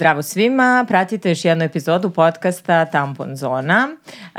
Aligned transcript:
Zdravo 0.00 0.22
svima, 0.22 0.84
pratite 0.88 1.28
još 1.28 1.44
jednu 1.44 1.64
epizodu 1.64 2.10
podcasta 2.10 2.84
Tampon 2.84 3.36
Zona. 3.36 3.88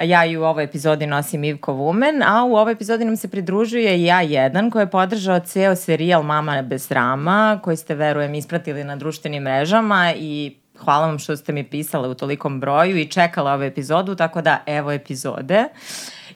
Ja 0.03 0.25
i 0.25 0.38
u 0.38 0.43
ovoj 0.43 0.63
epizodi 0.63 1.07
nosim 1.07 1.43
Ivko 1.43 1.73
Vumen, 1.73 2.23
a 2.23 2.43
u 2.43 2.55
ovoj 2.55 2.73
epizodi 2.73 3.05
nam 3.05 3.17
se 3.17 3.27
pridružuje 3.27 3.97
i 3.97 4.03
ja 4.03 4.21
jedan 4.21 4.71
koji 4.71 4.84
je 4.84 4.89
podržao 4.89 5.39
ceo 5.39 5.75
serijal 5.75 6.23
Mama 6.23 6.61
bez 6.61 6.91
rama, 6.91 7.59
koji 7.63 7.77
ste, 7.77 7.95
verujem, 7.95 8.35
ispratili 8.35 8.84
na 8.84 8.95
društvenim 8.95 9.43
mrežama 9.43 10.13
i 10.17 10.55
hvala 10.77 11.07
vam 11.07 11.20
što 11.20 11.38
ste 11.38 11.53
mi 11.53 11.63
pisale 11.63 12.07
u 12.07 12.13
tolikom 12.13 12.59
broju 12.59 12.98
i 12.98 13.07
čekala 13.07 13.53
ovu 13.53 13.63
epizodu, 13.63 14.16
tako 14.16 14.41
da 14.41 14.59
evo 14.66 14.91
epizode. 14.91 15.63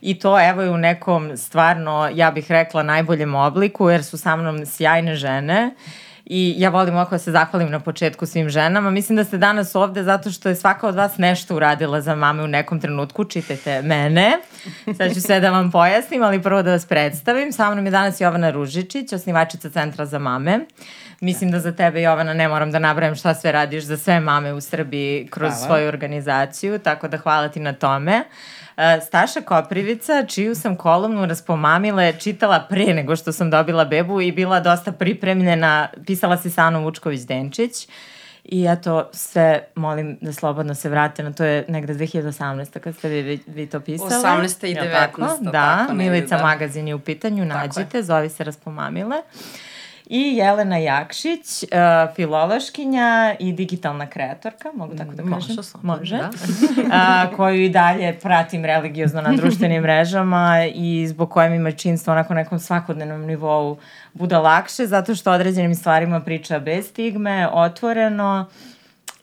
I 0.01 0.19
to 0.19 0.49
evo 0.49 0.61
je 0.61 0.69
u 0.69 0.77
nekom 0.77 1.37
stvarno, 1.37 2.09
ja 2.13 2.31
bih 2.31 2.51
rekla, 2.51 2.83
najboljem 2.83 3.35
obliku, 3.35 3.89
jer 3.89 4.03
su 4.03 4.17
sa 4.17 4.35
mnom 4.35 4.65
sjajne 4.65 5.15
žene. 5.15 5.71
Uh, 5.75 6.04
i 6.25 6.55
ja 6.57 6.69
volim 6.69 6.95
ovako 6.95 7.15
da 7.15 7.19
se 7.19 7.31
zahvalim 7.31 7.71
na 7.71 7.79
početku 7.79 8.25
svim 8.25 8.49
ženama. 8.49 8.91
Mislim 8.91 9.15
da 9.15 9.23
ste 9.23 9.37
danas 9.37 9.75
ovde 9.75 10.03
zato 10.03 10.31
što 10.31 10.49
je 10.49 10.55
svaka 10.55 10.87
od 10.87 10.95
vas 10.95 11.17
nešto 11.17 11.55
uradila 11.55 12.01
za 12.01 12.15
mame 12.15 12.43
u 12.43 12.47
nekom 12.47 12.81
trenutku. 12.81 13.23
Čitajte 13.23 13.81
mene. 13.81 14.37
Sad 14.97 15.13
ću 15.13 15.21
sve 15.21 15.39
da 15.39 15.51
vam 15.51 15.71
pojasnim, 15.71 16.23
ali 16.23 16.41
prvo 16.41 16.61
da 16.61 16.71
vas 16.71 16.85
predstavim. 16.85 17.51
Sa 17.51 17.71
mnom 17.71 17.85
je 17.85 17.91
danas 17.91 18.21
Jovana 18.21 18.49
Ružičić, 18.49 19.13
osnivačica 19.13 19.69
Centra 19.69 20.05
za 20.05 20.19
mame. 20.19 20.59
Mislim 21.21 21.51
da 21.51 21.59
za 21.59 21.71
tebe, 21.71 22.01
Jovana, 22.01 22.33
ne 22.33 22.47
moram 22.47 22.71
da 22.71 22.79
nabrajam 22.79 23.15
šta 23.15 23.33
sve 23.33 23.51
radiš 23.51 23.83
za 23.83 23.97
sve 23.97 24.19
mame 24.19 24.53
u 24.53 24.61
Srbiji 24.61 25.27
kroz 25.31 25.51
hvala. 25.51 25.65
svoju 25.65 25.87
organizaciju, 25.87 26.79
tako 26.79 27.07
da 27.07 27.17
hvala 27.17 27.47
ti 27.47 27.59
na 27.59 27.73
tome. 27.73 28.19
Uh, 28.19 28.64
Staša 29.07 29.41
Koprivica, 29.41 30.25
čiju 30.27 30.55
sam 30.55 30.75
kolumnu 30.75 31.25
Raspomamile 31.25 32.13
čitala 32.19 32.59
pre 32.69 32.85
nego 32.85 33.15
što 33.15 33.31
sam 33.31 33.49
dobila 33.49 33.85
bebu 33.85 34.21
i 34.21 34.31
bila 34.31 34.59
dosta 34.59 34.91
pripremljena, 34.91 35.87
pisala 36.05 36.37
si 36.37 36.49
sa 36.49 36.61
Anom 36.61 36.85
Vučković-Denčić. 36.85 37.89
I 38.45 38.65
eto, 38.69 39.09
sve 39.13 39.67
molim 39.75 40.17
da 40.21 40.33
slobodno 40.33 40.75
se 40.75 40.89
vrate 40.89 41.23
na 41.23 41.33
to 41.33 41.43
je 41.43 41.65
negde 41.67 41.93
2018. 41.93 42.79
kad 42.79 42.95
ste 42.95 43.09
vi, 43.09 43.39
vi 43.47 43.67
to 43.67 43.79
pisali. 43.79 44.11
18. 44.11 44.65
i 44.65 44.75
19. 44.75 44.91
Tako? 44.91 45.21
Da, 45.41 45.51
tako, 45.51 45.93
Milica 45.93 46.37
da. 46.37 46.43
magazin 46.43 46.87
je 46.87 46.95
u 46.95 46.99
pitanju, 46.99 47.45
nađite, 47.45 48.03
zove 48.03 48.29
se 48.29 48.43
Raspomamile. 48.43 49.17
Uh, 49.17 49.74
i 50.05 50.35
Jelena 50.35 50.77
Jakšić, 50.77 51.63
uh, 51.63 52.15
filološkinja 52.15 53.35
i 53.39 53.53
digitalna 53.53 54.07
kreatorka, 54.07 54.71
mogu 54.73 54.95
tako 54.95 55.11
da 55.11 55.23
kažem? 55.23 55.29
Može, 55.29 55.63
slobodno, 55.63 55.95
Može. 55.97 56.17
Da. 56.17 56.29
uh, 57.29 57.35
koju 57.35 57.63
i 57.63 57.69
dalje 57.69 58.19
pratim 58.19 58.65
religiozno 58.65 59.21
na 59.21 59.31
društvenim 59.31 59.81
mrežama 59.87 60.65
i 60.73 61.07
zbog 61.07 61.31
kojem 61.31 61.53
ima 61.53 61.71
činstvo 61.71 62.13
onako 62.13 62.33
nekom 62.33 62.59
svakodnevnom 62.59 63.21
nivou 63.21 63.77
bude 64.13 64.37
lakše, 64.37 64.87
zato 64.87 65.15
što 65.15 65.31
određenim 65.31 65.75
stvarima 65.75 66.19
priča 66.19 66.59
bez 66.59 66.87
stigme, 66.87 67.49
otvoreno, 67.51 68.45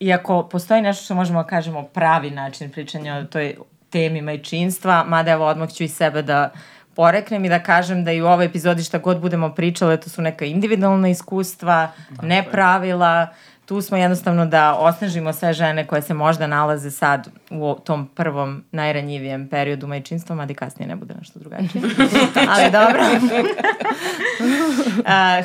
iako 0.01 0.43
postoji 0.43 0.83
nešto 0.83 1.05
što 1.05 1.15
možemo 1.15 1.43
da 1.43 1.49
kažemo 1.49 1.83
pravi 1.83 2.31
način 2.31 2.71
pričanja 2.71 3.15
o 3.15 3.25
toj 3.25 3.55
temi 3.91 4.23
majčinstva, 4.23 5.05
mada 5.05 5.31
evo 5.31 5.47
odmah 5.47 5.73
ću 5.73 5.85
i 5.85 5.89
sebe 5.89 6.23
da 6.23 6.51
poreknem 6.95 7.45
i 7.45 7.49
da 7.49 7.63
kažem 7.63 8.05
da 8.05 8.13
i 8.13 8.23
u 8.23 8.27
ovoj 8.27 8.45
epizodi 8.45 8.85
šta 8.85 8.99
god 8.99 9.21
budemo 9.21 9.55
pričale, 9.55 9.97
to 9.97 10.11
su 10.11 10.23
neka 10.23 10.45
individualna 10.45 11.09
iskustva, 11.09 11.93
ne 12.23 12.45
pravila, 12.51 13.29
tu 13.67 13.83
smo 13.83 13.97
jednostavno 13.97 14.47
da 14.47 14.75
osnažimo 14.75 15.33
sve 15.33 15.53
žene 15.53 15.87
koje 15.87 16.03
se 16.03 16.15
možda 16.15 16.47
nalaze 16.47 16.91
sad 16.91 17.29
u 17.51 17.75
tom 17.85 18.09
prvom 18.15 18.65
najranjivijem 18.73 19.49
periodu 19.49 19.87
majčinstva, 19.87 20.37
mada 20.37 20.53
i 20.53 20.55
kasnije 20.55 20.89
ne 20.89 20.97
bude 20.97 21.15
nešto 21.15 21.39
drugačije. 21.39 21.83
Ali 22.57 22.71
dobro. 22.71 23.03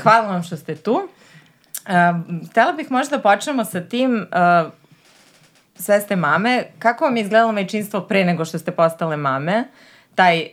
hvala 0.04 0.28
vam 0.28 0.44
što 0.44 0.58
ste 0.58 0.76
tu. 0.76 1.08
Htela 2.50 2.74
bih 2.74 2.92
možda 2.92 3.18
da 3.18 3.24
počnemo 3.24 3.66
sa 3.66 3.82
tim, 3.82 4.28
sve 5.76 6.02
ste 6.02 6.16
mame, 6.16 6.64
kako 6.80 7.06
vam 7.06 7.18
je 7.18 7.24
izgledalo 7.24 7.52
majčinstvo 7.52 8.02
pre 8.02 8.26
nego 8.26 8.46
što 8.46 8.60
ste 8.60 8.72
postale 8.72 9.18
mame? 9.18 9.64
Taj 10.16 10.48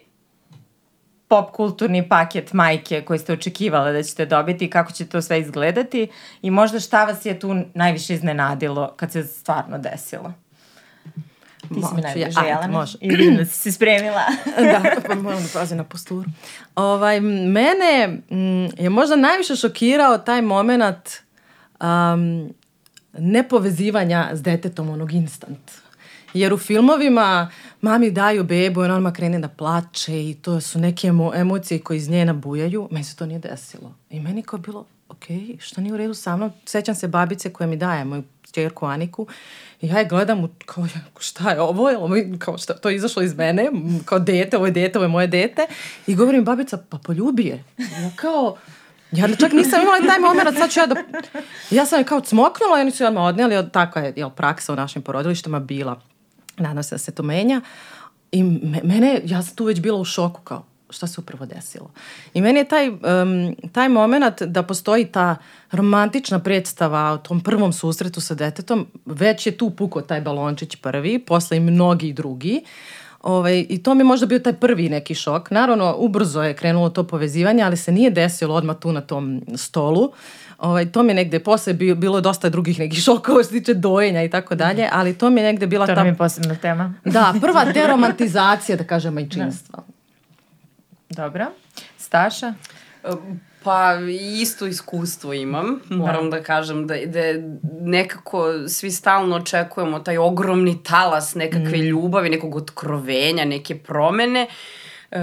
pop 1.34 1.50
kulturni 1.50 2.08
paket 2.08 2.52
majke 2.52 3.02
koji 3.02 3.18
ste 3.18 3.32
očekivale 3.32 3.92
da 3.92 4.02
ćete 4.02 4.26
dobiti 4.26 4.64
i 4.64 4.70
kako 4.70 4.92
će 4.92 5.06
to 5.06 5.22
sve 5.22 5.40
izgledati 5.40 6.08
i 6.42 6.50
možda 6.50 6.80
šta 6.80 7.04
vas 7.04 7.26
je 7.26 7.40
tu 7.40 7.56
najviše 7.74 8.14
iznenadilo 8.14 8.92
kad 8.96 9.12
se 9.12 9.24
stvarno 9.24 9.78
desilo? 9.78 10.32
Ti 11.60 11.74
si 11.74 11.94
mi 11.94 12.02
najbliže, 12.02 12.40
ja, 12.40 12.46
Jelena. 12.46 12.78
Može. 12.78 12.98
I 13.00 13.08
vidim 13.08 13.36
da 13.36 13.44
si 13.44 13.58
se 13.58 13.72
spremila. 13.72 14.22
da, 14.72 14.82
pa 15.08 15.14
moram 15.14 15.42
da 15.42 15.48
pazim 15.52 15.78
na 15.78 15.84
posturu. 15.84 16.30
Ovaj, 16.74 17.20
mene 17.20 18.18
m, 18.30 18.68
je 18.78 18.90
možda 18.90 19.16
najviše 19.16 19.56
šokirao 19.56 20.18
taj 20.18 20.42
moment 20.42 21.10
um, 21.80 22.54
nepovezivanja 23.18 24.30
s 24.32 24.42
detetom 24.42 24.90
onog 24.90 25.12
instant. 25.12 25.83
Jer 26.34 26.52
u 26.52 26.58
filmovima 26.58 27.50
mami 27.80 28.10
daju 28.10 28.44
bebu 28.44 28.84
i 28.84 28.88
ona 28.88 29.12
krene 29.12 29.38
da 29.38 29.48
plače 29.48 30.30
i 30.30 30.34
to 30.42 30.60
su 30.60 30.78
neke 30.78 31.08
emo, 31.08 31.32
emocije 31.34 31.80
koje 31.80 31.96
iz 31.96 32.08
nje 32.08 32.24
nabujaju. 32.24 32.88
Meni 32.90 33.04
se 33.04 33.16
to 33.16 33.26
nije 33.26 33.38
desilo. 33.38 33.94
I 34.10 34.20
meni 34.20 34.42
kao 34.42 34.58
bilo, 34.58 34.86
ok, 35.08 35.24
što 35.58 35.80
nije 35.80 35.94
u 35.94 35.96
redu 35.96 36.14
sa 36.14 36.36
mnom? 36.36 36.52
Sećam 36.64 36.94
se 36.94 37.08
babice 37.08 37.52
koja 37.52 37.66
mi 37.66 37.76
daje 37.76 38.04
moju 38.04 38.22
čerku 38.52 38.86
Aniku 38.86 39.26
i 39.80 39.88
ja 39.88 39.98
je 39.98 40.04
gledam 40.04 40.48
kao, 40.66 40.86
šta 41.18 41.50
je 41.50 41.60
ovo? 41.60 41.90
Je 41.90 41.98
ovo 41.98 42.14
kao 42.38 42.58
šta, 42.58 42.74
to 42.74 42.88
je 42.88 42.96
izašlo 42.96 43.22
iz 43.22 43.34
mene, 43.34 43.70
kao 44.04 44.18
dete, 44.18 44.56
ovo 44.56 44.66
je 44.66 44.72
dete, 44.72 44.98
ovo 44.98 45.04
je 45.04 45.08
moje 45.08 45.26
dete. 45.26 45.66
I 46.06 46.14
govorim 46.14 46.44
babica, 46.44 46.78
pa 46.88 46.98
poljubi 46.98 47.44
je. 47.44 47.64
Ja 47.78 48.10
kao, 48.16 48.56
Ja 49.12 49.28
čak 49.36 49.52
nisam 49.52 49.82
imala 49.82 49.98
taj 50.06 50.18
moment, 50.18 50.58
sad 50.58 50.70
ću 50.70 50.80
ja 50.80 50.86
da... 50.86 50.94
Ja 51.70 51.86
sam 51.86 51.98
je 51.98 52.04
kao 52.04 52.20
cmoknula 52.20 52.78
i 52.78 52.80
oni 52.80 52.90
su 52.90 53.02
je 53.02 53.08
odmah 53.08 53.24
odnijeli, 53.24 53.70
tako 53.72 53.98
je 53.98 54.12
jel, 54.16 54.30
praksa 54.30 54.72
u 54.72 54.76
našim 54.76 55.02
porodilištima 55.02 55.60
bila 55.60 56.00
Nadam 56.56 56.82
se 56.82 56.94
da 56.94 56.98
se 56.98 57.12
to 57.12 57.22
menja. 57.22 57.60
I 58.32 58.42
me, 58.42 58.81
mene, 58.84 59.20
ja 59.25 59.42
sam 59.42 59.56
tu 59.56 59.65
već 59.65 59.81
bila 59.81 59.98
u 59.98 60.04
šoku 60.04 60.41
kao 60.41 60.65
šta 60.91 61.06
se 61.06 61.20
upravo 61.20 61.47
desilo. 61.47 61.91
I 62.34 62.41
meni 62.41 62.60
je 62.60 62.65
taj, 62.65 62.88
um, 62.88 62.98
taj 63.72 63.88
moment 63.88 64.42
da 64.42 64.62
postoji 64.62 65.04
ta 65.04 65.37
romantična 65.70 66.38
predstava 66.38 67.12
o 67.12 67.19
tom 67.19 67.41
prvom 67.41 67.72
susretu 67.72 68.20
sa 68.20 68.34
detetom, 68.34 68.87
već 69.06 69.47
je 69.47 69.56
tu 69.56 69.70
pukao 69.70 70.03
taj 70.03 70.20
balončić 70.20 70.76
prvi, 70.76 71.19
posle 71.19 71.56
i 71.56 71.60
mnogi 71.60 72.12
drugi. 72.12 72.64
Ovaj, 73.22 73.66
I 73.69 73.82
to 73.82 73.94
mi 73.94 74.00
je 74.00 74.04
možda 74.04 74.26
bio 74.26 74.38
taj 74.38 74.53
prvi 74.53 74.88
neki 74.88 75.14
šok. 75.14 75.50
Naravno, 75.50 75.94
ubrzo 75.98 76.43
je 76.43 76.56
krenulo 76.56 76.91
to 76.91 77.04
povezivanje, 77.04 77.62
ali 77.62 77.76
se 77.76 77.93
nije 77.93 78.10
desilo 78.10 78.54
odmah 78.54 78.76
tu 78.81 78.93
na 78.93 79.00
tom 79.00 79.43
stolu. 79.56 80.03
Uh, 80.03 80.14
Ovaj, 80.59 80.92
to 80.92 81.03
mi 81.03 81.10
je 81.10 81.15
negde, 81.15 81.38
posle 81.38 81.72
bi, 81.72 81.94
bilo 81.94 82.20
dosta 82.20 82.48
drugih 82.48 82.78
nekih 82.78 83.03
šokova 83.03 83.42
što 83.42 83.44
se 83.44 83.59
tiče 83.59 83.75
dojenja 83.75 84.22
i 84.22 84.31
tako 84.31 84.54
dalje, 84.54 84.88
ali 84.92 85.19
to 85.19 85.31
mi 85.31 85.41
je 85.41 85.44
negde 85.44 85.66
bila 85.66 85.87
to 85.87 85.92
ta... 85.92 86.00
To 86.00 86.03
mi 86.03 86.09
je 86.09 86.16
posebna 86.16 86.54
tema. 86.54 86.94
Da, 87.04 87.34
prva 87.42 87.65
deromantizacija, 87.65 88.76
da 88.76 88.84
kažem, 88.84 89.14
majčinstva. 89.14 89.82
Da. 91.10 91.22
Dobro. 91.22 91.47
Staša? 91.98 92.54
Pa 93.64 93.94
isto 94.41 94.66
iskustvo 94.66 95.32
imam, 95.32 95.81
da. 95.88 95.97
moram 95.97 96.31
da, 96.31 96.37
da 96.38 96.43
kažem 96.43 96.87
da, 96.87 96.94
da 97.06 97.20
nekako 97.81 98.69
svi 98.69 98.91
stalno 98.91 99.37
očekujemo 99.37 99.98
taj 99.98 100.19
ogromni 100.19 100.82
talas 100.82 101.34
nekakve 101.34 101.78
mm. 101.78 101.82
ljubavi, 101.82 102.28
nekog 102.28 102.56
otkrovenja, 102.56 103.44
neke 103.44 103.78
promene. 103.78 104.47
E, 105.10 105.19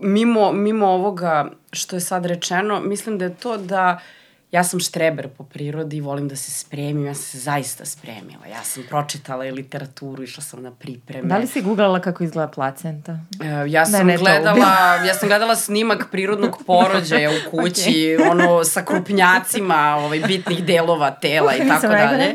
mimo, 0.00 0.52
mimo 0.52 0.86
ovoga 0.86 1.50
što 1.72 1.96
je 1.96 2.00
sad 2.00 2.26
rečeno, 2.26 2.80
mislim 2.80 3.18
da 3.18 3.24
je 3.24 3.34
to 3.34 3.56
da 3.56 4.00
uh, 4.00 4.23
ja 4.54 4.64
sam 4.64 4.80
štreber 4.80 5.28
po 5.28 5.44
prirodi 5.44 6.00
volim 6.00 6.28
da 6.28 6.36
se 6.36 6.50
spremim, 6.50 7.06
ja 7.06 7.14
sam 7.14 7.22
se 7.22 7.38
zaista 7.38 7.84
spremila. 7.84 8.46
Ja 8.50 8.64
sam 8.64 8.82
pročitala 8.88 9.46
i 9.46 9.50
literaturu, 9.50 10.22
išla 10.22 10.42
sam 10.42 10.62
na 10.62 10.70
pripreme. 10.70 11.28
Da 11.28 11.36
li 11.36 11.46
si 11.46 11.62
googlala 11.62 12.00
kako 12.00 12.24
izgleda 12.24 12.48
placenta? 12.48 13.12
Uh, 13.12 13.72
ja 13.72 13.86
sam 13.86 14.06
ne, 14.06 14.16
gledala, 14.16 14.94
ja 15.06 15.14
sam 15.14 15.28
gledala 15.28 15.56
snimak 15.56 16.06
prirodnog 16.10 16.62
porođaja 16.66 17.30
u 17.30 17.50
kući, 17.50 17.90
okay. 18.18 18.30
ono 18.30 18.64
sa 18.64 18.84
krupnjacima 18.84 19.96
ovaj, 19.96 20.20
bitnih 20.20 20.64
delova 20.64 21.10
tela 21.10 21.56
i 21.56 21.58
tako 21.68 21.86
dalje. 21.86 22.34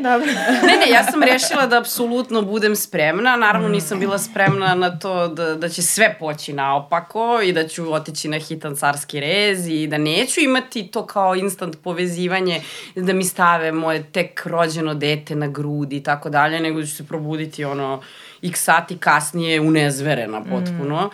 Ne, 0.66 0.76
ne, 0.76 0.90
ja 0.90 1.04
sam 1.04 1.22
rešila 1.22 1.66
da 1.66 1.78
apsolutno 1.78 2.42
budem 2.42 2.76
spremna, 2.76 3.36
naravno 3.36 3.68
mm. 3.68 3.72
nisam 3.72 4.00
bila 4.00 4.18
spremna 4.18 4.74
na 4.74 4.98
to 4.98 5.28
da, 5.28 5.54
da 5.54 5.68
će 5.68 5.82
sve 5.82 6.16
poći 6.18 6.52
naopako 6.52 7.40
i 7.44 7.52
da 7.52 7.68
ću 7.68 7.92
otići 7.92 8.28
na 8.28 8.38
hitan 8.38 8.76
carski 8.76 9.20
rez 9.20 9.68
i 9.68 9.86
da 9.86 9.98
neću 9.98 10.40
imati 10.40 10.88
to 10.88 11.06
kao 11.06 11.34
instant 11.34 11.76
povezivanje 11.82 12.09
povezivanje 12.10 12.62
da 12.94 13.12
mi 13.12 13.24
stave 13.24 13.72
moje 13.72 14.02
tek 14.12 14.46
rođeno 14.46 14.94
dete 14.94 15.34
na 15.34 15.48
grudi 15.48 15.96
i 15.96 16.02
tako 16.02 16.30
dalje, 16.30 16.60
nego 16.60 16.82
ću 16.82 16.96
se 16.96 17.06
probuditi 17.06 17.64
ono 17.64 18.02
x 18.42 18.64
sati 18.64 18.98
kasnije 18.98 19.60
unezverena 19.60 20.40
potpuno. 20.40 21.06
Mm. 21.06 21.10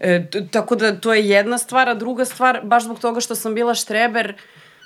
E, 0.00 0.26
tako 0.50 0.76
da 0.76 0.96
to 1.00 1.14
je 1.14 1.28
jedna 1.28 1.58
stvar, 1.58 1.88
a 1.88 1.94
druga 1.94 2.24
stvar, 2.24 2.60
baš 2.64 2.84
zbog 2.84 2.98
toga 3.00 3.20
što 3.20 3.34
sam 3.34 3.54
bila 3.54 3.74
štreber, 3.74 4.34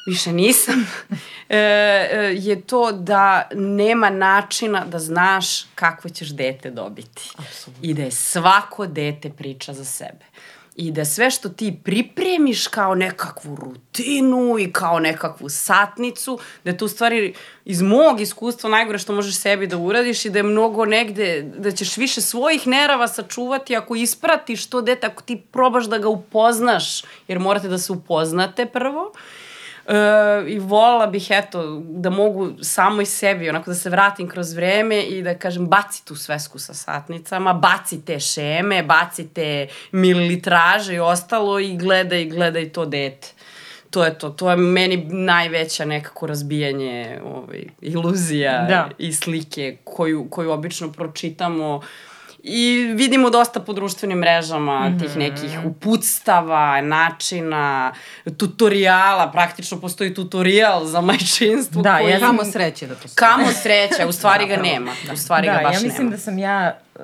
više 0.06 0.32
nisam, 0.32 0.86
e, 1.48 1.56
e, 1.56 2.34
je 2.36 2.60
to 2.60 2.92
da 2.92 3.48
nema 3.54 4.10
načina 4.10 4.84
da 4.84 4.98
znaš 4.98 5.64
kakvo 5.74 6.10
ćeš 6.10 6.28
dete 6.28 6.70
dobiti. 6.70 7.30
Absolutno. 7.36 7.82
I 7.82 7.94
da 7.94 8.02
je 8.02 8.10
svako 8.10 8.86
dete 8.86 9.30
priča 9.30 9.72
za 9.72 9.84
sebe. 9.84 10.31
I 10.76 10.90
da 10.92 11.04
sve 11.04 11.30
što 11.30 11.48
ti 11.48 11.78
pripremiš 11.84 12.66
kao 12.66 12.94
nekakvu 12.94 13.56
rutinu 13.56 14.58
i 14.58 14.72
kao 14.72 14.98
nekakvu 15.00 15.48
satnicu, 15.48 16.38
da 16.64 16.70
je 16.70 16.78
to 16.78 16.84
u 16.84 16.88
stvari 16.88 17.34
iz 17.64 17.82
mog 17.82 18.20
iskustva 18.20 18.70
najgore 18.70 18.98
što 18.98 19.12
možeš 19.12 19.36
sebi 19.36 19.66
da 19.66 19.76
uradiš 19.76 20.24
i 20.24 20.30
da 20.30 20.38
je 20.38 20.42
mnogo 20.42 20.84
negde, 20.84 21.42
da 21.58 21.70
ćeš 21.70 21.96
više 21.96 22.20
svojih 22.20 22.66
nerava 22.66 23.08
sačuvati 23.08 23.76
ako 23.76 23.94
ispratiš 23.94 24.66
to 24.66 24.80
dete, 24.80 25.06
ako 25.06 25.22
ti 25.22 25.42
probaš 25.52 25.84
da 25.84 25.98
ga 25.98 26.08
upoznaš, 26.08 27.02
jer 27.28 27.38
morate 27.38 27.68
da 27.68 27.78
se 27.78 27.92
upoznate 27.92 28.66
prvo, 28.66 29.12
E, 29.88 29.94
I 30.48 30.58
volala 30.58 31.06
bih, 31.06 31.26
eto, 31.30 31.82
da 31.84 32.10
mogu 32.10 32.52
samo 32.62 33.02
i 33.02 33.06
sebi, 33.06 33.48
onako 33.48 33.70
da 33.70 33.74
se 33.74 33.90
vratim 33.90 34.28
kroz 34.28 34.52
vreme 34.52 35.02
i 35.02 35.22
da 35.22 35.34
kažem, 35.38 35.66
baci 35.66 36.04
tu 36.04 36.16
svesku 36.16 36.58
sa 36.58 36.74
satnicama, 36.74 37.52
baci 37.52 38.04
te 38.04 38.20
šeme, 38.20 38.82
baci 38.82 39.28
te 39.28 39.66
mililitraže 39.92 40.94
i 40.94 41.00
ostalo 41.00 41.58
i 41.58 41.76
gledaj, 41.76 42.24
gledaj 42.24 42.68
to 42.68 42.86
dete 42.86 43.28
to 43.92 44.04
je 44.04 44.18
to. 44.18 44.30
To 44.30 44.50
je 44.50 44.56
meni 44.56 44.96
najveća 45.10 45.84
nekako 45.84 46.26
razbijanje 46.26 47.20
ovaj, 47.24 47.64
iluzija 47.80 48.66
da. 48.68 48.88
i 48.98 49.12
slike 49.12 49.76
koju, 49.84 50.26
koju 50.30 50.50
obično 50.50 50.92
pročitamo 50.92 51.76
uh, 51.76 51.84
I 52.44 52.92
vidimo 52.94 53.30
dosta 53.30 53.60
po 53.60 53.72
društvenim 53.72 54.18
mrežama 54.18 54.88
mm 54.88 54.92
-hmm. 54.92 55.00
tih 55.00 55.16
nekih 55.16 55.58
uputstava, 55.64 56.80
načina, 56.80 57.92
tutoriala, 58.36 59.30
praktično 59.32 59.80
postoji 59.80 60.14
tutorial 60.14 60.84
za 60.84 61.00
majčinstvo. 61.00 61.82
Da, 61.82 61.98
koji... 61.98 62.10
ja 62.10 62.18
kamo 62.18 62.44
sreće 62.44 62.86
da 62.86 62.94
postoji. 62.94 63.14
Kamo 63.14 63.52
sreće, 63.52 64.06
u 64.06 64.12
stvari 64.12 64.46
ga 64.46 64.56
nema. 64.56 64.92
U 65.12 65.16
stvari 65.16 65.46
da, 65.46 65.52
ga 65.52 65.62
baš 65.62 65.74
nema. 65.74 65.78
ja 65.78 65.88
mislim 65.88 66.06
nema. 66.06 66.16
da 66.16 66.22
sam 66.22 66.38
ja 66.38 66.78
uh, 66.94 67.02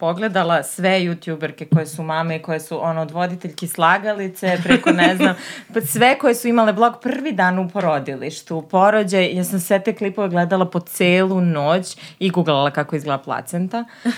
pogledala 0.00 0.62
sve 0.62 0.90
youtuberke 0.90 1.68
koje 1.74 1.86
su 1.86 2.02
mame, 2.02 2.42
koje 2.42 2.60
su 2.60 2.84
ono, 2.84 3.02
od 3.02 3.10
voditeljki 3.10 3.68
slagalice, 3.68 4.58
preko 4.64 4.92
ne 4.92 5.16
znam, 5.16 5.34
pa 5.74 5.80
sve 5.80 6.18
koje 6.18 6.34
su 6.34 6.48
imale 6.48 6.72
blog 6.72 6.94
prvi 7.02 7.32
dan 7.32 7.58
u 7.58 7.68
porodilištu, 7.68 8.62
porođaj, 8.70 9.36
ja 9.36 9.44
sam 9.44 9.60
sve 9.60 9.82
te 9.82 9.94
klipove 9.94 10.28
gledala 10.28 10.70
po 10.70 10.80
celu 10.80 11.40
noć 11.40 11.96
i 12.18 12.30
googlala 12.30 12.70
kako 12.70 12.96
izgleda 12.96 13.22
placenta. 13.22 13.84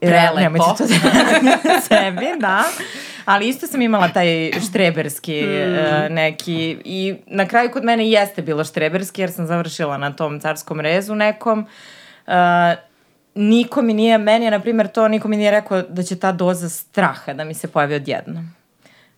Prelepo. 0.00 0.40
Nemojte 0.40 0.64
to 0.78 0.84
da 0.86 1.80
sebi, 1.88 2.26
da. 2.40 2.64
Ali 3.24 3.48
isto 3.48 3.66
sam 3.66 3.82
imala 3.82 4.08
taj 4.08 4.50
štreberski 4.68 5.42
mm. 5.42 5.72
uh, 5.72 6.10
neki 6.10 6.76
i 6.84 7.14
na 7.26 7.48
kraju 7.48 7.70
kod 7.70 7.84
mene 7.84 8.10
jeste 8.10 8.42
bilo 8.42 8.64
štreberski 8.64 9.20
jer 9.20 9.32
sam 9.32 9.46
završila 9.46 9.98
na 9.98 10.12
tom 10.12 10.40
carskom 10.40 10.80
rezu 10.80 11.14
nekom. 11.14 11.66
Uh, 12.26 12.32
niko 13.34 13.82
mi 13.82 13.94
nije, 13.94 14.18
meni 14.18 14.44
je, 14.44 14.50
na 14.50 14.60
primjer, 14.60 14.88
to 14.88 15.08
niko 15.08 15.28
mi 15.28 15.36
nije 15.36 15.50
rekao 15.50 15.82
da 15.82 16.02
će 16.02 16.16
ta 16.16 16.32
doza 16.32 16.68
straha 16.68 17.32
da 17.32 17.44
mi 17.44 17.54
se 17.54 17.68
pojavi 17.68 17.94
odjednom. 17.94 18.50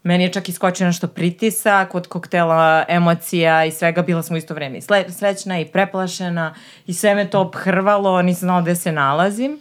Meni 0.03 0.25
je 0.25 0.33
čak 0.33 0.49
iskočio 0.49 0.87
nešto 0.87 1.09
pritisak 1.09 1.95
od 1.95 2.07
koktela 2.07 2.85
emocija 2.89 3.65
i 3.65 3.71
svega, 3.71 4.03
bila 4.03 4.23
sam 4.23 4.35
u 4.35 4.39
isto 4.39 4.55
vreme 4.55 4.79
i 4.79 4.83
srećna 5.09 5.61
i 5.61 5.65
preplašena 5.65 6.55
i 6.87 6.95
sve 6.95 7.15
me 7.15 7.31
to 7.31 7.41
obhrvalo, 7.41 8.23
nisam 8.23 8.47
znala 8.47 8.63
gde 8.63 8.75
se 8.75 8.93
nalazim. 8.93 9.61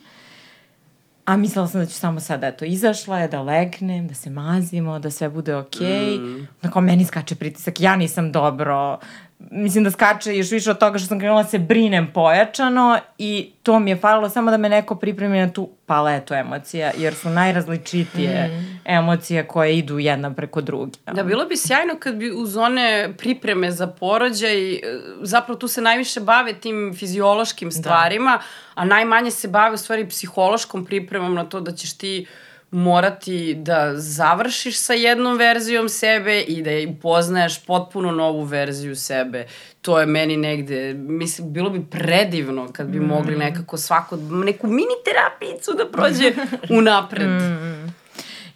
A 1.26 1.38
mislila 1.38 1.68
sam 1.68 1.82
da 1.82 1.88
ću 1.88 1.94
samo 1.94 2.20
sada, 2.20 2.48
eto, 2.48 2.66
izašla 2.66 3.20
je, 3.20 3.28
da 3.28 3.42
legnem, 3.42 4.08
da 4.08 4.14
se 4.14 4.30
mazimo, 4.30 5.00
da 5.00 5.12
sve 5.12 5.30
bude 5.30 5.56
okej. 5.56 5.88
Okay. 5.88 6.20
Mm. 6.20 6.48
Dakle, 6.62 6.82
meni 6.82 7.06
skače 7.06 7.36
pritisak, 7.36 7.80
ja 7.80 7.96
nisam 7.96 8.32
dobro, 8.32 9.00
mislim 9.40 9.84
da 9.84 9.92
skače 9.92 10.38
još 10.38 10.52
više 10.52 10.72
od 10.72 10.78
toga 10.78 10.98
što 10.98 11.08
sam 11.08 11.20
krenula 11.20 11.44
da 11.44 11.50
se 11.50 11.60
brinem 11.60 12.12
pojačano 12.14 13.00
i 13.18 13.52
to 13.64 13.80
mi 13.80 13.92
je 13.92 13.96
falilo 13.96 14.30
samo 14.30 14.52
da 14.52 14.58
me 14.58 14.70
neko 14.70 14.96
pripremi 14.96 15.40
na 15.40 15.52
tu 15.52 15.70
paletu 15.86 16.34
emocija, 16.34 16.92
jer 16.98 17.16
su 17.16 17.30
najrazličitije 17.30 18.48
mm. 18.48 18.80
emocije 18.86 19.48
koje 19.48 19.78
idu 19.78 20.00
jedna 20.00 20.34
preko 20.34 20.62
druge. 20.62 20.92
Da, 21.14 21.24
bilo 21.24 21.46
bi 21.46 21.58
sjajno 21.58 21.96
kad 22.00 22.16
bi 22.16 22.32
uz 22.32 22.58
one 22.58 23.14
pripreme 23.18 23.72
za 23.72 23.88
porođaj, 23.88 24.80
zapravo 25.22 25.60
tu 25.60 25.68
se 25.68 25.82
najviše 25.82 26.20
bave 26.20 26.54
tim 26.54 26.96
fiziološkim 27.00 27.70
da. 27.70 27.76
stvarima, 27.76 28.32
da. 28.32 28.44
a 28.74 28.86
najmanje 28.86 29.32
se 29.32 29.48
bave 29.48 29.74
u 29.74 29.78
stvari 29.78 30.10
psihološkom 30.10 30.86
pripremom 30.86 31.34
na 31.34 31.46
to 31.46 31.60
da 31.60 31.72
ćeš 31.72 31.98
ti 31.98 32.26
uh, 32.30 32.53
morati 32.74 33.54
da 33.54 33.92
završiš 33.96 34.78
sa 34.78 34.94
jednom 34.94 35.38
verzijom 35.38 35.90
sebe 35.90 36.42
i 36.42 36.62
da 36.62 36.92
upoznaješ 36.92 37.66
potpuno 37.66 38.12
novu 38.12 38.44
verziju 38.44 38.96
sebe. 38.96 39.46
To 39.82 40.00
je 40.00 40.06
meni 40.06 40.38
negde, 40.38 40.94
mislim, 40.94 41.54
bilo 41.54 41.70
bi 41.70 41.86
predivno 41.92 42.72
kad 42.72 42.88
bi 42.88 43.00
mm. 43.00 43.04
mogli 43.04 43.38
nekako 43.38 43.78
svako, 43.78 44.16
neku 44.16 44.68
mini 44.68 44.96
terapicu 45.06 45.72
da 45.74 45.92
prođe 45.92 46.34
unapred. 46.80 47.28
Mm. 47.28 47.94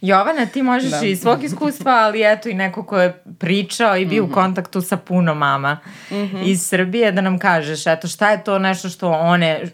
Jovana, 0.00 0.46
ti 0.46 0.62
možeš 0.62 0.90
da. 0.90 1.06
i 1.06 1.16
svog 1.16 1.44
iskustva, 1.44 1.92
ali 1.92 2.32
eto 2.32 2.48
i 2.48 2.54
neko 2.54 2.86
ko 2.86 2.98
je 2.98 3.22
pričao 3.38 3.96
i 3.96 4.06
bio 4.06 4.22
mm 4.22 4.26
-hmm. 4.26 4.28
u 4.28 4.30
mhm. 4.30 4.34
kontaktu 4.34 4.80
sa 4.80 4.96
puno 4.96 5.34
mama 5.34 5.78
mm 6.10 6.14
-hmm. 6.14 6.42
iz 6.44 6.66
Srbije, 6.66 7.12
da 7.12 7.20
nam 7.20 7.38
kažeš, 7.38 7.86
eto 7.86 8.08
šta 8.08 8.30
je 8.30 8.44
to 8.44 8.58
nešto 8.58 8.88
što 8.88 9.10
one 9.10 9.70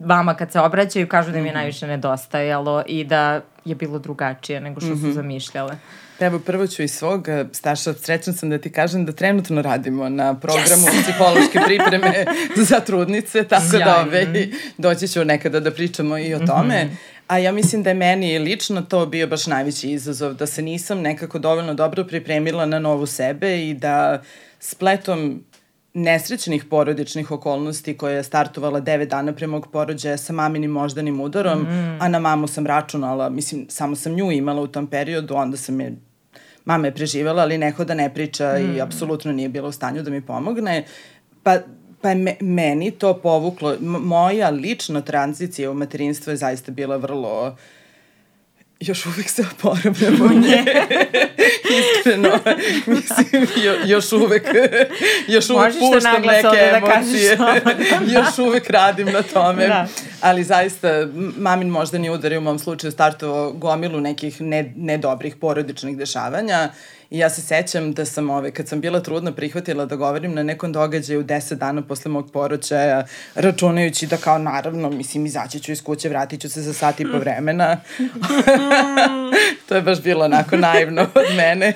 vama 0.00 0.34
kad 0.34 0.52
se 0.52 0.60
obraćaju 0.60 1.08
kažu 1.08 1.32
da 1.32 1.38
im 1.38 1.44
je 1.44 1.50
mhm. 1.50 1.58
najviše 1.58 1.86
nedostajalo 1.86 2.82
i 2.86 3.04
da 3.04 3.40
je 3.64 3.74
bilo 3.74 3.98
drugačije 3.98 4.60
nego 4.60 4.80
što 4.80 4.88
su 4.88 4.94
mm 4.94 5.10
-hmm. 5.10 5.12
zamišljale. 5.12 5.76
Evo, 6.20 6.38
prvo 6.38 6.66
ću 6.66 6.82
iz 6.82 6.94
svog 6.94 7.28
eh, 7.28 7.44
staša, 7.52 7.94
srećan 7.94 8.34
sam 8.34 8.50
da 8.50 8.58
ti 8.58 8.72
kažem 8.72 9.04
da 9.04 9.12
trenutno 9.12 9.62
radimo 9.62 10.08
na 10.08 10.34
programu 10.34 10.86
yes! 10.86 11.02
psihološke 11.02 11.60
pripreme 11.66 12.24
za 12.56 12.80
trudnice, 12.80 13.44
tako 13.44 13.66
Sjajno. 13.70 13.86
da 13.86 14.00
ove, 14.00 14.48
doći 14.78 15.08
ću 15.08 15.24
nekada 15.24 15.60
da 15.60 15.70
pričamo 15.70 16.18
i 16.18 16.34
o 16.34 16.38
tome. 16.38 16.84
Mm 16.84 16.88
-hmm. 16.88 17.20
A 17.26 17.38
ja 17.38 17.52
mislim 17.52 17.82
da 17.82 17.90
je 17.90 17.94
meni 17.94 18.38
lično 18.38 18.82
to 18.82 19.06
bio 19.06 19.26
baš 19.26 19.46
najveći 19.46 19.90
izazov, 19.90 20.34
da 20.34 20.46
se 20.46 20.62
nisam 20.62 21.00
nekako 21.00 21.38
dovoljno 21.38 21.74
dobro 21.74 22.04
pripremila 22.04 22.66
na 22.66 22.78
novu 22.78 23.06
sebe 23.06 23.68
i 23.68 23.74
da 23.74 24.22
spletom 24.60 25.44
nesrećnih 25.94 26.64
porodičnih 26.64 27.30
okolnosti 27.30 27.96
koja 27.96 28.14
je 28.14 28.22
startovala 28.22 28.80
9 28.80 29.04
dana 29.04 29.32
pre 29.32 29.46
mog 29.46 29.66
porođaja 29.72 30.16
sa 30.16 30.32
maminim 30.32 30.70
moždanim 30.70 31.20
udarom, 31.20 31.58
mm. 31.58 31.98
a 32.00 32.08
na 32.08 32.18
mamu 32.18 32.46
sam 32.46 32.66
računala, 32.66 33.28
mislim, 33.28 33.66
samo 33.68 33.96
sam 33.96 34.12
nju 34.12 34.32
imala 34.32 34.62
u 34.62 34.66
tom 34.66 34.86
periodu, 34.86 35.34
onda 35.34 35.56
sam 35.56 35.80
je 35.80 35.96
mama 36.64 36.86
je 36.86 36.94
preživela, 36.94 37.42
ali 37.42 37.58
neko 37.58 37.84
da 37.84 37.94
ne 37.94 38.14
priča 38.14 38.54
mm. 38.58 38.76
i 38.76 38.80
apsolutno 38.80 39.32
nije 39.32 39.48
bila 39.48 39.68
u 39.68 39.72
stanju 39.72 40.02
da 40.02 40.10
mi 40.10 40.26
pomogne. 40.26 40.84
Pa 41.42 41.58
Pa 42.02 42.08
je 42.08 42.14
me, 42.14 42.36
meni 42.40 42.90
to 42.90 43.14
povuklo, 43.14 43.76
moja 43.80 44.50
lična 44.50 45.00
tranzicija 45.00 45.70
u 45.70 45.74
materinstvo 45.74 46.30
je 46.30 46.36
zaista 46.36 46.72
bila 46.72 46.96
vrlo 46.96 47.48
uh, 47.48 47.54
još 48.80 49.06
uvek 49.06 49.28
se 49.28 49.44
oporavljamo 49.52 50.28
nje. 50.34 50.64
Iskreno, 51.80 52.38
mislim, 52.86 53.46
jo, 53.64 53.74
još 53.84 54.12
uvek, 54.12 54.42
još 55.28 55.50
uvek 55.50 55.64
Možeš 55.64 55.80
puštam 55.80 56.22
neke 56.22 56.42
da 56.42 56.76
emocije. 56.76 57.38
još 58.14 58.38
uvek 58.38 58.70
radim 58.70 59.06
na 59.12 59.22
tome. 59.22 59.66
Da. 59.66 59.86
Ali 60.20 60.44
zaista, 60.44 60.88
mamin 61.36 61.68
možda 61.68 61.98
ni 61.98 62.10
udari 62.10 62.36
u 62.36 62.40
mom 62.40 62.58
slučaju 62.58 62.90
startovao 62.90 63.52
gomilu 63.52 64.00
nekih 64.00 64.40
ne, 64.40 64.72
nedobrih 64.76 65.36
porodičnih 65.36 65.96
dešavanja 65.96 66.68
I 67.10 67.18
ja 67.18 67.30
se 67.30 67.42
sećam 67.42 67.92
da 67.92 68.04
sam, 68.04 68.30
ove, 68.30 68.50
kad 68.50 68.68
sam 68.68 68.80
bila 68.80 69.00
trudna, 69.00 69.32
prihvatila 69.32 69.86
da 69.86 69.96
govorim 69.96 70.34
na 70.34 70.42
nekom 70.42 70.72
događaju 70.72 71.22
deset 71.22 71.58
dana 71.58 71.82
posle 71.82 72.10
mog 72.10 72.30
poročaja, 72.32 73.06
računajući 73.34 74.06
da 74.06 74.16
kao, 74.16 74.38
naravno, 74.38 74.90
mislim, 74.90 75.26
izaći 75.26 75.60
ću 75.60 75.72
iz 75.72 75.82
kuće, 75.82 76.08
vratit 76.08 76.40
ću 76.40 76.48
se 76.48 76.62
za 76.62 76.72
sat 76.72 77.00
i 77.00 77.04
po 77.12 77.18
vremena. 77.18 77.80
to 79.68 79.74
je 79.74 79.82
baš 79.82 80.02
bilo 80.02 80.24
onako 80.24 80.56
naivno 80.56 81.02
od 81.02 81.36
mene, 81.36 81.72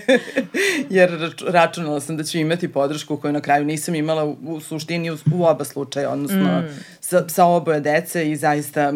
jer 0.91 1.35
računala 1.47 2.01
sam 2.01 2.17
da 2.17 2.25
ću 2.25 2.39
imati 2.39 2.73
podršku 2.73 3.17
koju 3.17 3.33
na 3.33 3.41
kraju 3.41 3.65
nisam 3.65 3.95
imala 3.95 4.25
u, 4.25 4.37
u 4.47 4.61
suštini 4.61 5.11
u, 5.11 5.17
u 5.35 5.45
oba 5.45 5.65
slučaja, 5.65 6.11
odnosno 6.11 6.61
mm. 6.61 6.81
sa, 7.01 7.29
sa 7.29 7.45
oboje 7.45 7.81
dece 7.81 8.31
i 8.31 8.37
zaista 8.37 8.93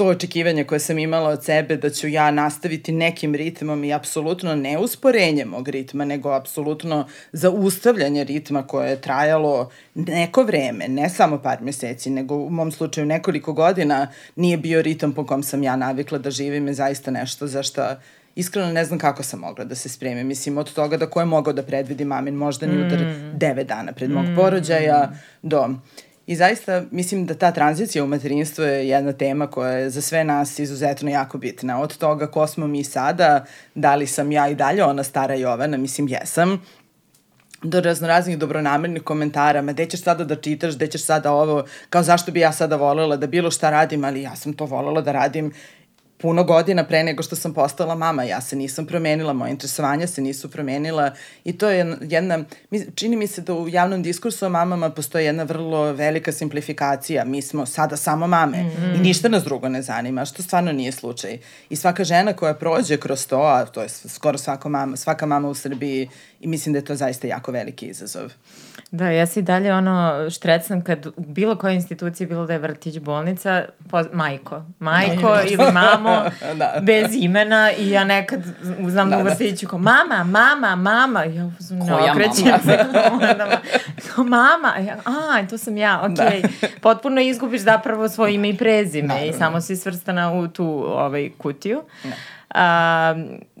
to 0.00 0.06
očekivanje 0.06 0.64
koje 0.64 0.80
sam 0.80 0.98
imala 0.98 1.28
od 1.28 1.44
sebe 1.44 1.76
da 1.76 1.90
ću 1.90 2.08
ja 2.08 2.30
nastaviti 2.30 2.92
nekim 2.92 3.34
ritmom 3.34 3.84
i 3.84 3.92
apsolutno 3.92 4.54
ne 4.54 4.78
usporenje 4.78 5.44
mog 5.44 5.68
ritma, 5.68 6.04
nego 6.04 6.30
apsolutno 6.30 7.06
zaustavljanje 7.32 8.24
ritma 8.24 8.66
koje 8.66 8.90
je 8.90 9.00
trajalo 9.00 9.70
neko 9.94 10.42
vreme, 10.42 10.88
ne 10.88 11.08
samo 11.08 11.38
par 11.42 11.62
meseci, 11.62 12.10
nego 12.10 12.34
u 12.34 12.50
mom 12.50 12.72
slučaju 12.72 13.06
nekoliko 13.06 13.52
godina 13.52 14.08
nije 14.36 14.56
bio 14.56 14.82
ritam 14.82 15.12
po 15.12 15.26
kom 15.26 15.42
sam 15.42 15.62
ja 15.62 15.76
navikla 15.76 16.18
da 16.18 16.30
živim 16.30 16.66
je 16.66 16.74
zaista 16.74 17.10
nešto 17.10 17.46
za 17.46 17.62
što 17.62 17.82
iskreno 18.36 18.72
ne 18.72 18.84
znam 18.84 18.98
kako 18.98 19.22
sam 19.22 19.40
mogla 19.40 19.64
da 19.64 19.74
se 19.74 19.88
spremim. 19.88 20.26
Mislim, 20.26 20.58
od 20.58 20.72
toga 20.72 20.96
da 20.96 21.10
ko 21.10 21.20
je 21.20 21.26
mogao 21.26 21.52
da 21.52 21.62
predvidi 21.62 22.04
mamin 22.04 22.34
moždani 22.34 22.72
mm. 22.72 22.86
udar 22.86 23.00
devet 23.34 23.66
dana 23.66 23.92
pred 23.92 24.10
mog 24.10 24.24
mm. 24.24 24.36
porođaja 24.36 25.12
do 25.42 25.68
I 26.26 26.36
zaista 26.36 26.82
mislim 26.90 27.26
da 27.26 27.34
ta 27.34 27.52
tranzicija 27.52 28.04
u 28.04 28.06
materinstvu 28.06 28.64
je 28.64 28.88
jedna 28.88 29.12
tema 29.12 29.46
koja 29.46 29.72
je 29.72 29.90
za 29.90 30.00
sve 30.00 30.24
nas 30.24 30.58
izuzetno 30.58 31.10
jako 31.10 31.38
bitna. 31.38 31.80
Od 31.80 31.96
toga 31.96 32.26
ko 32.26 32.46
smo 32.46 32.66
mi 32.66 32.84
sada, 32.84 33.44
da 33.74 33.94
li 33.94 34.06
sam 34.06 34.32
ja 34.32 34.48
i 34.48 34.54
dalje 34.54 34.84
ona 34.84 35.02
stara 35.02 35.34
Jovana, 35.34 35.76
mislim 35.76 36.08
jesam, 36.08 36.62
do 37.62 37.80
raznoraznih 37.80 38.38
dobronamernih 38.38 39.02
komentara, 39.02 39.62
ma 39.62 39.72
gde 39.72 39.86
ćeš 39.86 40.02
sada 40.02 40.24
da 40.24 40.36
čitaš, 40.36 40.74
gde 40.74 40.86
ćeš 40.86 41.04
sada 41.04 41.32
ovo, 41.32 41.64
kao 41.90 42.02
zašto 42.02 42.32
bi 42.32 42.40
ja 42.40 42.52
sada 42.52 42.76
volela 42.76 43.16
da 43.16 43.26
bilo 43.26 43.50
šta 43.50 43.70
radim, 43.70 44.04
ali 44.04 44.22
ja 44.22 44.36
sam 44.36 44.52
to 44.52 44.66
volela 44.66 45.00
da 45.00 45.12
radim 45.12 45.52
puno 46.20 46.44
godina 46.44 46.84
pre 46.84 47.04
nego 47.04 47.22
što 47.22 47.36
sam 47.36 47.54
postala 47.54 47.94
mama. 47.94 48.24
Ja 48.24 48.40
se 48.40 48.56
nisam 48.56 48.86
promenila, 48.86 49.32
moje 49.32 49.50
interesovanja 49.50 50.06
se 50.06 50.22
nisu 50.22 50.50
promenila 50.50 51.10
i 51.44 51.58
to 51.58 51.68
je 51.68 51.96
jedna, 52.00 52.44
čini 52.94 53.16
mi 53.16 53.26
se 53.26 53.40
da 53.40 53.54
u 53.54 53.68
javnom 53.68 54.02
diskursu 54.02 54.46
o 54.46 54.48
mamama 54.48 54.90
postoji 54.90 55.24
jedna 55.24 55.42
vrlo 55.42 55.92
velika 55.92 56.32
simplifikacija. 56.32 57.24
Mi 57.24 57.42
smo 57.42 57.66
sada 57.66 57.96
samo 57.96 58.26
mame 58.26 58.62
mm 58.62 58.70
-hmm. 58.70 58.96
i 58.96 58.98
ništa 58.98 59.28
nas 59.28 59.44
drugo 59.44 59.68
ne 59.68 59.82
zanima, 59.82 60.24
što 60.24 60.42
stvarno 60.42 60.72
nije 60.72 60.92
slučaj. 60.92 61.38
I 61.70 61.76
svaka 61.76 62.04
žena 62.04 62.32
koja 62.32 62.54
prođe 62.54 62.96
kroz 62.96 63.26
to, 63.26 63.40
a 63.40 63.66
to 63.66 63.82
je 63.82 63.88
skoro 63.88 64.38
svaka 64.38 64.68
mama, 64.68 64.96
svaka 64.96 65.26
mama 65.26 65.48
u 65.48 65.54
Srbiji 65.54 66.08
i 66.40 66.46
mislim 66.46 66.72
da 66.72 66.78
je 66.78 66.84
to 66.84 66.94
zaista 66.94 67.26
jako 67.26 67.52
veliki 67.52 67.86
izazov. 67.86 68.32
Da, 68.92 69.10
ja 69.10 69.26
si 69.26 69.42
dalje 69.42 69.74
ono 69.74 70.30
štrecam 70.30 70.84
kad 70.84 71.06
u 71.06 71.12
bilo 71.16 71.56
kojoj 71.56 71.74
instituciji, 71.74 72.26
bilo 72.26 72.46
da 72.46 72.52
je 72.52 72.58
vrtić, 72.58 72.98
bolnica, 72.98 73.64
po, 73.90 74.02
majko. 74.12 74.62
Majko 74.78 75.28
da. 75.28 75.42
ili 75.42 75.72
mamo, 75.72 76.24
da. 76.60 76.78
bez 76.82 77.10
imena 77.14 77.72
i 77.78 77.90
ja 77.90 78.04
nekad 78.04 78.42
znam 78.88 79.10
da, 79.10 79.16
da 79.16 79.22
u 79.22 79.24
vrtiću 79.24 79.68
ko 79.68 79.78
mama, 79.78 80.24
mama, 80.24 80.76
mama. 80.76 81.24
Ja 81.24 81.50
uzmem, 81.60 81.86
no, 81.88 81.98
okrećem 82.12 82.60
se. 82.64 82.78
da, 83.38 83.60
mama, 84.16 84.76
ja, 84.86 84.96
a, 85.04 85.46
to 85.50 85.58
sam 85.58 85.76
ja, 85.76 86.00
okej. 86.02 86.42
Okay. 86.42 86.60
Da. 86.60 86.68
Potpuno 86.80 87.20
izgubiš 87.20 87.60
zapravo 87.60 88.08
svoje 88.08 88.34
ime 88.34 88.48
i 88.48 88.56
prezime 88.56 89.14
da, 89.14 89.20
i 89.20 89.32
samo 89.32 89.60
si 89.60 89.76
svrstana 89.76 90.32
u 90.32 90.48
tu 90.48 90.84
ovaj, 90.86 91.30
kutiju. 91.38 91.82
Da. 92.04 92.10
A, 92.54 93.14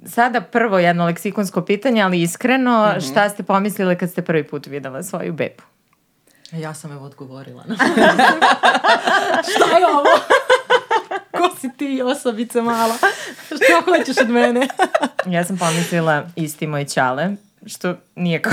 sada 0.06 0.40
prvo 0.40 0.78
jedno 0.78 1.04
leksikonsko 1.04 1.64
pitanje, 1.64 2.02
ali 2.02 2.22
iskreno, 2.22 2.86
mm 2.86 2.98
-hmm. 2.98 3.10
šta 3.10 3.28
ste 3.28 3.42
pomislili 3.42 3.98
kad 3.98 4.10
ste 4.10 4.22
prvi 4.22 4.44
put 4.46 4.66
videla 4.66 5.02
svoju 5.02 5.32
bebu? 5.32 5.62
Ja 6.52 6.74
sam 6.74 6.92
evo 6.92 7.06
odgovorila. 7.06 7.64
šta 9.50 9.78
je 9.78 9.86
ovo? 9.86 10.04
Ko 11.38 11.56
si 11.60 11.70
ti, 11.76 12.02
osobice 12.02 12.62
mala? 12.62 12.94
Šta 13.46 13.82
hoćeš 13.84 14.16
od 14.20 14.30
mene? 14.30 14.68
ja 15.26 15.44
sam 15.44 15.58
pomislila 15.58 16.26
isti 16.36 16.66
moj 16.66 16.84
čale, 16.84 17.30
što 17.66 17.94
nije 18.20 18.42
kao 18.42 18.52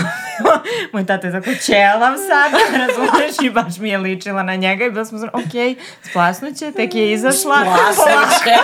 moj 0.94 1.06
tata 1.06 1.28
je 1.28 1.34
tako 1.34 1.56
ćelav 1.62 2.16
sad, 2.18 2.52
razumeš, 2.88 3.36
i 3.44 3.50
baš 3.50 3.78
mi 3.78 3.90
je 3.90 3.98
ličila 3.98 4.44
na 4.44 4.56
njega 4.56 4.86
i 4.86 4.90
bila 4.90 5.06
smo 5.06 5.18
znači, 5.18 5.34
ok, 5.34 5.78
splasnuće, 6.10 6.72
tek 6.72 6.96
je 6.96 7.14
izašla. 7.14 7.56
Splasnuće. 7.94 8.56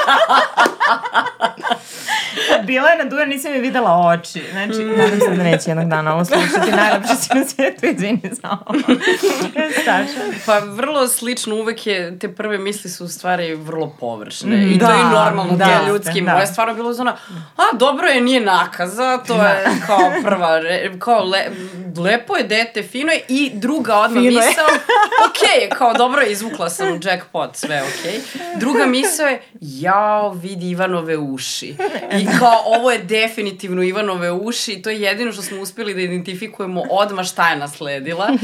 Bila 2.63 2.89
je 2.89 2.97
naduva, 3.03 3.25
nisam 3.25 3.53
je 3.53 3.59
videla 3.59 4.07
oči. 4.07 4.43
Znači, 4.51 4.83
mm. 4.83 4.97
nadam 4.97 5.19
se 5.19 5.29
da 5.37 5.43
neće 5.43 5.69
jednog 5.69 5.89
dana 5.89 6.13
ovo 6.13 6.25
slušati. 6.25 6.71
Najlepše 6.71 7.15
si 7.15 7.37
na 7.37 7.45
svijetu, 7.45 7.85
izvini 7.85 8.29
za 8.31 8.57
ovo. 8.65 8.79
Staša. 9.81 10.39
Pa 10.45 10.59
vrlo 10.59 11.07
slično, 11.07 11.55
uvek 11.55 11.87
je, 11.87 12.19
te 12.19 12.35
prve 12.35 12.57
misli 12.57 12.89
su 12.89 13.05
u 13.05 13.07
stvari 13.07 13.55
vrlo 13.55 13.95
površne. 13.99 14.57
Mm, 14.57 14.71
I 14.71 14.77
da, 14.77 14.87
to 14.87 14.93
je 14.93 15.03
normalno, 15.03 15.57
da, 15.57 15.65
te 15.65 15.87
ljudski. 15.87 16.21
Da. 16.21 16.33
Moja 16.33 16.47
stvarno 16.47 16.73
bilo 16.73 16.93
zona, 16.93 17.15
a 17.57 17.77
dobro 17.77 18.07
je, 18.07 18.21
nije 18.21 18.41
nakaza, 18.41 19.17
to 19.17 19.37
da. 19.37 19.47
je 19.47 19.65
kao 19.87 20.11
prva, 20.23 20.59
kao 20.99 21.23
le, 21.23 21.51
lepo 21.97 22.35
je 22.37 22.43
dete, 22.43 22.83
fino 22.83 23.11
je 23.11 23.21
i 23.27 23.51
druga 23.53 23.95
odmah 23.95 24.23
fino 24.23 24.39
misao, 24.39 24.65
ok, 25.27 25.77
kao 25.77 25.93
dobro 25.93 26.21
izvukla 26.21 26.69
sam 26.69 26.87
u 26.87 26.99
jackpot, 27.03 27.55
sve 27.55 27.81
ok. 27.81 28.13
Druga 28.59 28.85
misao 28.85 29.27
je, 29.27 29.41
jao, 29.61 30.33
vidi 30.33 30.69
Ivanove 30.69 31.17
uši. 31.17 31.75
I 32.21 32.25
kao, 32.39 32.63
ovo 32.65 32.91
je 32.91 33.03
definitivno 33.03 33.83
Ivanove 33.83 34.31
uši 34.31 34.71
i 34.71 34.81
to 34.81 34.89
je 34.89 35.01
jedino 35.01 35.31
što 35.31 35.41
smo 35.41 35.61
uspeli 35.61 35.93
da 35.93 36.01
identifikujemo 36.01 36.83
odmah 36.89 37.25
šta 37.25 37.49
je 37.49 37.55
nasledila. 37.55 38.29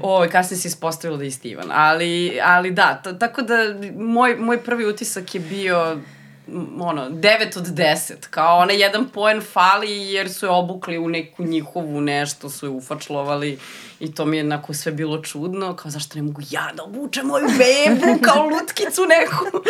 O, 0.00 0.26
kasnije 0.32 0.60
se 0.60 0.68
ispostavilo 0.68 1.16
da 1.16 1.24
je 1.24 1.28
isti 1.28 1.48
Ivan. 1.48 1.68
Ali, 1.72 2.40
ali 2.44 2.70
da, 2.70 3.02
tako 3.20 3.42
da 3.42 3.56
moj, 3.96 4.36
moj 4.36 4.62
prvi 4.62 4.86
utisak 4.86 5.34
je 5.34 5.40
bio 5.40 5.96
ono, 6.80 7.10
9 7.10 7.58
od 7.58 7.66
10, 7.66 8.14
kao 8.30 8.58
onaj 8.58 8.80
jedan 8.80 9.08
poen 9.08 9.40
fali 9.52 10.12
jer 10.12 10.32
su 10.32 10.46
je 10.46 10.50
obukli 10.50 10.98
u 10.98 11.08
neku 11.08 11.42
njihovu 11.42 12.00
nešto, 12.00 12.50
su 12.50 12.66
je 12.66 12.70
ufačlovali 12.70 13.58
i 14.00 14.14
to 14.14 14.24
mi 14.24 14.36
je 14.36 14.38
jednako 14.38 14.74
sve 14.74 14.92
bilo 14.92 15.22
čudno, 15.22 15.76
kao 15.76 15.90
zašto 15.90 16.18
ne 16.18 16.22
mogu 16.22 16.40
ja 16.50 16.70
da 16.76 16.82
obučem 16.82 17.26
moju 17.26 17.48
bebu 17.48 18.18
kao 18.22 18.46
lutkicu 18.52 19.02
neku, 19.06 19.66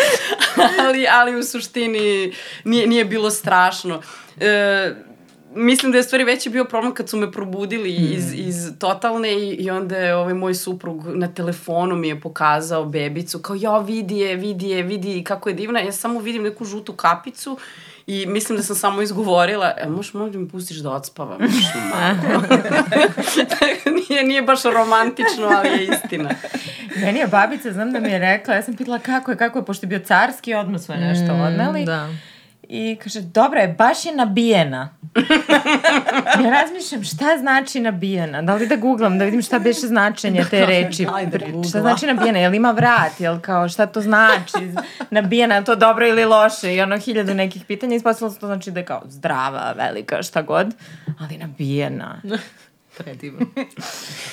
ali, 0.81 1.07
ali 1.11 1.37
u 1.37 1.43
suštini 1.43 2.33
nije, 2.65 2.87
nije 2.87 3.05
bilo 3.05 3.31
strašno. 3.31 4.03
E, 4.41 4.95
mislim 5.55 5.93
da 5.93 5.99
je 5.99 6.05
stvari 6.05 6.25
veći 6.25 6.51
bio 6.51 6.65
problem 6.65 6.95
kad 6.95 7.09
su 7.09 7.17
me 7.17 7.33
probudili 7.33 7.91
mm. 7.91 8.13
iz, 8.13 8.33
iz 8.35 8.73
totalne 8.79 9.33
i, 9.33 9.55
i 9.55 9.71
onda 9.71 9.97
je 9.97 10.15
ovaj 10.17 10.35
moj 10.35 10.55
suprug 10.55 11.07
na 11.07 11.35
telefonu 11.35 11.97
mi 11.97 12.09
je 12.09 12.21
pokazao 12.21 12.85
bebicu 12.85 13.39
kao 13.39 13.57
ja 13.61 13.79
vidi 13.79 14.19
je, 14.19 14.37
vidi 14.37 14.69
je, 14.69 14.83
vidi 14.83 15.25
kako 15.25 15.49
je 15.49 15.55
divna. 15.55 15.81
Ja 15.81 15.93
samo 15.93 16.21
vidim 16.21 16.43
neku 16.43 16.65
žutu 16.65 16.93
kapicu 16.93 17.59
I 18.07 18.27
mislim 18.27 18.57
da 18.57 18.63
sam 18.63 18.77
samo 18.77 19.03
izgovorila, 19.03 19.75
e, 19.79 19.89
možeš 19.89 20.15
možda 20.15 20.39
mi 20.39 20.49
pustiš 20.49 20.77
da 20.77 20.91
odspavam 20.91 21.39
nije, 24.09 24.25
nije 24.25 24.43
baš 24.43 24.63
romantično, 24.63 25.47
ali 25.57 25.69
je 25.69 25.85
istina. 25.85 26.31
Meni 26.97 27.19
je 27.19 27.27
babica, 27.27 27.73
znam 27.73 27.93
da 27.93 28.01
mi 28.01 28.09
je 28.09 28.19
rekla, 28.19 28.55
ja 28.55 28.63
sam 28.63 28.77
pitala 28.77 28.99
kako 28.99 29.31
je, 29.31 29.37
kako 29.37 29.59
je, 29.59 29.65
pošto 29.65 29.87
je 29.87 29.89
bio 29.89 29.99
carski, 29.99 30.55
odmah 30.55 30.81
sve 30.81 30.97
nešto 30.97 31.35
mm, 31.35 31.41
odneli. 31.41 31.85
Da. 31.85 32.09
I 32.75 32.97
kaže, 33.03 33.21
dobra 33.21 33.61
je, 33.61 33.69
baš 33.69 34.05
je 34.07 34.15
nabijena. 34.15 34.95
ja 36.45 36.51
razmišljam 36.51 37.05
šta 37.05 37.39
znači 37.41 37.81
nabijena. 37.81 38.43
Da 38.43 38.55
li 38.55 38.67
da 38.67 38.77
googlam, 38.77 39.19
da 39.19 39.25
vidim 39.25 39.43
šta 39.43 39.59
beše 39.59 39.87
značenje 39.87 40.45
te 40.51 40.67
reči. 40.67 41.07
Ajde, 41.15 41.39
šta 41.69 41.81
znači 41.81 42.07
nabijena? 42.07 42.39
Jel 42.39 42.55
ima 42.55 42.71
vrat? 42.71 43.21
Jel 43.21 43.41
kao 43.41 43.69
šta 43.69 43.87
to 43.87 44.01
znači? 44.01 44.73
Nabijena, 45.11 45.55
je 45.55 45.65
to 45.65 45.77
dobro 45.77 46.07
ili 46.07 46.25
loše? 46.25 46.75
I 46.75 46.81
ono 46.81 46.99
hiljadu 46.99 47.35
nekih 47.35 47.65
pitanja. 47.65 47.97
Ispostavilo 47.97 48.31
se 48.31 48.41
to 48.41 48.47
znači 48.47 48.71
da 48.71 48.81
je 48.81 48.87
kao 48.87 49.03
zdrava, 49.09 49.75
velika, 49.77 50.23
šta 50.23 50.43
god. 50.43 50.75
Ali 51.21 51.37
nabijena. 51.39 52.23
Predivno. 52.97 53.47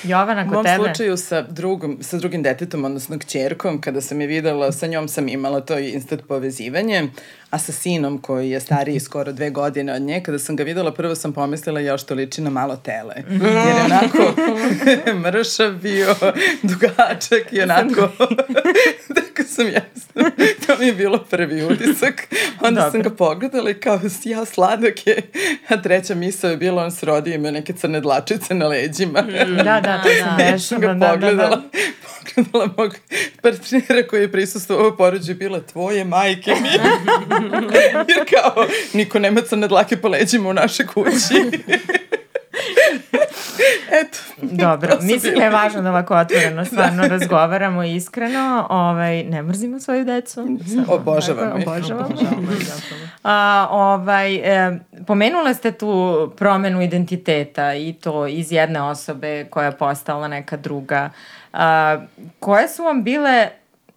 Jovana, 0.02 0.48
kod 0.48 0.64
tebe? 0.64 0.78
U 0.78 0.78
mom 0.78 0.86
slučaju 0.86 1.16
sa, 1.16 1.42
drugom, 1.42 1.98
sa 2.02 2.18
drugim 2.18 2.42
detetom, 2.42 2.84
odnosno 2.84 3.18
kćerkom, 3.18 3.80
kada 3.80 4.00
sam 4.00 4.20
je 4.20 4.26
videla, 4.26 4.72
sa 4.72 4.86
njom 4.86 5.08
sam 5.08 5.28
imala 5.28 5.60
to 5.60 5.78
instant 5.78 6.22
povezivanje, 6.28 7.08
a 7.50 7.58
sa 7.58 7.72
sinom 7.72 8.18
koji 8.18 8.50
je 8.50 8.60
stariji 8.60 9.00
skoro 9.00 9.32
dve 9.32 9.50
godine 9.50 9.92
od 9.92 10.02
nje, 10.02 10.22
kada 10.22 10.38
sam 10.38 10.56
ga 10.56 10.62
videla, 10.62 10.92
prvo 10.92 11.14
sam 11.14 11.32
pomislila 11.32 11.80
još 11.80 12.02
to 12.02 12.14
liči 12.14 12.40
na 12.40 12.50
malo 12.50 12.76
tele. 12.76 13.14
Jer 13.30 13.42
je 13.42 13.84
onako 13.84 14.40
mršav 15.24 15.72
bio, 15.72 16.14
dugačak 16.62 17.52
i 17.52 17.62
onako... 17.62 18.08
Tako 19.14 19.48
sam 19.48 19.66
jasno. 19.66 20.30
To 20.66 20.76
mi 20.78 20.86
je 20.86 20.92
bilo 20.92 21.24
prvi 21.30 21.64
utisak. 21.64 22.28
Onda 22.60 22.80
Dobre. 22.80 22.90
sam 22.90 23.02
ga 23.02 23.16
pogledala 23.16 23.70
i 23.70 23.74
kao, 23.74 24.00
ja 24.24 24.44
sladak 24.44 25.06
je. 25.06 25.22
A 25.68 25.82
treća 25.82 26.14
misla 26.14 26.50
je 26.50 26.56
bila, 26.56 26.84
on 26.84 26.90
se 26.90 27.06
rodio 27.06 27.34
ima 27.34 27.50
neke 27.50 27.72
crne 27.72 28.00
dlačice 28.00 28.49
na 28.54 28.66
leđima. 28.66 29.22
Da, 29.22 29.44
da, 29.44 29.80
da. 29.80 30.00
da. 30.36 30.44
Ja 30.44 30.56
ga 30.78 31.10
pogledala. 31.10 31.16
Da, 31.16 31.16
da, 31.16 31.46
da 31.46 31.62
pogledala 32.34 32.68
mog 32.76 32.96
partnera 33.42 34.06
koji 34.10 34.20
je 34.20 34.32
prisustuo 34.32 34.88
u 34.88 34.96
porođu 34.96 35.34
bila 35.34 35.60
tvoje 35.60 36.04
majke 36.04 36.54
mi. 36.62 36.68
Jer 38.08 38.24
kao, 38.30 38.66
niko 38.92 39.18
nema 39.18 39.40
crne 39.40 39.68
dlake 39.68 39.96
po 39.96 40.08
leđima 40.08 40.48
u 40.48 40.52
našoj 40.52 40.86
kući. 40.86 41.34
Eto. 44.00 44.18
Dobro, 44.42 44.98
mislim 45.02 45.34
da 45.34 45.44
je 45.44 45.50
važno 45.50 45.82
da 45.82 45.90
ovako 45.90 46.16
otvoreno 46.16 46.64
stvarno 46.64 47.02
da. 47.02 47.08
razgovaramo 47.08 47.84
iskreno. 47.84 48.66
Ovaj, 48.70 49.24
ne 49.24 49.42
mrzimo 49.42 49.80
svoju 49.80 50.04
decu. 50.04 50.46
Obožavamo 50.88 51.58
ih. 51.58 51.66
Obožavamo. 51.68 52.14
A, 53.22 53.66
ovaj, 53.70 54.34
e, 54.34 54.78
pomenula 55.06 55.54
ste 55.54 55.72
tu 55.72 56.32
promenu 56.36 56.82
identiteta 56.82 57.74
i 57.74 57.92
to 57.92 58.26
iz 58.26 58.52
jedne 58.52 58.82
osobe 58.82 59.44
koja 59.44 59.66
je 59.66 59.76
postala 59.76 60.28
neka 60.28 60.56
druga. 60.56 61.10
A, 61.52 61.98
koje 62.40 62.68
su 62.68 62.84
vam 62.84 63.04
bile 63.04 63.48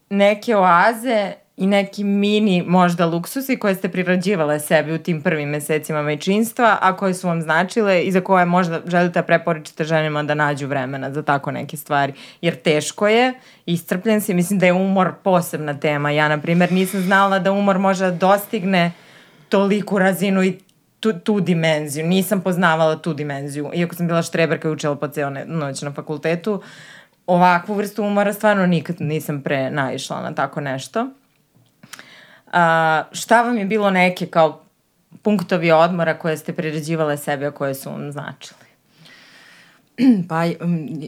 neke 0.10 0.55
oaze 0.55 1.33
i 1.57 1.67
neki 1.67 2.03
mini 2.03 2.63
možda 2.67 3.05
luksusi 3.05 3.57
koje 3.57 3.75
ste 3.75 3.89
prirađivale 3.89 4.60
sebi 4.60 4.93
u 4.93 4.98
tim 4.98 5.22
prvim 5.22 5.50
mesecima 5.50 6.01
majčinstva, 6.01 6.77
a 6.81 6.98
koje 6.98 7.13
su 7.13 7.27
vam 7.27 7.41
značile 7.41 8.01
i 8.03 8.12
za 8.12 8.22
koje 8.22 8.45
možda 8.45 8.81
želite 8.86 9.19
da 9.19 9.24
preporičite 9.24 9.83
ženima 9.83 10.24
da 10.24 10.33
nađu 10.33 10.67
vremena 10.67 11.12
za 11.12 11.24
tako 11.24 11.51
neke 11.51 11.77
stvari. 11.77 12.13
Jer 12.41 12.55
teško 12.55 13.07
je, 13.07 13.33
iscrpljen 13.65 14.22
si, 14.22 14.33
mislim 14.33 14.60
da 14.60 14.65
je 14.65 14.74
umor 14.74 15.12
posebna 15.24 15.79
tema. 15.79 16.12
Ja, 16.12 16.27
na 16.27 16.38
primjer, 16.38 16.72
nisam 16.72 17.01
znala 17.01 17.39
da 17.39 17.51
umor 17.51 17.79
može 17.79 18.05
da 18.05 18.12
dostigne 18.12 18.91
toliku 19.50 20.00
razinu 20.00 20.43
i 20.43 20.60
tu, 21.00 21.13
tu 21.13 21.39
dimenziju. 21.39 22.05
Nisam 22.05 22.41
poznavala 22.41 22.95
tu 22.95 23.13
dimenziju. 23.13 23.72
Iako 23.74 23.95
sam 23.95 24.07
bila 24.07 24.22
štreberka 24.22 24.67
i 24.67 24.72
učila 24.72 24.95
po 24.95 25.07
ceo 25.07 25.29
noć 25.45 25.81
na 25.81 25.91
fakultetu, 25.91 26.62
ovakvu 27.27 27.75
vrstu 27.75 28.03
umora 28.03 28.33
stvarno 28.33 28.65
nikad 28.65 28.95
nisam 29.00 29.41
pre 29.41 29.72
naišla 29.72 30.22
na 30.22 30.36
tako 30.36 30.62
nešto. 30.62 31.10
A, 32.53 33.03
šta 33.12 33.41
vam 33.41 33.57
je 33.57 33.65
bilo 33.65 33.89
neke 33.91 34.25
kao 34.25 34.62
punktovi 35.22 35.72
odmora 35.72 36.17
koje 36.19 36.38
ste 36.38 36.53
priređivale 36.53 37.17
sebe, 37.17 37.45
a 37.45 37.51
koje 37.51 37.75
su 37.75 37.89
vam 37.89 38.12
značili? 38.12 38.63
Pa, 40.29 40.43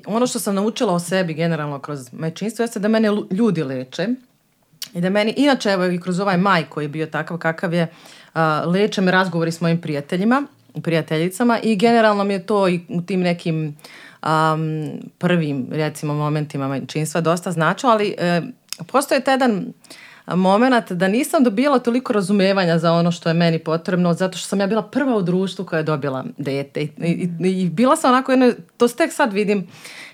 ono 0.08 0.28
što 0.28 0.40
sam 0.40 0.56
naučila 0.56 0.94
o 0.94 1.00
sebi 1.00 1.34
generalno 1.34 1.80
kroz 1.80 2.14
majčinstvo 2.14 2.64
jeste 2.64 2.80
da 2.80 2.88
mene 2.88 3.10
ljudi 3.32 3.64
leče 3.64 4.08
I 4.94 5.02
da 5.02 5.10
meni, 5.10 5.34
inače 5.38 5.70
evo 5.70 5.86
i 5.86 6.00
kroz 6.00 6.20
ovaj 6.20 6.38
maj 6.38 6.66
koji 6.70 6.86
je 6.86 6.90
bio 6.90 7.06
takav 7.06 7.38
kakav 7.38 7.74
je, 7.74 7.88
leče 8.66 9.02
me 9.02 9.12
razgovori 9.12 9.52
s 9.52 9.62
mojim 9.62 9.82
prijateljima, 9.82 10.44
prijateljicama 10.84 11.60
i 11.64 11.76
generalno 11.76 12.24
mi 12.24 12.34
je 12.34 12.46
to 12.46 12.68
i 12.70 12.80
u 12.90 13.02
tim 13.02 13.20
nekim 13.20 13.78
um, 14.24 14.90
prvim 15.18 15.68
recimo 15.72 16.14
momentima 16.14 16.68
majčinstva 16.68 17.22
dosta 17.22 17.52
značilo, 17.52 17.92
ali 17.92 18.16
uh, 18.18 18.86
postoje 18.88 19.22
taj 19.22 19.34
jedan 19.34 19.74
moment 20.28 20.92
da 20.92 21.08
nisam 21.08 21.44
dobila 21.44 21.80
toliko 21.80 22.14
razumevanja 22.14 22.80
za 22.80 22.94
ono 22.94 23.12
što 23.12 23.30
je 23.30 23.34
meni 23.34 23.60
potrebno, 23.60 24.14
zato 24.14 24.38
što 24.38 24.48
sam 24.48 24.60
ja 24.60 24.68
bila 24.68 24.82
prva 24.82 25.16
u 25.16 25.22
društvu 25.22 25.66
koja 25.66 25.78
je 25.78 25.84
dobila 25.84 26.26
dete. 26.38 26.82
I, 26.82 26.90
i, 26.98 27.30
i 27.40 27.70
bila 27.70 27.96
sam 27.96 28.12
onako, 28.12 28.32
jedno, 28.32 28.52
to 28.78 28.88
tek 28.88 29.14
sad 29.14 29.34
vidim, 29.34 29.68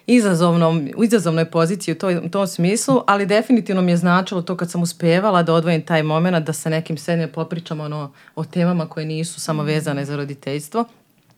izazovnom, 0.07 0.89
u 0.97 1.03
izazovnoj 1.03 1.45
poziciji 1.45 1.91
u, 1.91 1.97
toj, 1.97 2.17
u 2.17 2.29
tom 2.29 2.47
smislu, 2.47 3.01
ali 3.07 3.25
definitivno 3.25 3.81
mi 3.81 3.91
je 3.91 3.97
značilo 3.97 4.41
to 4.41 4.57
kad 4.57 4.71
sam 4.71 4.81
uspevala 4.81 5.43
da 5.43 5.53
odvojim 5.53 5.81
taj 5.81 6.03
moment 6.03 6.45
da 6.45 6.53
sa 6.53 6.69
nekim 6.69 6.97
sedne 6.97 7.27
popričam 7.27 7.79
ono, 7.79 8.11
o 8.35 8.43
temama 8.43 8.89
koje 8.89 9.05
nisu 9.05 9.39
samo 9.39 9.63
vezane 9.63 10.05
za 10.05 10.15
roditeljstvo. 10.15 10.85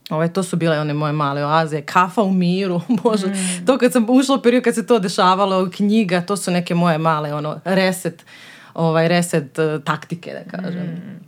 Ove, 0.09 0.33
to 0.33 0.43
su 0.43 0.57
bile 0.57 0.79
one 0.79 0.93
moje 0.93 1.13
male 1.13 1.45
oaze, 1.45 1.81
kafa 1.81 2.21
u 2.21 2.33
miru, 2.33 2.81
bože, 3.03 3.27
mm. 3.27 3.65
to 3.65 3.77
kad 3.77 3.91
sam 3.91 4.05
ušla 4.09 4.35
u 4.35 4.41
period 4.41 4.63
kad 4.63 4.75
se 4.75 4.87
to 4.87 4.99
dešavalo, 4.99 5.69
knjiga, 5.75 6.21
to 6.21 6.37
su 6.37 6.51
neke 6.51 6.75
moje 6.75 6.97
male, 6.97 7.33
ono, 7.33 7.59
reset, 7.65 8.25
ovaj, 8.73 9.07
reset 9.07 9.59
uh, 9.59 9.83
taktike, 9.83 10.31
da 10.33 10.57
kažem. 10.57 10.83
Mm. 10.83 11.23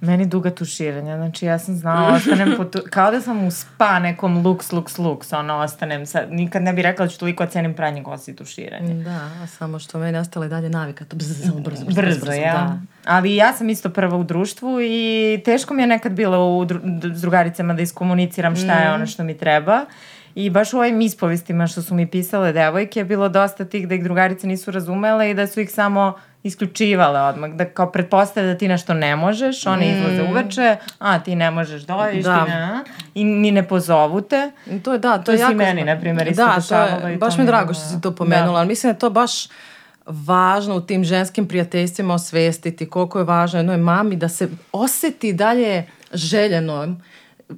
Meni 0.00 0.26
duga 0.26 0.50
tuširanja, 0.50 1.16
znači 1.16 1.46
ja 1.46 1.58
sam 1.58 1.74
znala, 1.74 2.14
ostanem 2.14 2.54
po 2.56 2.64
tu, 2.64 2.78
kao 2.90 3.10
da 3.10 3.20
sam 3.20 3.46
u 3.46 3.50
spa 3.50 3.98
nekom 3.98 4.46
luks, 4.46 4.72
luks, 4.72 4.98
luks, 4.98 5.32
ono, 5.32 5.54
ostanem, 5.54 6.06
sad, 6.06 6.32
nikad 6.32 6.62
ne 6.62 6.72
bih 6.72 6.82
rekla 6.82 7.06
da 7.06 7.12
ću 7.12 7.18
toliko 7.18 7.44
ocenim 7.44 7.74
pranje 7.74 8.02
kosi 8.02 8.30
i 8.30 8.36
tuširanje. 8.36 8.94
Da, 8.94 9.46
samo 9.46 9.78
što 9.78 9.98
meni 9.98 10.18
ostale 10.18 10.48
dalje 10.48 10.70
navika, 10.70 11.04
to 11.04 11.16
bzz, 11.16 11.46
samo 11.46 11.60
brzo, 11.60 11.84
brzo, 11.84 12.02
brzo, 12.02 12.20
brzo 12.20 12.32
ja. 12.32 12.52
Da. 12.52 12.78
Ali 13.06 13.36
ja 13.36 13.52
sam 13.52 13.70
isto 13.70 13.90
prva 13.90 14.16
u 14.16 14.24
društvu 14.24 14.80
i 14.80 15.42
teško 15.44 15.74
mi 15.74 15.82
je 15.82 15.86
nekad 15.86 16.12
bilo 16.12 16.56
u 16.58 16.64
dru, 16.64 16.80
s 17.14 17.20
drugaricama 17.20 17.74
da 17.74 17.82
iskomuniciram 17.82 18.56
šta 18.56 18.72
je 18.72 18.90
mm. 18.90 18.94
ono 18.94 19.06
što 19.06 19.24
mi 19.24 19.38
treba. 19.38 19.84
I 20.34 20.50
baš 20.50 20.72
u 20.72 20.78
ovim 20.78 21.00
ispovistima 21.00 21.66
što 21.66 21.82
su 21.82 21.94
mi 21.94 22.06
pisale 22.06 22.52
devojke 22.52 23.00
je 23.00 23.04
bilo 23.04 23.28
dosta 23.28 23.64
tih 23.64 23.88
da 23.88 23.94
ih 23.94 24.04
drugarice 24.04 24.46
nisu 24.46 24.70
razumele 24.70 25.30
i 25.30 25.34
da 25.34 25.46
su 25.46 25.60
ih 25.60 25.70
samo 25.70 26.14
isključivale 26.44 27.20
odmah, 27.20 27.50
da 27.50 27.64
kao 27.64 27.92
pretpostavlja 27.92 28.52
da 28.52 28.58
ti 28.58 28.68
nešto 28.68 28.94
ne 28.94 29.16
možeš, 29.16 29.66
one 29.66 29.86
mm. 29.86 29.96
izlaze 29.96 30.22
uveče, 30.22 30.76
a 30.98 31.18
ti 31.18 31.34
ne 31.34 31.50
možeš 31.50 31.82
dojiš, 31.82 32.24
da. 32.24 32.44
ti 32.44 32.50
ne, 32.50 32.84
i 33.14 33.24
ni 33.24 33.50
ne 33.50 33.68
pozovu 33.68 34.20
te. 34.20 34.50
To 34.82 34.92
je, 34.92 34.98
da, 34.98 35.18
to, 35.18 35.22
to 35.22 35.32
je 35.32 35.38
jako... 35.38 35.54
meni, 35.54 35.84
na 35.84 36.00
primjer, 36.00 36.28
isto 36.28 36.44
da, 36.44 36.60
to 37.00 37.08
je, 37.08 37.16
baš 37.16 37.36
mi 37.36 37.42
je 37.42 37.46
drago 37.46 37.74
što 37.74 37.82
si 37.82 38.00
to 38.00 38.14
pomenula, 38.14 38.52
da. 38.52 38.58
ali 38.58 38.68
mislim 38.68 38.92
da 38.92 38.98
to 38.98 39.10
baš 39.10 39.48
važno 40.06 40.76
u 40.76 40.80
tim 40.80 41.04
ženskim 41.04 41.48
prijateljstvima 41.48 42.14
osvestiti 42.14 42.90
koliko 42.90 43.18
je 43.18 43.24
važno 43.24 43.58
jednoj 43.58 43.76
mami 43.76 44.16
da 44.16 44.28
se 44.28 44.48
oseti 44.72 45.32
dalje 45.32 45.86
željeno, 46.12 46.96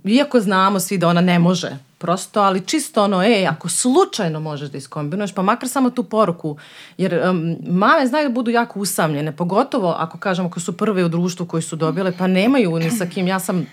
iako 0.04 0.40
znamo 0.40 0.80
svi 0.80 0.98
da 0.98 1.08
ona 1.08 1.20
ne 1.20 1.38
može 1.38 1.78
prosto, 1.98 2.40
ali 2.40 2.66
čisto 2.66 3.04
ono, 3.04 3.22
ej, 3.22 3.46
ako 3.46 3.68
slučajno 3.68 4.40
možeš 4.40 4.70
da 4.70 4.78
iskombinuješ, 4.78 5.34
pa 5.34 5.42
makar 5.42 5.68
samo 5.68 5.90
tu 5.90 6.02
poruku, 6.02 6.56
jer 6.98 7.22
um, 7.30 7.56
mame 7.68 8.06
znaju 8.06 8.28
da 8.28 8.34
budu 8.34 8.50
jako 8.50 8.80
usamljene, 8.80 9.36
pogotovo 9.36 9.94
ako 9.98 10.18
kažemo 10.18 10.48
ako 10.48 10.60
su 10.60 10.76
prve 10.76 11.04
u 11.04 11.08
društvu 11.08 11.46
koji 11.46 11.62
su 11.62 11.76
dobile, 11.76 12.12
pa 12.18 12.26
nemaju 12.26 12.78
ni 12.78 12.90
sa 12.90 13.06
kim, 13.06 13.26
ja 13.26 13.40
sam 13.40 13.58
uh, 13.58 13.66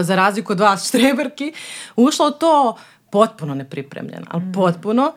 za 0.00 0.16
razliku 0.16 0.52
od 0.52 0.60
vas 0.60 0.86
štreberki, 0.88 1.52
ušla 1.96 2.26
u 2.26 2.30
to 2.30 2.76
potpuno 3.10 3.54
nepripremljena, 3.54 4.26
ali 4.30 4.42
mm. 4.42 4.52
potpuno 4.52 5.12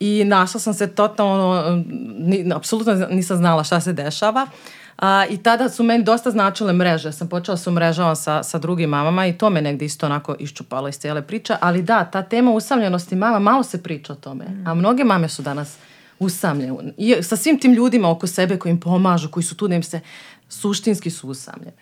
i 0.00 0.24
našla 0.24 0.60
sam 0.60 0.74
se 0.74 0.94
totalno, 0.94 1.82
ni, 2.18 2.52
apsolutno 2.54 2.94
nisam 2.94 3.36
znala 3.36 3.64
šta 3.64 3.80
se 3.80 3.92
dešava. 3.92 4.42
Uh, 4.42 4.77
A, 4.98 5.26
I 5.30 5.36
tada 5.36 5.68
su 5.68 5.82
meni 5.82 6.04
dosta 6.04 6.30
značile 6.30 6.72
mreže. 6.72 7.12
Sam 7.12 7.28
počela 7.28 7.54
da 7.54 7.62
se 7.62 7.70
umrežavam 7.70 8.16
sa, 8.16 8.42
sa 8.42 8.58
drugim 8.58 8.90
mamama 8.90 9.26
i 9.26 9.38
to 9.38 9.50
me 9.50 9.62
negde 9.62 9.84
isto 9.84 10.06
onako 10.06 10.36
iščupalo 10.38 10.88
iz 10.88 10.98
cijele 10.98 11.22
priče. 11.22 11.54
Ali 11.60 11.82
da, 11.82 12.04
ta 12.04 12.22
tema 12.22 12.50
usamljenosti 12.50 13.16
mama, 13.16 13.38
malo 13.38 13.62
se 13.62 13.82
priča 13.82 14.12
o 14.12 14.16
tome. 14.16 14.44
A 14.66 14.74
mnoge 14.74 15.04
mame 15.04 15.28
su 15.28 15.42
danas 15.42 15.76
usamljene. 16.18 16.92
I 16.96 17.22
sa 17.22 17.36
svim 17.36 17.58
tim 17.58 17.72
ljudima 17.72 18.10
oko 18.10 18.26
sebe 18.26 18.58
koji 18.58 18.70
im 18.70 18.80
pomažu, 18.80 19.30
koji 19.30 19.44
su 19.44 19.56
tu 19.56 19.68
da 19.68 19.74
im 19.74 19.82
se 19.82 20.00
suštinski 20.48 21.10
su 21.10 21.28
usamljene. 21.28 21.76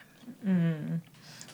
Mm. 0.44 1.00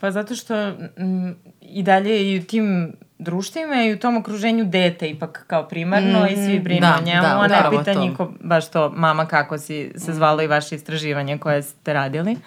Pa 0.00 0.10
zato 0.10 0.34
što 0.34 0.54
m, 0.96 1.36
i 1.60 1.82
dalje 1.82 2.32
i 2.32 2.38
u 2.38 2.44
tim 2.44 2.92
društvima 3.18 3.84
i 3.84 3.92
u 3.92 3.98
tom 3.98 4.16
okruženju 4.16 4.64
dete 4.64 5.08
ipak 5.08 5.44
kao 5.46 5.68
primarno 5.68 6.20
mm, 6.20 6.26
i 6.26 6.36
svi 6.36 6.58
brinu 6.58 6.80
da, 6.80 6.98
o 7.00 7.04
njemu, 7.04 7.22
da, 7.22 7.38
a 7.40 7.70
ne 7.70 7.78
pita 7.78 7.94
niko 7.94 8.32
baš 8.40 8.70
to 8.70 8.90
mama 8.90 9.26
kako 9.26 9.58
si 9.58 9.92
se 9.96 10.12
zvalo 10.12 10.42
i 10.42 10.46
vaše 10.46 10.74
istraživanje 10.74 11.38
koje 11.38 11.62
ste 11.62 11.92
radili. 11.92 12.32
Uh, 12.32 12.38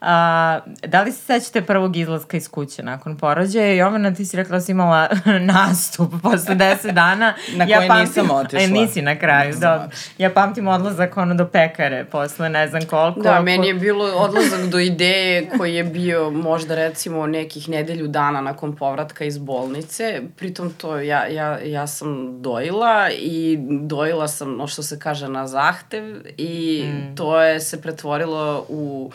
A, 0.00 0.60
da 0.86 1.02
li 1.02 1.12
se 1.12 1.18
sećate 1.18 1.62
prvog 1.62 1.96
izlaska 1.96 2.36
iz 2.36 2.48
kuće 2.48 2.82
nakon 2.82 3.16
porođaja? 3.16 3.74
Jovana, 3.74 4.14
ti 4.14 4.24
si 4.24 4.36
rekla 4.36 4.56
da 4.56 4.60
si 4.60 4.72
imala 4.72 5.08
nastup 5.54 6.12
posle 6.22 6.54
deset 6.54 6.94
dana. 6.94 7.34
na 7.56 7.64
ja 7.64 7.78
koji 7.78 7.88
pamtim, 7.88 8.06
nisam 8.06 8.30
otišla. 8.30 8.60
E, 8.60 8.68
nisi 8.68 9.02
na 9.02 9.18
kraju, 9.18 9.54
da. 9.60 9.88
Ja 10.18 10.30
pamtim 10.30 10.68
odlazak 10.68 11.16
ono 11.16 11.34
do 11.34 11.46
pekare 11.48 12.04
posle 12.04 12.48
ne 12.48 12.68
znam 12.68 12.82
koliko. 12.82 13.20
Da, 13.20 13.40
meni 13.40 13.66
je 13.66 13.74
bilo 13.74 14.04
odlazak 14.04 14.66
do 14.66 14.78
ideje 14.78 15.48
koji 15.58 15.74
je 15.74 15.84
bio 15.84 16.30
možda 16.30 16.74
recimo 16.74 17.26
nekih 17.26 17.68
nedelju 17.68 18.08
dana 18.08 18.40
nakon 18.40 18.76
povratka 18.76 19.24
iz 19.24 19.38
bolnice. 19.38 20.22
Pritom 20.36 20.72
to 20.72 20.98
ja, 20.98 21.26
ja, 21.26 21.58
ja 21.58 21.86
sam 21.86 22.42
dojila 22.42 23.10
i 23.10 23.58
dojila 23.80 24.28
sam, 24.28 24.56
no 24.56 24.66
što 24.66 24.82
se 24.82 24.98
kaže, 24.98 25.28
na 25.28 25.46
zahtev 25.46 26.04
i 26.36 26.84
mm. 26.86 27.16
to 27.16 27.40
je 27.40 27.60
se 27.60 27.82
pretvorilo 27.82 28.66
u 28.68 29.10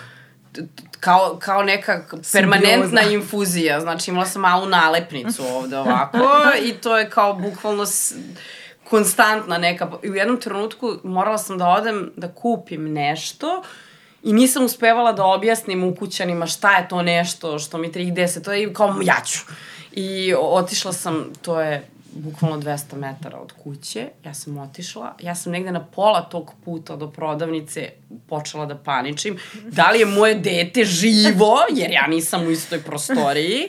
kao, 0.99 1.37
kao 1.41 1.63
neka 1.63 2.05
permanentna 2.33 3.01
Simbioza. 3.01 3.13
infuzija. 3.13 3.79
Znači 3.79 4.11
imala 4.11 4.25
sam 4.25 4.41
malu 4.41 4.65
nalepnicu 4.65 5.43
ovde 5.45 5.77
ovako 5.77 6.17
i 6.67 6.73
to 6.73 6.97
je 6.97 7.09
kao 7.09 7.33
bukvalno 7.33 7.85
s, 7.85 8.13
konstantna 8.91 9.57
neka. 9.57 9.91
I 10.03 10.09
u 10.09 10.15
jednom 10.15 10.39
trenutku 10.39 10.97
morala 11.03 11.37
sam 11.37 11.57
da 11.57 11.67
odem 11.67 12.11
da 12.17 12.33
kupim 12.33 12.93
nešto 12.93 13.63
i 14.23 14.33
nisam 14.33 14.65
uspevala 14.65 15.13
da 15.13 15.25
objasnim 15.25 15.83
ukućanima 15.83 16.47
šta 16.47 16.77
je 16.77 16.87
to 16.87 17.01
nešto 17.01 17.59
što 17.59 17.77
mi 17.77 17.91
tri 17.91 18.11
dese. 18.11 18.43
To 18.43 18.53
je 18.53 18.73
kao 18.73 18.95
ja 19.03 19.21
ću. 19.25 19.39
I 19.91 20.33
otišla 20.37 20.93
sam, 20.93 21.33
to 21.41 21.61
je 21.61 21.87
bukvalno 22.11 22.57
200 22.57 22.95
metara 22.95 23.37
od 23.37 23.51
kuće, 23.63 24.07
ja 24.25 24.33
sam 24.33 24.57
otišla, 24.57 25.15
ja 25.21 25.35
sam 25.35 25.51
negde 25.51 25.71
na 25.71 25.85
pola 25.85 26.21
tog 26.21 26.53
puta 26.65 26.95
do 26.95 27.07
prodavnice 27.07 27.89
počela 28.29 28.65
da 28.65 28.75
paničim, 28.75 29.37
da 29.63 29.91
li 29.91 29.99
je 29.99 30.05
moje 30.05 30.35
dete 30.35 30.85
živo, 30.85 31.57
jer 31.71 31.91
ja 31.91 32.07
nisam 32.07 32.47
u 32.47 32.51
istoj 32.51 32.81
prostoriji, 32.81 33.67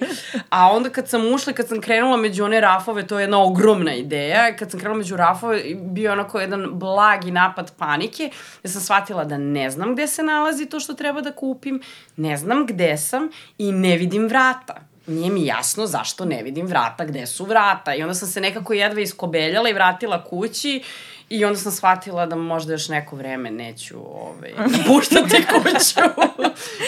a 0.48 0.72
onda 0.72 0.90
kad 0.90 1.09
sam 1.09 1.35
ušla, 1.35 1.52
kad 1.52 1.68
sam 1.68 1.81
krenula 1.81 2.16
među 2.16 2.44
one 2.44 2.61
rafove, 2.61 3.07
to 3.07 3.18
je 3.18 3.22
jedna 3.22 3.42
ogromna 3.42 3.94
ideja, 3.94 4.57
kad 4.57 4.70
sam 4.70 4.81
krenula 4.81 4.98
među 4.98 5.16
rafove, 5.16 5.62
bio 5.74 6.12
onako 6.12 6.40
jedan 6.40 6.70
blagi 6.72 7.31
napad 7.31 7.72
panike, 7.76 8.31
ja 8.64 8.70
sam 8.70 8.81
shvatila 8.81 9.24
da 9.24 9.38
ne 9.38 9.70
znam 9.70 9.92
gde 9.92 10.07
se 10.07 10.22
nalazi 10.22 10.66
to 10.66 10.81
što 10.81 10.94
treba 10.94 11.20
da 11.20 11.33
kupim, 11.33 11.83
ne 12.16 12.37
znam 12.37 12.66
gde 12.66 12.96
sam 12.98 13.28
i 13.59 13.72
ne 13.72 13.96
vidim 13.96 14.28
vrata 14.28 14.91
nije 15.06 15.30
mi 15.30 15.46
jasno 15.46 15.86
zašto 15.86 16.24
ne 16.24 16.42
vidim 16.42 16.66
vrata, 16.66 17.04
gde 17.04 17.26
su 17.26 17.44
vrata. 17.44 17.94
I 17.94 18.02
onda 18.02 18.14
sam 18.14 18.28
se 18.28 18.40
nekako 18.40 18.72
jedva 18.72 19.00
iskobeljala 19.00 19.68
i 19.68 19.72
vratila 19.72 20.24
kući 20.24 20.82
i 21.28 21.44
onda 21.44 21.58
sam 21.58 21.72
shvatila 21.72 22.26
da 22.26 22.36
možda 22.36 22.72
još 22.72 22.88
neko 22.88 23.16
vreme 23.16 23.50
neću 23.50 23.98
ovaj, 23.98 24.52
puštati 24.86 25.46
kuću. 25.52 26.00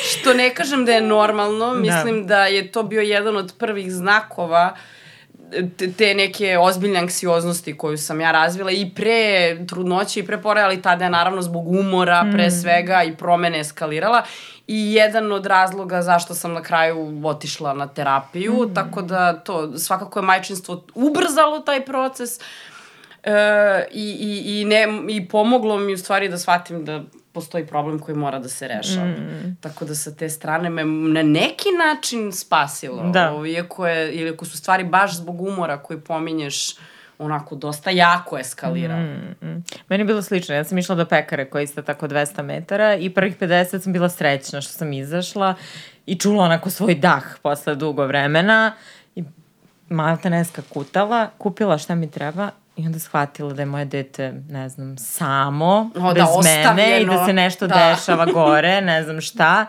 Što 0.03 0.35
ne 0.35 0.55
kažem 0.55 0.85
da 0.85 0.93
je 0.93 1.01
normalno, 1.01 1.75
da. 1.75 1.81
mislim 1.81 2.27
da. 2.27 2.35
da 2.35 2.47
je 2.47 2.73
to 2.73 2.83
bio 2.83 3.01
jedan 3.01 3.37
od 3.37 3.55
prvih 3.59 3.93
znakova 3.93 4.75
te, 4.75 4.81
te 5.99 6.15
neke 6.15 6.59
ozbiljne 6.59 6.99
anksioznosti 6.99 7.79
koju 7.79 7.99
sam 7.99 8.21
ja 8.21 8.33
razvila 8.33 8.71
i 8.71 8.91
pre 8.95 9.57
trudnoće 9.67 10.21
i 10.21 10.27
pre 10.27 10.43
pore, 10.43 10.61
ali 10.61 10.83
tada 10.83 11.05
je 11.05 11.11
naravno 11.11 11.43
zbog 11.43 11.69
umora 11.69 12.27
pre 12.33 12.47
mm. 12.47 12.51
svega 12.51 13.03
i 13.03 13.17
promene 13.17 13.61
eskalirala 13.61 14.23
i 14.67 14.95
jedan 14.95 15.33
od 15.33 15.47
razloga 15.47 16.03
zašto 16.03 16.35
sam 16.35 16.53
na 16.53 16.63
kraju 16.63 17.21
otišla 17.25 17.75
na 17.75 17.87
terapiju, 17.87 18.53
mm 18.53 18.75
tako 18.75 19.03
da 19.03 19.33
to 19.33 19.79
svakako 19.79 20.19
je 20.19 20.23
majčinstvo 20.23 20.85
ubrzalo 20.95 21.61
taj 21.61 21.85
proces 21.85 22.41
e, 23.25 23.87
i, 23.93 24.17
i, 24.21 24.61
i, 24.61 24.65
ne, 24.65 24.87
i 25.09 25.29
pomoglo 25.29 25.79
mi 25.79 25.93
u 25.93 25.99
stvari 25.99 26.29
da 26.29 26.39
shvatim 26.39 26.85
da 26.85 27.03
postoji 27.33 27.67
problem 27.67 27.99
koji 27.99 28.17
mora 28.17 28.39
da 28.39 28.49
se 28.49 28.69
rešava. 28.69 29.07
Mm. 29.07 29.57
Tako 29.61 29.85
da 29.85 29.95
sa 29.95 30.15
te 30.15 30.29
strane 30.29 30.71
me 30.71 30.85
na 30.85 31.23
neki 31.23 31.69
način 31.79 32.33
spasilo. 32.33 33.11
Da. 33.11 33.33
Ovo, 33.33 33.47
iako, 33.47 33.87
je, 33.87 34.13
iako 34.13 34.45
su 34.45 34.59
stvari 34.59 34.85
baš 34.85 35.17
zbog 35.17 35.41
umora 35.41 35.83
koji 35.83 36.01
pominješ 36.01 36.75
onako 37.19 37.55
dosta 37.55 37.91
jako 37.91 38.39
eskalira. 38.39 38.97
Mm, 38.97 39.47
mm. 39.47 39.65
Meni 39.89 40.01
je 40.01 40.05
bilo 40.05 40.23
slično, 40.23 40.55
ja 40.55 40.65
sam 40.65 40.79
išla 40.79 40.95
do 40.95 41.05
pekare 41.05 41.45
koja 41.45 41.61
je 41.61 41.65
isto 41.65 41.83
tako 41.83 42.09
200 42.09 42.43
metara 42.43 42.95
i 42.95 43.11
prvih 43.11 43.39
50 43.39 43.81
sam 43.81 43.93
bila 43.93 44.09
srećna 44.09 44.61
što 44.61 44.73
sam 44.73 44.93
izašla 44.93 45.55
i 46.07 46.15
čula 46.19 46.45
onako 46.45 46.71
svoj 46.71 46.95
dah 46.95 47.25
posle 47.43 47.75
dugo 47.75 48.07
vremena 48.07 48.73
i 49.15 49.25
malta 49.89 50.29
neska 50.29 50.63
kutala, 50.73 51.31
kupila 51.39 51.79
šta 51.79 51.95
mi 51.95 52.11
treba 52.11 52.51
I 52.77 52.87
onda 52.87 52.99
shvatila 52.99 53.53
da 53.53 53.63
je 53.63 53.67
moje 53.67 53.85
dete, 53.85 54.33
ne 54.49 54.69
znam, 54.69 54.99
samo, 54.99 55.91
o, 55.97 56.15
bez 56.15 56.25
da, 56.65 56.73
mene 56.75 57.03
i 57.03 57.07
da 57.07 57.27
se 57.27 57.33
nešto 57.33 57.67
da. 57.67 57.75
dešava 57.75 58.27
gore, 58.35 58.81
ne 58.81 59.03
znam 59.03 59.21
šta. 59.21 59.67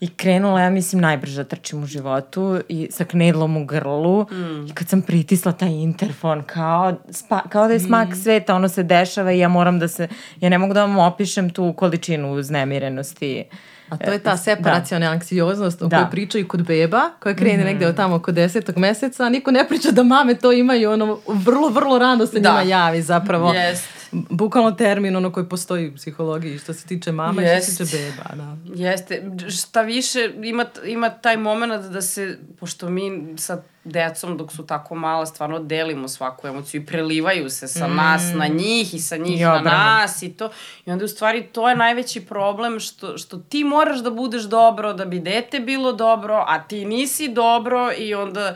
I 0.00 0.08
krenula, 0.08 0.60
ja 0.60 0.70
mislim, 0.70 1.02
najbrže 1.02 1.36
da 1.36 1.48
trčim 1.48 1.82
u 1.82 1.86
životu 1.86 2.60
i 2.68 2.88
sa 2.90 3.04
knedlom 3.04 3.56
u 3.56 3.64
grlu. 3.64 4.26
Mm. 4.30 4.66
I 4.66 4.74
kad 4.74 4.88
sam 4.88 5.02
pritisla 5.02 5.52
taj 5.52 5.70
interfon, 5.70 6.42
kao, 6.42 6.94
spa, 7.10 7.42
kao 7.48 7.66
da 7.66 7.72
je 7.72 7.80
smak 7.80 8.08
mm. 8.08 8.14
sveta, 8.14 8.54
ono 8.54 8.68
se 8.68 8.82
dešava 8.82 9.32
i 9.32 9.38
ja 9.38 9.48
moram 9.48 9.78
da 9.78 9.88
se, 9.88 10.08
ja 10.40 10.48
ne 10.48 10.58
mogu 10.58 10.74
da 10.74 10.80
vam 10.80 10.98
opišem 10.98 11.50
tu 11.50 11.72
količinu 11.72 12.32
uznemirenosti. 12.32 13.44
A 13.88 13.96
to 13.96 14.12
je 14.12 14.18
ta 14.18 14.36
separacijalna 14.36 15.06
da. 15.06 15.12
anksioznost 15.12 15.82
o 15.82 15.86
da. 15.86 15.96
kojoj 15.96 16.10
pričaju 16.10 16.48
kod 16.48 16.62
beba, 16.62 17.10
koja 17.20 17.36
krene 17.36 17.62
mm. 17.62 17.66
negde 17.66 17.86
od 17.86 17.96
tamo 17.96 18.16
oko 18.16 18.32
desetog 18.32 18.78
meseca, 18.78 19.28
niko 19.28 19.50
ne 19.50 19.68
priča 19.68 19.90
da 19.90 20.02
mame 20.02 20.34
to 20.34 20.52
imaju, 20.52 20.90
ono, 20.90 21.18
vrlo, 21.26 21.68
vrlo 21.68 21.98
rano 21.98 22.26
se 22.26 22.40
da. 22.40 22.48
njima 22.48 22.62
javi 22.62 23.02
zapravo. 23.02 23.52
Jest 23.52 23.94
bukvalno 24.14 24.70
termin 24.70 25.16
ono 25.16 25.32
koji 25.32 25.48
postoji 25.48 25.88
u 25.88 25.94
psihologiji 25.94 26.58
što 26.58 26.74
se 26.74 26.86
tiče 26.86 27.12
mama 27.12 27.42
Jest. 27.42 27.68
i 27.68 27.72
što 27.72 27.86
se 27.86 27.92
tiče 27.92 28.04
beba. 28.04 28.44
Da. 28.44 28.56
Jeste. 28.74 29.22
Šta 29.48 29.82
više 29.82 30.30
ima, 30.42 30.64
ima 30.86 31.10
taj 31.10 31.36
moment 31.36 31.84
da 31.84 32.02
se, 32.02 32.38
pošto 32.60 32.90
mi 32.90 33.34
sa 33.38 33.62
decom 33.84 34.36
dok 34.36 34.52
su 34.52 34.66
tako 34.66 34.94
mala 34.94 35.26
stvarno 35.26 35.58
delimo 35.58 36.08
svaku 36.08 36.46
emociju 36.46 36.82
i 36.82 36.86
prelivaju 36.86 37.50
se 37.50 37.68
sa 37.68 37.88
mm. 37.88 37.96
nas 37.96 38.22
na 38.34 38.46
njih 38.46 38.94
i 38.94 38.98
sa 38.98 39.16
njih 39.16 39.40
I 39.40 39.44
na 39.44 39.60
nas 39.60 40.22
i 40.22 40.32
to. 40.32 40.50
I 40.86 40.90
onda 40.90 41.04
u 41.04 41.08
stvari 41.08 41.42
to 41.42 41.68
je 41.68 41.76
najveći 41.76 42.20
problem 42.20 42.80
što, 42.80 43.18
što 43.18 43.38
ti 43.38 43.64
moraš 43.64 43.98
da 43.98 44.10
budeš 44.10 44.42
dobro 44.42 44.92
da 44.92 45.04
bi 45.04 45.20
dete 45.20 45.60
bilo 45.60 45.92
dobro, 45.92 46.44
a 46.48 46.62
ti 46.62 46.84
nisi 46.84 47.28
dobro 47.28 47.92
i 47.98 48.14
onda 48.14 48.54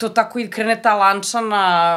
to 0.00 0.08
tako 0.08 0.38
i 0.38 0.50
krene 0.50 0.82
ta 0.82 0.94
lančana, 0.94 1.96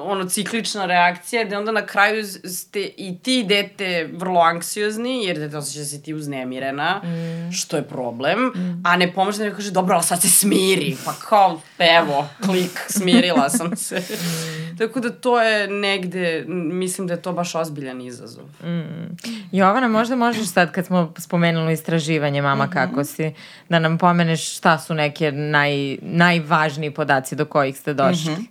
ono, 0.00 0.24
ciklična 0.24 0.86
reakcija, 0.86 1.44
gde 1.44 1.56
onda 1.56 1.72
na 1.72 1.86
kraju 1.86 2.24
ste 2.26 2.80
i 2.96 3.18
ti 3.22 3.44
dete 3.48 4.10
vrlo 4.12 4.40
anksiozni, 4.40 5.24
jer 5.24 5.38
dete 5.38 5.56
osjeća 5.56 5.78
da 5.78 5.84
si 5.84 6.02
ti 6.02 6.14
uznemirena, 6.14 7.00
mm. 7.04 7.52
što 7.52 7.76
je 7.76 7.82
problem, 7.82 8.38
mm. 8.40 8.82
a 8.84 8.96
ne 8.96 9.12
pomože 9.12 9.38
da 9.38 9.44
mi 9.44 9.54
kaže, 9.54 9.70
dobro, 9.70 9.94
ali 9.94 10.04
sad 10.04 10.22
se 10.22 10.28
smiri, 10.28 10.96
pa 11.04 11.12
kao, 11.28 11.60
evo, 11.78 12.28
klik, 12.46 12.80
smirila 12.88 13.50
sam 13.50 13.76
se. 13.86 13.98
Mm. 13.98 14.78
tako 14.78 15.00
da 15.00 15.10
to 15.10 15.42
je 15.42 15.68
negde, 15.68 16.44
mislim 16.48 17.06
da 17.06 17.14
je 17.14 17.22
to 17.22 17.32
baš 17.32 17.54
ozbiljan 17.54 18.00
izazov. 18.00 18.44
Mm. 18.44 19.16
Jovana, 19.52 19.88
možda 19.88 20.16
možeš 20.16 20.52
sad, 20.52 20.72
kad 20.72 20.86
smo 20.86 21.12
spomenuli 21.18 21.72
istraživanje, 21.72 22.42
mama, 22.42 22.64
mm 22.64 22.68
-hmm. 22.68 22.72
kako 22.72 23.04
si, 23.04 23.32
da 23.68 23.78
nam 23.78 23.98
pomeneš 23.98 24.56
šta 24.56 24.78
su 24.78 24.94
neke 24.94 25.32
naj, 25.32 25.96
najvažniji 26.02 26.90
podaci 26.90 27.11
podaci 27.12 27.36
do 27.36 27.44
kojih 27.44 27.78
ste 27.78 27.94
došli? 27.94 28.32
Mm 28.32 28.36
-hmm. 28.36 28.46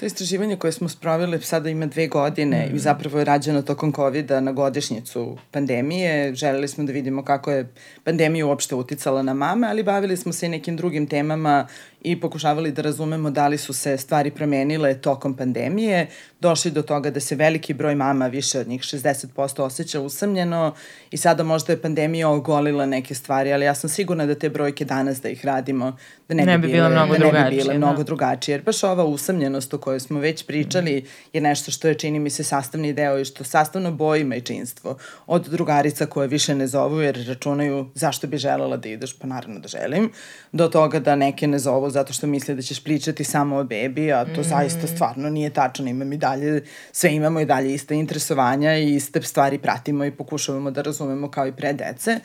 To 0.00 0.06
istraživanje 0.06 0.56
koje 0.56 0.72
smo 0.72 0.88
sprovili 0.88 1.40
sada 1.42 1.70
ima 1.70 1.86
dve 1.86 2.06
godine 2.06 2.68
mm. 2.70 2.76
i 2.76 2.78
zapravo 2.78 3.18
je 3.18 3.24
rađeno 3.24 3.62
tokom 3.62 3.92
covid 3.92 4.30
na 4.30 4.52
godišnjicu 4.52 5.36
pandemije. 5.50 6.34
Želeli 6.34 6.68
smo 6.68 6.84
da 6.84 6.92
vidimo 6.92 7.24
kako 7.24 7.50
je 7.50 7.68
pandemija 8.04 8.46
uopšte 8.46 8.74
uticala 8.74 9.22
na 9.22 9.34
mame, 9.34 9.66
ali 9.66 9.82
bavili 9.82 10.16
smo 10.16 10.32
se 10.32 10.46
i 10.46 10.48
nekim 10.48 10.76
drugim 10.76 11.06
temama 11.06 11.66
i 12.02 12.20
pokušavali 12.20 12.72
da 12.72 12.82
razumemo 12.82 13.30
da 13.30 13.48
li 13.48 13.58
su 13.58 13.72
se 13.72 13.96
stvari 13.96 14.30
promenile 14.30 14.94
tokom 14.94 15.36
pandemije, 15.36 16.06
došli 16.40 16.70
do 16.70 16.82
toga 16.82 17.10
da 17.10 17.20
se 17.20 17.34
veliki 17.34 17.74
broj 17.74 17.94
mama, 17.94 18.26
više 18.26 18.60
od 18.60 18.68
njih 18.68 18.80
60% 18.80 19.62
osjeća 19.62 20.00
usamljeno 20.00 20.74
i 21.10 21.16
sada 21.16 21.42
možda 21.42 21.72
je 21.72 21.82
pandemija 21.82 22.28
ogolila 22.28 22.86
neke 22.86 23.14
stvari, 23.14 23.52
ali 23.52 23.64
ja 23.64 23.74
sam 23.74 23.90
sigurna 23.90 24.26
da 24.26 24.34
te 24.34 24.50
brojke 24.50 24.84
danas 24.84 25.20
da 25.20 25.28
ih 25.28 25.44
radimo, 25.44 25.96
da 26.28 26.34
ne, 26.34 26.44
ne 26.44 26.58
bi, 26.58 26.66
bi 26.66 26.72
bile, 26.72 26.88
mnogo 26.88 27.18
da 27.18 27.32
ne 27.32 27.50
bi 27.50 27.56
bile 27.56 27.72
da. 27.72 27.78
mnogo 27.78 28.02
drugačije. 28.02 28.52
Jer 28.52 28.62
baš 28.62 28.84
ova 28.84 29.04
usamljenost 29.04 29.74
o 29.74 29.78
kojoj 29.78 30.00
smo 30.00 30.20
već 30.20 30.46
pričali 30.46 31.04
je 31.32 31.40
nešto 31.40 31.70
što 31.70 31.88
je, 31.88 31.94
čini 31.94 32.18
mi 32.18 32.30
se, 32.30 32.44
sastavni 32.44 32.92
deo 32.92 33.18
i 33.18 33.24
što 33.24 33.44
sastavno 33.44 33.92
boji 33.92 34.24
majčinstvo. 34.24 34.96
Od 35.26 35.48
drugarica 35.48 36.06
koje 36.06 36.28
više 36.28 36.54
ne 36.54 36.66
zovu 36.66 37.00
jer 37.00 37.26
računaju 37.28 37.90
zašto 37.94 38.26
bi 38.26 38.36
želela 38.36 38.76
da 38.76 38.88
ideš, 38.88 39.18
pa 39.18 39.26
naravno 39.26 39.60
da 39.60 39.68
želim, 39.68 40.12
do 40.52 40.68
toga 40.68 41.00
da 41.00 41.16
neke 41.16 41.46
ne 41.46 41.58
zovu 41.58 41.87
zato 41.90 42.12
što 42.12 42.26
misle 42.26 42.54
da 42.54 42.62
ćeš 42.62 42.84
pričati 42.84 43.24
samo 43.24 43.56
o 43.56 43.64
bebi, 43.64 44.12
a 44.12 44.24
to 44.24 44.40
mm. 44.40 44.44
zaista 44.44 44.86
stvarno 44.86 45.30
nije 45.30 45.50
tačno. 45.50 45.88
Imam 45.88 46.12
i 46.12 46.16
dalje, 46.16 46.62
sve 46.92 47.14
imamo 47.14 47.40
i 47.40 47.44
dalje 47.44 47.74
iste 47.74 47.94
interesovanja 47.94 48.76
i 48.76 48.94
iste 48.94 49.22
stvari 49.22 49.58
pratimo 49.58 50.04
i 50.04 50.10
pokušavamo 50.10 50.70
da 50.70 50.82
razumemo 50.82 51.30
kao 51.30 51.46
i 51.46 51.52
pre 51.52 51.72
dece. 51.72 52.20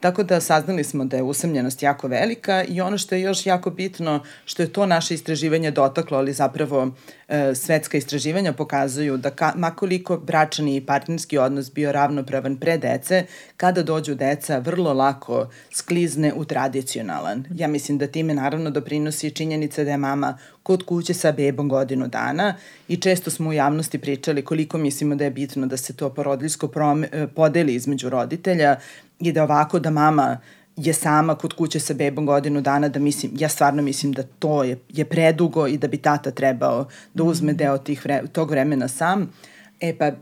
Tako 0.00 0.22
da 0.22 0.40
saznali 0.40 0.84
smo 0.84 1.04
da 1.04 1.16
je 1.16 1.22
usamljenost 1.22 1.82
jako 1.82 2.08
velika 2.08 2.64
i 2.64 2.80
ono 2.80 2.98
što 2.98 3.14
je 3.14 3.20
još 3.20 3.46
jako 3.46 3.70
bitno, 3.70 4.22
što 4.44 4.62
je 4.62 4.72
to 4.72 4.86
naše 4.86 5.14
istraživanje 5.14 5.70
dotaklo, 5.70 6.18
ali 6.18 6.32
zapravo 6.32 6.90
e, 7.28 7.54
svetska 7.54 7.98
istraživanja 7.98 8.52
pokazuju 8.52 9.16
da 9.16 9.30
ka, 9.30 9.52
makoliko 9.56 10.16
bračani 10.16 10.76
i 10.76 10.86
partnerski 10.86 11.38
odnos 11.38 11.72
bio 11.72 11.92
ravnopravan 11.92 12.56
pre 12.56 12.78
dece, 12.78 13.24
kada 13.56 13.82
dođu 13.82 14.14
deca 14.14 14.58
vrlo 14.58 14.92
lako 14.92 15.48
sklizne 15.70 16.32
u 16.34 16.44
tradicionalan. 16.44 17.44
Ja 17.54 17.68
mislim 17.68 17.98
da 17.98 18.06
time 18.06 18.34
naravno 18.34 18.70
doprinosi 18.70 19.30
činjenica 19.30 19.84
da 19.84 19.90
je 19.90 19.96
mama 19.96 20.38
kod 20.62 20.84
kuće 20.84 21.14
sa 21.14 21.32
bebom 21.32 21.68
godinu 21.68 22.08
dana 22.08 22.54
i 22.88 22.96
često 22.96 23.30
smo 23.30 23.50
u 23.50 23.52
javnosti 23.52 23.98
pričali 23.98 24.44
koliko 24.44 24.78
mislimo 24.78 25.14
da 25.14 25.24
je 25.24 25.30
bitno 25.30 25.66
da 25.66 25.76
se 25.76 25.92
to 25.92 26.10
porodiljsko 26.14 26.70
e, 27.12 27.26
podeli 27.26 27.74
između 27.74 28.08
roditelja 28.08 28.76
i 29.20 29.32
da 29.32 29.42
ovako 29.42 29.78
da 29.78 29.90
mama 29.90 30.38
je 30.76 30.92
sama 30.92 31.34
kod 31.34 31.52
kuće 31.52 31.80
sa 31.80 31.94
bebom 31.94 32.26
godinu 32.26 32.60
dana, 32.60 32.88
da 32.88 32.98
mislim, 32.98 33.32
ja 33.34 33.48
stvarno 33.48 33.82
mislim 33.82 34.12
da 34.12 34.22
to 34.22 34.64
je, 34.64 34.78
je 34.88 35.04
predugo 35.04 35.66
i 35.66 35.78
da 35.78 35.88
bi 35.88 35.96
tata 35.96 36.30
trebao 36.30 36.86
da 37.14 37.22
uzme 37.22 37.52
deo 37.52 37.78
tih 37.78 38.04
vre, 38.04 38.22
tog 38.32 38.50
vremena 38.50 38.88
sam. 38.88 39.32
E 39.80 39.98
pa, 39.98 40.12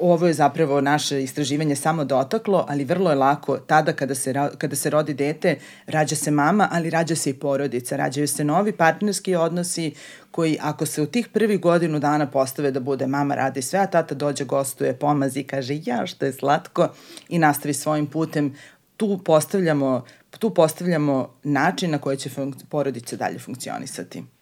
ovo 0.00 0.26
je 0.26 0.32
zapravo 0.32 0.80
naše 0.80 1.22
istraživanje 1.22 1.76
samo 1.76 2.04
dotaklo, 2.04 2.64
ali 2.68 2.84
vrlo 2.84 3.10
je 3.10 3.16
lako 3.16 3.58
tada 3.58 3.92
kada 3.92 4.14
se, 4.14 4.34
kada 4.58 4.76
se 4.76 4.90
rodi 4.90 5.14
dete, 5.14 5.58
rađa 5.86 6.16
se 6.16 6.30
mama, 6.30 6.68
ali 6.72 6.90
rađa 6.90 7.16
se 7.16 7.30
i 7.30 7.34
porodica, 7.34 7.96
rađaju 7.96 8.28
se 8.28 8.44
novi 8.44 8.72
partnerski 8.72 9.34
odnosi 9.34 9.94
koji 10.30 10.58
ako 10.60 10.86
se 10.86 11.02
u 11.02 11.06
tih 11.06 11.28
prvih 11.28 11.60
godinu 11.60 11.98
dana 11.98 12.30
postave 12.30 12.70
da 12.70 12.80
bude 12.80 13.06
mama 13.06 13.34
radi 13.34 13.62
sve, 13.62 13.78
a 13.78 13.86
tata 13.86 14.14
dođe, 14.14 14.44
gostuje, 14.44 14.98
pomazi 14.98 15.40
i 15.40 15.44
kaže 15.44 15.80
ja 15.84 16.06
što 16.06 16.26
je 16.26 16.32
slatko 16.32 16.88
i 17.28 17.38
nastavi 17.38 17.74
svojim 17.74 18.06
putem, 18.06 18.54
tu 18.96 19.20
postavljamo, 19.24 20.04
tu 20.38 20.54
postavljamo 20.54 21.34
način 21.42 21.90
na 21.90 21.98
koji 21.98 22.16
će 22.16 22.30
porodica 22.68 23.16
dalje 23.16 23.38
funkcionisati. 23.38 24.35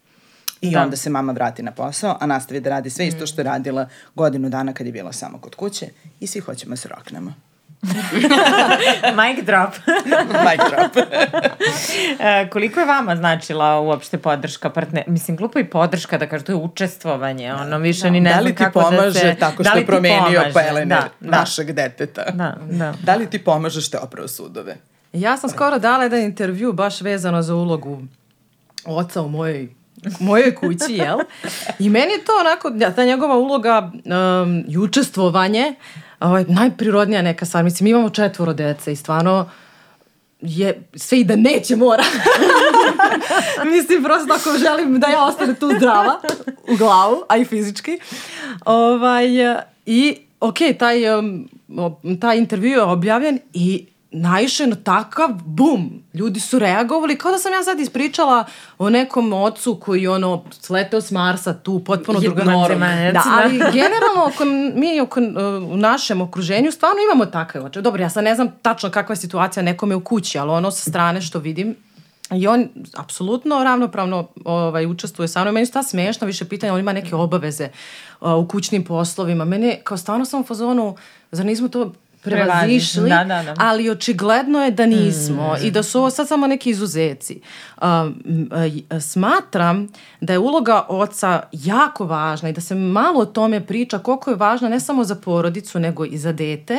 I 0.61 0.71
da. 0.71 0.83
onda 0.83 0.97
se 0.97 1.11
mama 1.11 1.33
vrati 1.33 1.63
na 1.63 1.71
posao, 1.71 2.17
a 2.21 2.27
nastavi 2.27 2.61
da 2.61 2.71
radi 2.71 2.91
sve 2.91 3.07
isto 3.07 3.27
što 3.27 3.41
je 3.41 3.45
radila 3.45 3.89
godinu 4.15 4.49
dana 4.49 4.73
kad 4.73 4.87
je 4.87 4.93
bila 4.93 5.13
samo 5.13 5.39
kod 5.39 5.55
kuće 5.55 5.87
i 6.21 6.27
svi 6.27 6.41
hoćemo 6.41 6.71
da 6.71 6.77
se 6.77 6.89
roknemo. 6.89 7.35
Mic 9.19 9.45
drop. 9.47 9.75
Mic 10.47 10.61
drop. 10.71 10.97
e, 12.21 12.49
koliko 12.51 12.81
je 12.81 12.87
vama 12.87 13.17
značila 13.17 13.81
uopšte 13.81 14.19
podrška 14.19 14.71
partnera? 14.71 15.05
Mislim, 15.11 15.37
glupo 15.37 15.59
i 15.59 15.65
podrška 15.65 16.19
da 16.19 16.27
kaže, 16.27 16.45
to 16.45 16.53
je 16.53 16.57
učestvovanje, 16.57 17.49
da. 17.49 17.57
ono 17.57 17.79
više 17.79 18.03
da. 18.03 18.11
ni 18.11 18.21
ne 18.21 18.35
da 18.35 18.43
znam 18.43 18.55
kako 18.55 18.81
da 18.81 18.91
se... 18.91 18.97
Da 18.97 19.03
li 19.03 19.13
ti 19.13 19.17
pomaže 19.21 19.39
tako 19.41 19.65
što 19.65 19.79
je 19.79 19.87
promenio 19.87 20.43
pelene 20.55 20.95
da, 20.95 21.09
da. 21.21 21.39
našeg 21.39 21.73
deteta? 21.73 22.25
Da, 22.31 22.57
da. 22.71 22.95
Da 23.03 23.15
li 23.15 23.31
ti 23.31 23.45
pomaže 23.45 23.81
što 23.81 23.97
je 23.97 24.01
opravo 24.01 24.29
sudove? 24.29 24.77
Ja 25.13 25.37
sam 25.37 25.51
skoro 25.51 25.79
dala 25.79 26.03
jedan 26.03 26.21
intervju 26.21 26.73
baš 26.73 27.01
vezano 27.01 27.43
za 27.43 27.55
ulogu 27.55 28.03
oca 28.85 29.23
u 29.23 29.29
mojoj 29.29 29.69
mojoj 30.21 30.55
kući, 30.55 30.93
jel? 30.93 31.19
I 31.79 31.91
meni 31.91 32.13
je 32.13 32.25
to 32.25 32.33
onako, 32.41 32.93
ta 32.97 33.05
njegova 33.05 33.37
uloga 33.37 33.93
um, 34.05 34.65
i 34.69 34.79
učestvovanje 34.79 35.75
ovaj, 36.21 36.45
najprirodnija 36.49 37.23
neka 37.23 37.47
stvar. 37.47 37.65
Mislim, 37.65 37.87
imamo 37.87 38.11
četvoro 38.11 38.53
dece 38.53 38.93
i 38.93 38.97
stvarno 38.97 39.51
je 40.41 40.83
sve 40.97 41.21
i 41.21 41.25
da 41.25 41.37
neće 41.37 41.77
mora. 41.77 42.05
Mislim, 43.75 44.05
prosto 44.05 44.35
ako 44.35 44.59
želim 44.59 45.01
da 45.01 45.07
ja 45.07 45.25
ostane 45.25 45.55
tu 45.55 45.71
zdrava 45.77 46.21
u 46.69 46.77
glavu, 46.77 47.23
a 47.29 47.37
i 47.37 47.45
fizički. 47.45 47.99
Ovaj, 48.65 49.27
I, 49.87 50.17
ok, 50.41 50.59
taj, 50.79 51.19
um, 51.19 51.49
taj 52.21 52.39
intervju 52.39 52.71
je 52.71 52.83
objavljen 52.83 53.39
i 53.53 53.87
naiše 54.15 54.67
na 54.67 54.77
takav 54.77 55.31
bum. 55.45 56.03
Ljudi 56.15 56.41
su 56.41 56.59
reagovali 56.59 57.19
kao 57.19 57.33
da 57.33 57.39
sam 57.39 57.53
ja 57.53 57.63
sad 57.63 57.81
ispričala 57.81 58.45
o 58.79 58.91
nekom 58.91 59.33
ocu 59.33 59.81
koji 59.81 60.07
ono 60.07 60.45
sleteo 60.61 61.01
s 61.01 61.11
Marsa 61.11 61.55
tu 61.55 61.85
potpuno 61.85 62.21
druga 62.21 62.45
Da, 63.13 63.13
da, 63.13 63.23
ali 63.43 63.59
generalno 63.79 64.27
oko, 64.35 64.45
mi 64.75 65.01
oko, 65.01 65.21
u 65.71 65.77
našem 65.77 66.21
okruženju 66.21 66.73
stvarno 66.73 66.97
imamo 67.11 67.27
takve 67.27 67.61
oče. 67.61 67.81
Dobro, 67.81 68.03
ja 68.03 68.11
sad 68.11 68.25
ne 68.25 68.35
znam 68.35 68.49
tačno 68.63 68.91
kakva 68.91 69.13
je 69.13 69.17
situacija 69.17 69.63
nekome 69.63 69.95
u 69.95 70.01
kući, 70.01 70.39
ali 70.39 70.51
ono 70.51 70.71
sa 70.71 70.91
strane 70.91 71.21
što 71.21 71.39
vidim 71.39 71.77
I 72.31 72.47
on 72.47 72.69
apsolutno 72.97 73.65
ravnopravno 73.65 74.29
ovaj, 74.45 74.87
učestvuje 74.87 75.29
sa 75.29 75.43
mnom. 75.43 75.55
Meni 75.55 75.63
je 75.63 75.67
sta 75.67 75.83
smešno 75.83 76.27
više 76.27 76.45
pitanja, 76.45 76.75
on 76.75 76.81
ima 76.81 76.93
neke 76.93 77.15
obaveze 77.15 77.69
uh, 78.21 78.33
u 78.45 78.49
kućnim 78.49 78.85
poslovima. 78.85 79.45
Meni, 79.45 79.77
kao 79.85 79.97
stvarno 79.97 80.25
sam 80.25 80.41
u 80.41 80.45
fazonu, 80.45 80.97
zar 81.31 81.47
nismo 81.47 81.69
to 81.69 81.93
prevazišli, 82.25 83.09
da, 83.09 83.25
da, 83.25 83.43
da. 83.43 83.55
ali 83.59 83.91
očigledno 83.91 84.65
je 84.65 84.71
da 84.71 84.87
nismo 84.87 85.53
mm. 85.53 85.67
i 85.67 85.71
da 85.71 85.83
su 85.83 85.99
ovo 85.99 86.11
sad 86.11 86.29
samo 86.29 86.47
neki 86.47 86.71
izuzeci. 86.71 87.41
Um, 87.83 88.23
smatram 89.01 89.89
da 90.21 90.33
je 90.33 90.39
uloga 90.39 90.87
oca 90.89 91.43
jako 91.53 92.07
važna 92.07 92.49
i 92.49 92.53
da 92.53 92.61
se 92.61 92.75
malo 92.75 93.21
o 93.21 93.27
tome 93.27 93.67
priča 93.67 93.99
koliko 93.99 94.31
je 94.31 94.37
važna 94.37 94.69
ne 94.69 94.81
samo 94.81 95.05
za 95.05 95.15
porodicu 95.15 95.79
nego 95.79 96.05
i 96.05 96.19
za 96.19 96.33
dete. 96.33 96.79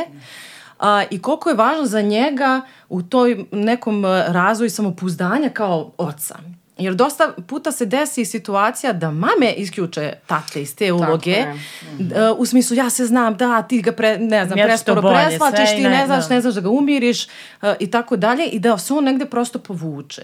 a, 0.79 1.03
i 1.11 1.21
koliko 1.21 1.49
je 1.49 1.55
važno 1.55 1.85
za 1.85 2.01
njega 2.01 2.61
u 2.89 3.01
toj 3.01 3.45
nekom 3.51 4.05
razvoju 4.27 4.69
samopouzdanja 4.69 5.49
kao 5.49 5.91
oca. 5.97 6.35
Jer 6.77 6.95
dosta 6.95 7.33
puta 7.47 7.71
se 7.71 7.85
desi 7.85 8.25
situacija 8.25 8.93
da 8.93 9.11
mame 9.11 9.53
isključe 9.57 10.13
tate 10.27 10.61
iz 10.61 10.75
te 10.75 10.93
uloge. 10.93 11.45
Mm 11.45 11.59
-hmm. 11.99 12.35
u 12.37 12.45
smislu, 12.45 12.77
ja 12.77 12.89
se 12.89 13.05
znam, 13.05 13.37
da, 13.37 13.61
ti 13.61 13.81
ga 13.81 13.91
pre, 13.91 14.17
ne 14.17 14.45
znam, 14.45 14.59
ja 14.59 14.65
presporo 14.65 15.01
preslačeš, 15.01 15.69
ti 15.75 15.81
ne, 15.81 15.89
ne 15.89 16.05
znaš, 16.05 16.27
da. 16.27 16.35
ne 16.35 16.41
znaš 16.41 16.53
da 16.53 16.61
ga 16.61 16.69
umiriš 16.69 17.25
uh, 17.25 17.69
i 17.79 17.91
tako 17.91 18.15
dalje 18.15 18.45
i 18.45 18.59
da 18.59 18.77
se 18.77 18.93
on 18.93 19.03
negde 19.03 19.25
prosto 19.25 19.59
povuče. 19.59 20.21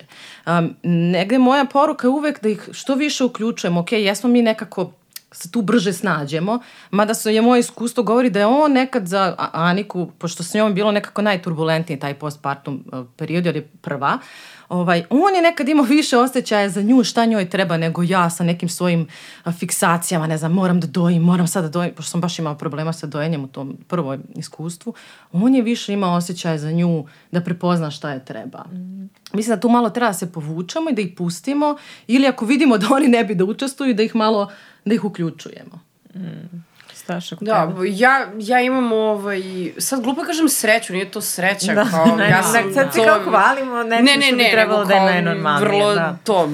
Um, 0.47 0.75
negde 0.83 1.37
moja 1.37 1.65
poruka 1.65 2.07
je 2.07 2.11
uvek 2.11 2.43
da 2.43 2.49
ih 2.49 2.69
što 2.71 2.95
više 2.95 3.23
uključujemo. 3.23 3.79
Ok, 3.79 3.91
jesmo 3.91 4.29
mi 4.29 4.41
nekako 4.41 4.91
se 5.31 5.51
tu 5.51 5.61
brže 5.61 5.93
snađemo, 5.93 6.59
mada 6.91 7.13
se 7.13 7.35
je 7.35 7.41
moje 7.41 7.59
iskustvo 7.59 8.03
govori 8.03 8.29
da 8.29 8.39
je 8.39 8.45
on 8.45 8.71
nekad 8.71 9.07
za 9.07 9.35
Aniku, 9.51 10.11
pošto 10.17 10.43
s 10.43 10.53
njom 10.53 10.73
bilo 10.73 10.91
nekako 10.91 11.21
najturbulentniji 11.21 11.99
taj 11.99 12.13
postpartum 12.13 12.83
period, 13.17 13.45
jer 13.45 13.55
je 13.55 13.67
prva, 13.81 14.19
ovaj, 14.71 15.03
on 15.09 15.35
je 15.35 15.41
nekad 15.41 15.69
imao 15.69 15.85
više 15.85 16.17
osjećaja 16.17 16.69
za 16.69 16.81
nju, 16.81 17.03
šta 17.03 17.25
njoj 17.25 17.49
treba 17.49 17.77
nego 17.77 18.03
ja 18.03 18.29
sa 18.29 18.43
nekim 18.43 18.69
svojim 18.69 19.07
fiksacijama, 19.59 20.27
ne 20.27 20.37
znam, 20.37 20.51
moram 20.51 20.79
da 20.79 20.87
dojim, 20.87 21.23
moram 21.23 21.47
sad 21.47 21.63
da 21.63 21.69
dojim, 21.69 21.93
pošto 21.95 22.11
sam 22.11 22.21
baš 22.21 22.39
imao 22.39 22.55
problema 22.55 22.93
sa 22.93 23.07
dojenjem 23.07 23.43
u 23.43 23.47
tom 23.47 23.77
prvom 23.87 24.23
iskustvu, 24.35 24.93
on 25.31 25.55
je 25.55 25.61
više 25.61 25.93
imao 25.93 26.15
osjećaja 26.15 26.57
za 26.57 26.71
nju 26.71 27.05
da 27.31 27.41
prepozna 27.41 27.91
šta 27.91 28.11
je 28.11 28.25
treba. 28.25 28.63
Mm. 28.71 29.09
Mislim 29.33 29.55
da 29.55 29.59
tu 29.59 29.69
malo 29.69 29.89
treba 29.89 30.07
da 30.07 30.13
se 30.13 30.31
povučemo 30.31 30.89
i 30.89 30.93
da 30.93 31.01
ih 31.01 31.13
pustimo 31.17 31.77
ili 32.07 32.27
ako 32.27 32.45
vidimo 32.45 32.77
da 32.77 32.87
oni 32.91 33.07
ne 33.07 33.23
bi 33.23 33.35
da 33.35 33.45
učestvuju, 33.45 33.93
da 33.93 34.03
ih 34.03 34.15
malo, 34.15 34.51
da 34.85 34.93
ih 34.93 35.03
uključujemo. 35.03 35.79
Mm. 36.15 36.70
Staša 37.11 37.35
Da, 37.41 37.73
ja, 37.87 38.27
ja 38.39 38.61
imam 38.61 38.91
ovaj, 38.91 39.41
sad 39.77 40.03
glupo 40.03 40.21
kažem 40.23 40.49
sreću, 40.49 40.93
nije 40.93 41.11
to 41.11 41.21
sreća, 41.21 41.73
da, 41.73 41.85
kao, 41.85 42.05
ne, 42.17 42.29
ja 42.29 42.43
sam 42.43 42.67
ne, 42.67 42.73
sad 42.73 42.95
to... 42.95 43.03
kao 43.03 43.19
hvalimo 43.23 43.83
nešto 43.83 44.05
ne, 44.05 44.17
ne, 44.17 44.25
što 44.25 44.35
bi 44.35 44.43
ne, 44.43 44.51
trebalo 44.51 44.85
da 44.85 44.93
je 44.93 45.01
najnormalnije. 45.01 45.69
Vrlo 45.69 45.93
da. 45.95 46.17
to, 46.23 46.49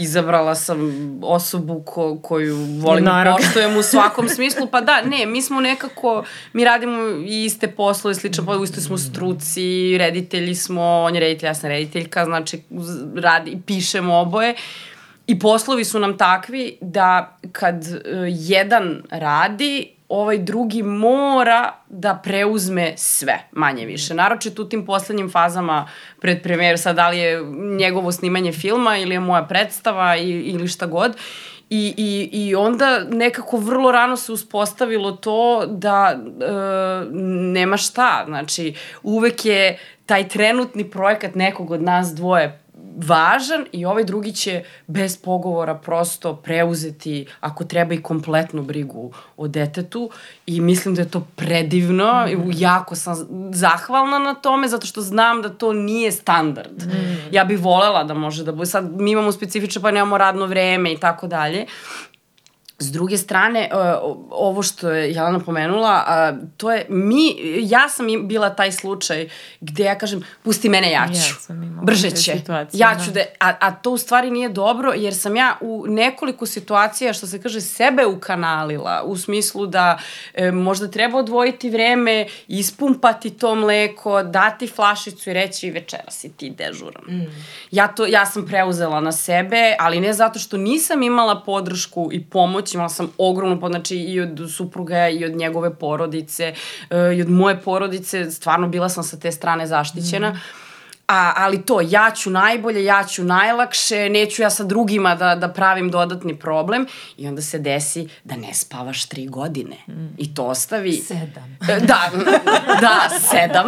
izabrala 0.00 0.54
sam 0.54 0.78
osobu 1.22 1.82
ko, 1.82 2.18
koju 2.22 2.56
volim 2.56 3.04
i 3.04 3.36
poštujem 3.36 3.76
u 3.76 3.82
svakom 3.92 4.28
smislu, 4.28 4.66
pa 4.66 4.80
da, 4.80 5.02
ne, 5.02 5.26
mi 5.26 5.42
smo 5.42 5.60
nekako, 5.60 6.24
mi 6.52 6.64
radimo 6.64 7.02
iste 7.26 7.68
poslove, 7.68 8.14
slično, 8.14 8.46
pa 8.46 8.56
u 8.56 8.64
istoj 8.64 8.82
smo 8.82 8.98
struci, 8.98 9.98
reditelji 9.98 10.54
smo, 10.54 10.82
on 10.82 11.14
je 11.14 11.20
reditelj, 11.20 11.46
ja 11.46 11.54
sam 11.54 11.70
rediteljka, 11.70 12.24
znači 12.24 12.62
radi, 13.14 13.58
pišemo 13.66 14.18
oboje, 14.18 14.54
I 15.26 15.38
poslovi 15.38 15.84
su 15.84 15.98
nam 15.98 16.18
takvi 16.18 16.78
da 16.80 17.38
kad 17.52 17.84
uh, 17.84 17.98
jedan 18.28 19.02
radi, 19.10 19.90
ovaj 20.12 20.38
drugi 20.38 20.82
mora 20.82 21.72
da 21.88 22.20
preuzme 22.24 22.92
sve, 22.96 23.38
manje 23.52 23.86
više. 23.86 24.14
Naročito 24.14 24.62
u 24.62 24.64
tim 24.64 24.86
poslednjim 24.86 25.30
fazama 25.30 25.88
pred 26.20 26.42
premijeru, 26.42 26.78
sad 26.78 26.96
da 26.96 27.08
li 27.08 27.18
je 27.18 27.44
njegovo 27.78 28.12
snimanje 28.12 28.52
filma 28.52 28.96
ili 28.96 29.14
je 29.14 29.20
moja 29.20 29.42
predstava 29.42 30.16
i, 30.16 30.30
ili 30.30 30.68
šta 30.68 30.86
god. 30.86 31.16
I, 31.70 31.94
i, 31.96 32.28
I 32.32 32.54
onda 32.54 33.00
nekako 33.10 33.56
vrlo 33.56 33.92
rano 33.92 34.16
se 34.16 34.32
uspostavilo 34.32 35.12
to 35.12 35.66
da 35.66 36.14
e, 36.14 36.52
nema 37.52 37.76
šta. 37.76 38.24
Znači, 38.26 38.74
uvek 39.02 39.44
je 39.44 39.78
taj 40.06 40.28
trenutni 40.28 40.90
projekat 40.90 41.34
nekog 41.34 41.70
od 41.70 41.82
nas 41.82 42.14
dvoje 42.14 42.61
važan 42.96 43.66
i 43.72 43.84
ovaj 43.84 44.04
drugi 44.04 44.32
će 44.32 44.64
bez 44.86 45.16
pogovora 45.16 45.74
prosto 45.74 46.36
preuzeti 46.36 47.26
ako 47.40 47.64
treba 47.64 47.94
i 47.94 48.02
kompletnu 48.02 48.62
brigu 48.62 49.12
o 49.36 49.48
detetu 49.48 50.10
i 50.46 50.60
mislim 50.60 50.94
da 50.94 51.02
je 51.02 51.10
to 51.10 51.26
predivno 51.36 52.26
mm. 52.26 52.50
jako 52.54 52.94
sam 52.94 53.16
zahvalna 53.52 54.18
na 54.18 54.34
tome 54.34 54.68
zato 54.68 54.86
što 54.86 55.00
znam 55.00 55.42
da 55.42 55.48
to 55.48 55.72
nije 55.72 56.12
standard. 56.12 56.82
Mm. 56.82 57.16
Ja 57.30 57.44
bih 57.44 57.60
volela 57.60 58.04
da 58.04 58.14
može 58.14 58.44
da 58.44 58.52
bude. 58.52 58.66
Sad 58.66 59.00
mi 59.00 59.10
imamo 59.10 59.32
specifično 59.32 59.82
pa 59.82 59.90
nemamo 59.90 60.18
radno 60.18 60.46
vreme 60.46 60.92
i 60.92 60.96
tako 60.96 61.26
dalje 61.26 61.66
S 62.82 62.92
druge 62.92 63.18
strane, 63.18 63.70
uh, 63.72 64.16
ovo 64.30 64.62
što 64.62 64.90
je 64.90 65.12
Jelena 65.12 65.38
pomenula, 65.38 66.04
to 66.56 66.72
je, 66.72 66.86
mi, 66.88 67.36
ja 67.60 67.88
sam 67.88 68.06
bila 68.28 68.50
taj 68.50 68.72
slučaj 68.72 69.28
gde 69.60 69.84
ja 69.84 69.98
kažem, 69.98 70.22
pusti 70.42 70.68
mene, 70.68 70.90
ja 70.90 71.08
ću, 71.08 71.52
ja 71.52 71.56
brže 71.82 72.10
će, 72.10 72.40
ja 72.72 72.96
ću 73.04 73.10
da, 73.10 73.20
a, 73.40 73.52
a 73.60 73.70
to 73.70 73.90
u 73.90 73.98
stvari 73.98 74.30
nije 74.30 74.48
dobro, 74.48 74.92
jer 74.96 75.14
sam 75.14 75.36
ja 75.36 75.56
u 75.60 75.84
nekoliko 75.88 76.46
situacija, 76.46 77.12
što 77.12 77.26
se 77.26 77.42
kaže, 77.42 77.60
sebe 77.60 78.06
ukanalila, 78.06 79.02
u 79.04 79.16
smislu 79.16 79.66
da 79.66 79.98
e, 80.34 80.50
možda 80.50 80.88
treba 80.88 81.18
odvojiti 81.18 81.70
vreme, 81.70 82.26
ispumpati 82.48 83.30
to 83.30 83.54
mleko, 83.54 84.22
dati 84.22 84.66
flašicu 84.66 85.30
i 85.30 85.32
reći 85.32 85.70
večera 85.70 86.10
si 86.10 86.32
ti 86.32 86.50
dežuran. 86.50 87.04
Mm. 87.08 87.26
Ja, 87.70 87.88
to, 87.88 88.06
ja 88.06 88.26
sam 88.26 88.46
preuzela 88.46 89.00
na 89.00 89.12
sebe, 89.12 89.76
ali 89.78 90.00
ne 90.00 90.12
zato 90.12 90.38
što 90.38 90.56
nisam 90.56 91.02
imala 91.02 91.40
podršku 91.40 92.08
i 92.12 92.24
pomoć 92.24 92.71
imala 92.74 92.88
sam 92.88 93.12
ogromnu, 93.18 93.68
znači 93.68 93.96
i 93.96 94.20
od 94.20 94.40
supruga 94.56 95.08
i 95.08 95.24
od 95.24 95.36
njegove 95.36 95.74
porodice 95.74 96.54
uh, 96.90 96.96
i 97.16 97.22
od 97.22 97.30
moje 97.30 97.60
porodice, 97.60 98.30
stvarno 98.30 98.68
bila 98.68 98.88
sam 98.88 99.04
sa 99.04 99.16
te 99.16 99.32
strane 99.32 99.66
zaštićena. 99.66 100.30
Mm. 100.30 100.40
A, 101.08 101.32
ali 101.36 101.62
to, 101.62 101.80
ja 101.80 102.10
ću 102.10 102.30
najbolje, 102.30 102.84
ja 102.84 103.04
ću 103.04 103.24
najlakše, 103.24 104.08
neću 104.08 104.42
ja 104.42 104.50
sa 104.50 104.64
drugima 104.64 105.14
da, 105.14 105.34
da 105.34 105.48
pravim 105.48 105.90
dodatni 105.90 106.38
problem 106.38 106.86
i 107.16 107.28
onda 107.28 107.42
se 107.42 107.58
desi 107.58 108.08
da 108.24 108.36
ne 108.36 108.54
spavaš 108.54 109.08
tri 109.08 109.26
godine 109.26 109.76
mm. 109.88 110.14
i 110.18 110.34
to 110.34 110.44
ostavi... 110.44 110.92
Sedam. 110.92 111.58
E, 111.68 111.80
da, 111.80 112.10
da, 112.80 113.08
sedam. 113.30 113.66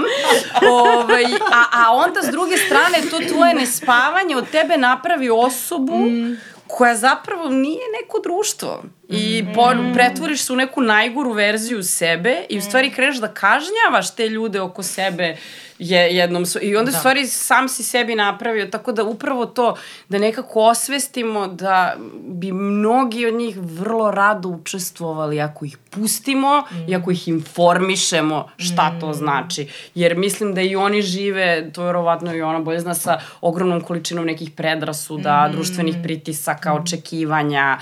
Ove, 0.70 0.82
ovaj, 0.82 1.24
a, 1.52 1.64
a 1.72 1.94
onda 1.94 2.22
s 2.22 2.30
druge 2.30 2.56
strane 2.56 3.10
to 3.10 3.34
tvoje 3.34 3.54
nespavanje 3.54 4.36
od 4.36 4.50
tebe 4.50 4.76
napravi 4.76 5.30
osobu 5.30 5.96
mm 5.96 6.53
koja 6.74 6.96
zapravo 6.96 7.48
nije 7.48 7.82
neko 8.00 8.20
društvo 8.22 8.82
i 9.08 9.42
mm. 9.42 9.54
po, 9.54 9.70
pretvoriš 9.94 10.42
se 10.42 10.52
u 10.52 10.56
neku 10.56 10.80
najgoru 10.80 11.32
verziju 11.32 11.82
sebe 11.82 12.36
i 12.48 12.58
u 12.58 12.62
stvari 12.62 12.90
kreneš 12.90 13.16
da 13.16 13.28
kažnjavaš 13.28 14.14
te 14.14 14.28
ljude 14.28 14.60
oko 14.60 14.82
sebe 14.82 15.36
je 15.78 16.16
jednom 16.16 16.44
i 16.62 16.76
onda 16.76 16.90
da. 16.90 16.98
stvari 16.98 17.26
sam 17.26 17.68
si 17.68 17.82
sebi 17.82 18.14
napravio 18.14 18.66
tako 18.66 18.92
da 18.92 19.04
upravo 19.04 19.46
to 19.46 19.76
da 20.08 20.18
nekako 20.18 20.60
osvestimo 20.60 21.46
da 21.46 21.96
bi 22.26 22.52
mnogi 22.52 23.26
od 23.26 23.34
njih 23.34 23.56
vrlo 23.58 24.10
rado 24.10 24.48
učestvovali 24.48 25.40
ako 25.40 25.64
ih 25.64 25.76
pustimo 25.90 26.60
mm. 26.60 26.90
i 26.90 26.94
ako 26.94 27.10
ih 27.10 27.28
informišemo 27.28 28.48
šta 28.56 28.90
mm. 28.90 29.00
to 29.00 29.12
znači 29.12 29.68
jer 29.94 30.16
mislim 30.16 30.54
da 30.54 30.60
i 30.60 30.76
oni 30.76 31.02
žive 31.02 31.70
to 31.72 31.82
je 31.82 31.86
verovatno 31.86 32.34
i 32.34 32.42
ona 32.42 32.58
bolje 32.58 32.80
zna 32.80 32.94
sa 32.94 33.20
ogromnom 33.40 33.80
količinom 33.80 34.26
nekih 34.26 34.50
predrasuda, 34.50 35.48
mm. 35.48 35.52
društvenih 35.52 35.96
pritisaka, 36.02 36.74
mm. 36.74 36.82
očekivanja 36.82 37.78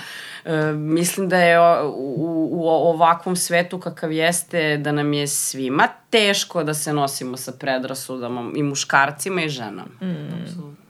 mislim 0.75 1.29
da 1.29 1.37
je 1.37 1.59
u, 1.85 2.49
u 2.51 2.67
ovakvom 2.67 3.35
svetu 3.35 3.79
kakav 3.79 4.11
jeste 4.11 4.77
da 4.77 4.91
nam 4.91 5.13
je 5.13 5.27
svima 5.27 5.87
teško 6.09 6.63
da 6.63 6.73
se 6.73 6.93
nosimo 6.93 7.37
sa 7.37 7.51
predrasudama 7.51 8.51
i 8.55 8.63
muškarcima 8.63 9.41
i 9.41 9.49
ženama. 9.49 9.85
Mm. 10.01 10.82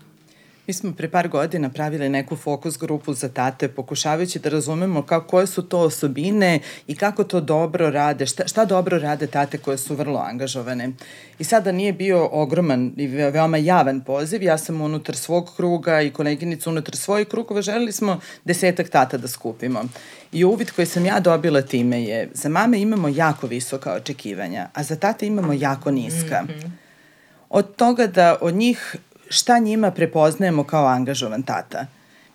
Mi 0.67 0.73
smo 0.73 0.93
pre 0.93 1.10
par 1.10 1.28
godina 1.28 1.69
pravili 1.69 2.10
neku 2.10 2.36
fokus 2.36 2.78
grupu 2.78 3.13
za 3.13 3.30
tate, 3.30 3.67
pokušavajući 3.67 4.39
da 4.39 4.49
razumemo 4.49 5.02
kako, 5.02 5.28
koje 5.28 5.47
su 5.47 5.62
to 5.62 5.80
osobine 5.80 6.60
i 6.88 6.95
kako 6.95 7.23
to 7.23 7.41
dobro 7.41 7.89
rade, 7.89 8.26
šta, 8.26 8.47
šta 8.47 8.65
dobro 8.65 8.99
rade 8.99 9.28
tate 9.28 9.58
koje 9.58 9.78
su 9.78 9.95
vrlo 9.95 10.19
angažovane. 10.19 10.91
I 11.39 11.43
sada 11.43 11.71
nije 11.71 11.93
bio 11.93 12.30
ogroman 12.32 12.93
i 12.97 13.08
veoma 13.08 13.58
javan 13.58 14.02
poziv, 14.02 14.43
ja 14.43 14.58
sam 14.58 14.82
unutar 14.82 15.15
svog 15.15 15.52
kruga 15.56 16.02
i 16.02 16.12
koleginica 16.12 16.69
unutar 16.69 16.95
svojih 16.95 17.28
krugova, 17.28 17.62
želeli 17.62 17.91
smo 17.91 18.19
desetak 18.45 18.89
tata 18.89 19.17
da 19.17 19.28
skupimo. 19.28 19.84
I 20.32 20.43
uvid 20.43 20.71
koji 20.71 20.86
sam 20.86 21.06
ja 21.06 21.19
dobila 21.19 21.62
time 21.62 22.04
je, 22.04 22.30
za 22.34 22.49
mame 22.49 22.82
imamo 22.82 23.08
jako 23.08 23.47
visoka 23.47 23.93
očekivanja, 23.93 24.69
a 24.73 24.84
za 24.84 24.95
tate 24.95 25.28
imamo 25.28 25.54
jako 25.54 25.91
niska. 25.91 26.41
Mm 26.41 26.47
-hmm. 26.47 26.69
Od 27.49 27.76
toga 27.76 28.08
da 28.08 28.38
od 28.41 28.56
njih 28.56 28.95
šta 29.34 29.60
njima 29.60 29.91
prepoznajemo 29.91 30.63
kao 30.63 30.86
angažovan 30.86 31.43
tata. 31.43 31.86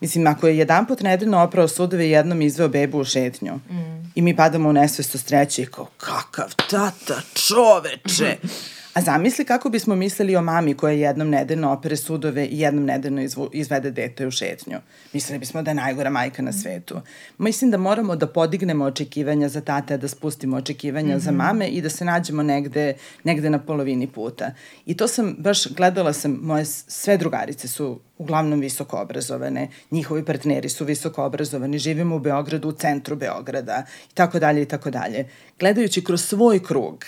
Mislim, 0.00 0.26
ako 0.26 0.46
je 0.46 0.58
jedan 0.58 0.86
put 0.86 1.00
nedeljno 1.00 1.42
oprao 1.42 1.68
sudove 1.68 2.06
i 2.06 2.10
jednom 2.10 2.42
izveo 2.42 2.68
bebu 2.68 2.98
u 2.98 3.04
šetnju 3.04 3.54
mm. 3.54 4.12
i 4.14 4.22
mi 4.22 4.36
padamo 4.36 4.68
u 4.68 4.72
nesvest 4.72 5.14
od 5.14 5.20
streće 5.20 5.62
i 5.62 5.66
kao, 5.66 5.86
kakav 5.96 6.54
tata, 6.70 7.20
čoveče! 7.34 8.36
A 8.98 9.00
zamisli 9.00 9.44
kako 9.44 9.68
bismo 9.68 9.94
mislili 9.94 10.36
o 10.36 10.42
mami 10.42 10.74
koja 10.74 10.92
jednom 10.92 11.30
nedeljno 11.30 11.72
opere 11.72 11.96
sudove 11.96 12.46
i 12.46 12.60
jednom 12.60 12.84
nedeljno 12.84 13.22
izvede 13.52 13.90
dete 13.90 14.26
u 14.26 14.30
šetnju. 14.30 14.78
Mislili 15.12 15.38
bismo 15.38 15.62
da 15.62 15.70
je 15.70 15.74
najgora 15.74 16.10
majka 16.10 16.42
na 16.42 16.52
svetu. 16.52 17.00
Mislim 17.38 17.70
da 17.70 17.76
moramo 17.76 18.16
da 18.16 18.26
podignemo 18.26 18.84
očekivanja 18.84 19.48
za 19.48 19.60
tate, 19.60 19.96
da 19.96 20.08
spustimo 20.08 20.56
očekivanja 20.56 21.14
mm 21.14 21.18
-hmm. 21.18 21.24
za 21.24 21.30
mhm. 21.30 21.38
mame 21.38 21.68
i 21.68 21.82
da 21.82 21.90
se 21.90 22.04
nađemo 22.04 22.42
negde, 22.42 22.94
negde 23.24 23.50
na 23.50 23.58
polovini 23.58 24.06
puta. 24.06 24.50
I 24.86 24.96
to 24.96 25.08
sam, 25.08 25.36
baš 25.38 25.66
gledala 25.66 26.12
sam, 26.12 26.38
moje 26.42 26.64
sve 26.64 27.16
drugarice 27.16 27.68
su 27.68 28.00
uglavnom 28.18 28.60
visoko 28.60 29.00
obrazovane, 29.00 29.68
njihovi 29.90 30.24
partneri 30.24 30.68
su 30.68 30.84
visoko 30.84 31.24
obrazovani, 31.24 31.78
živimo 31.78 32.16
u 32.16 32.20
Beogradu, 32.20 32.68
u 32.68 32.72
centru 32.72 33.16
Beograda 33.16 33.84
i 34.10 34.14
tako 34.14 34.38
dalje 34.38 34.62
i 34.62 34.66
tako 34.66 34.90
dalje. 34.90 35.28
Gledajući 35.58 36.04
kroz 36.04 36.24
svoj 36.24 36.62
krug, 36.62 37.04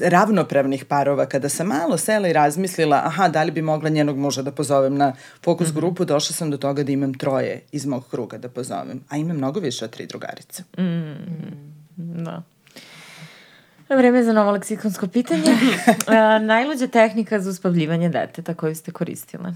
ravnopravnih 0.00 0.84
parova, 0.84 1.26
kada 1.26 1.48
sam 1.48 1.66
malo 1.66 1.96
sela 1.96 2.28
i 2.28 2.32
razmislila, 2.32 3.02
aha, 3.04 3.28
da 3.28 3.42
li 3.42 3.50
bi 3.50 3.62
mogla 3.62 3.88
njenog 3.88 4.16
muža 4.16 4.42
da 4.42 4.52
pozovem 4.52 4.96
na 4.96 5.12
fokus 5.44 5.68
mm 5.68 5.70
-hmm. 5.70 5.74
grupu, 5.74 6.04
došla 6.04 6.36
sam 6.36 6.50
do 6.50 6.56
toga 6.56 6.82
da 6.82 6.92
imam 6.92 7.14
troje 7.14 7.60
iz 7.72 7.86
mog 7.86 8.08
kruga 8.10 8.38
da 8.38 8.48
pozovem, 8.48 9.00
a 9.08 9.16
imam 9.16 9.36
mnogo 9.36 9.60
više 9.60 9.84
od 9.84 9.90
tri 9.90 10.06
drugarice. 10.06 10.62
Mm, 10.78 11.14
da. 11.96 12.42
Vreme 13.88 14.24
za 14.24 14.32
novo 14.32 14.50
leksikonsko 14.50 15.06
pitanje. 15.06 15.56
najluđa 16.52 16.86
tehnika 16.86 17.40
za 17.40 17.50
uspavljivanje 17.50 18.08
deteta 18.08 18.54
koju 18.54 18.74
ste 18.74 18.90
koristile? 18.90 19.54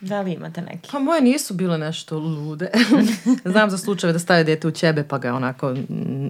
Da 0.00 0.20
li 0.20 0.32
imate 0.32 0.62
neki? 0.62 0.88
Pa 0.92 0.98
moje 0.98 1.20
nisu 1.20 1.54
bile 1.54 1.78
nešto 1.78 2.18
lude. 2.18 2.70
Znam 3.52 3.70
za 3.70 3.78
slučajeve 3.78 4.12
da 4.12 4.18
stave 4.18 4.44
dete 4.44 4.68
u 4.68 4.70
ćebe 4.70 5.04
pa 5.08 5.18
ga 5.18 5.34
onako 5.34 5.74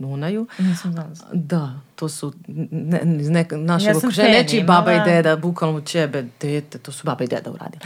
nunaju. 0.00 0.46
Nisam 0.58 0.92
znala. 0.92 1.10
Da, 1.32 1.80
to 1.98 2.08
su 2.08 2.32
ne, 2.46 3.00
ne, 3.04 3.46
naše 3.50 3.86
ja 3.86 3.96
okruženje, 3.96 4.28
nečiji 4.28 4.62
baba 4.62 4.92
i 4.92 5.00
deda, 5.04 5.36
bukvalno 5.36 5.78
u 5.78 5.80
ćebe, 5.80 6.24
dete, 6.40 6.78
to 6.78 6.92
su 6.92 7.06
baba 7.06 7.24
i 7.24 7.26
deda 7.26 7.50
uradili. 7.50 7.80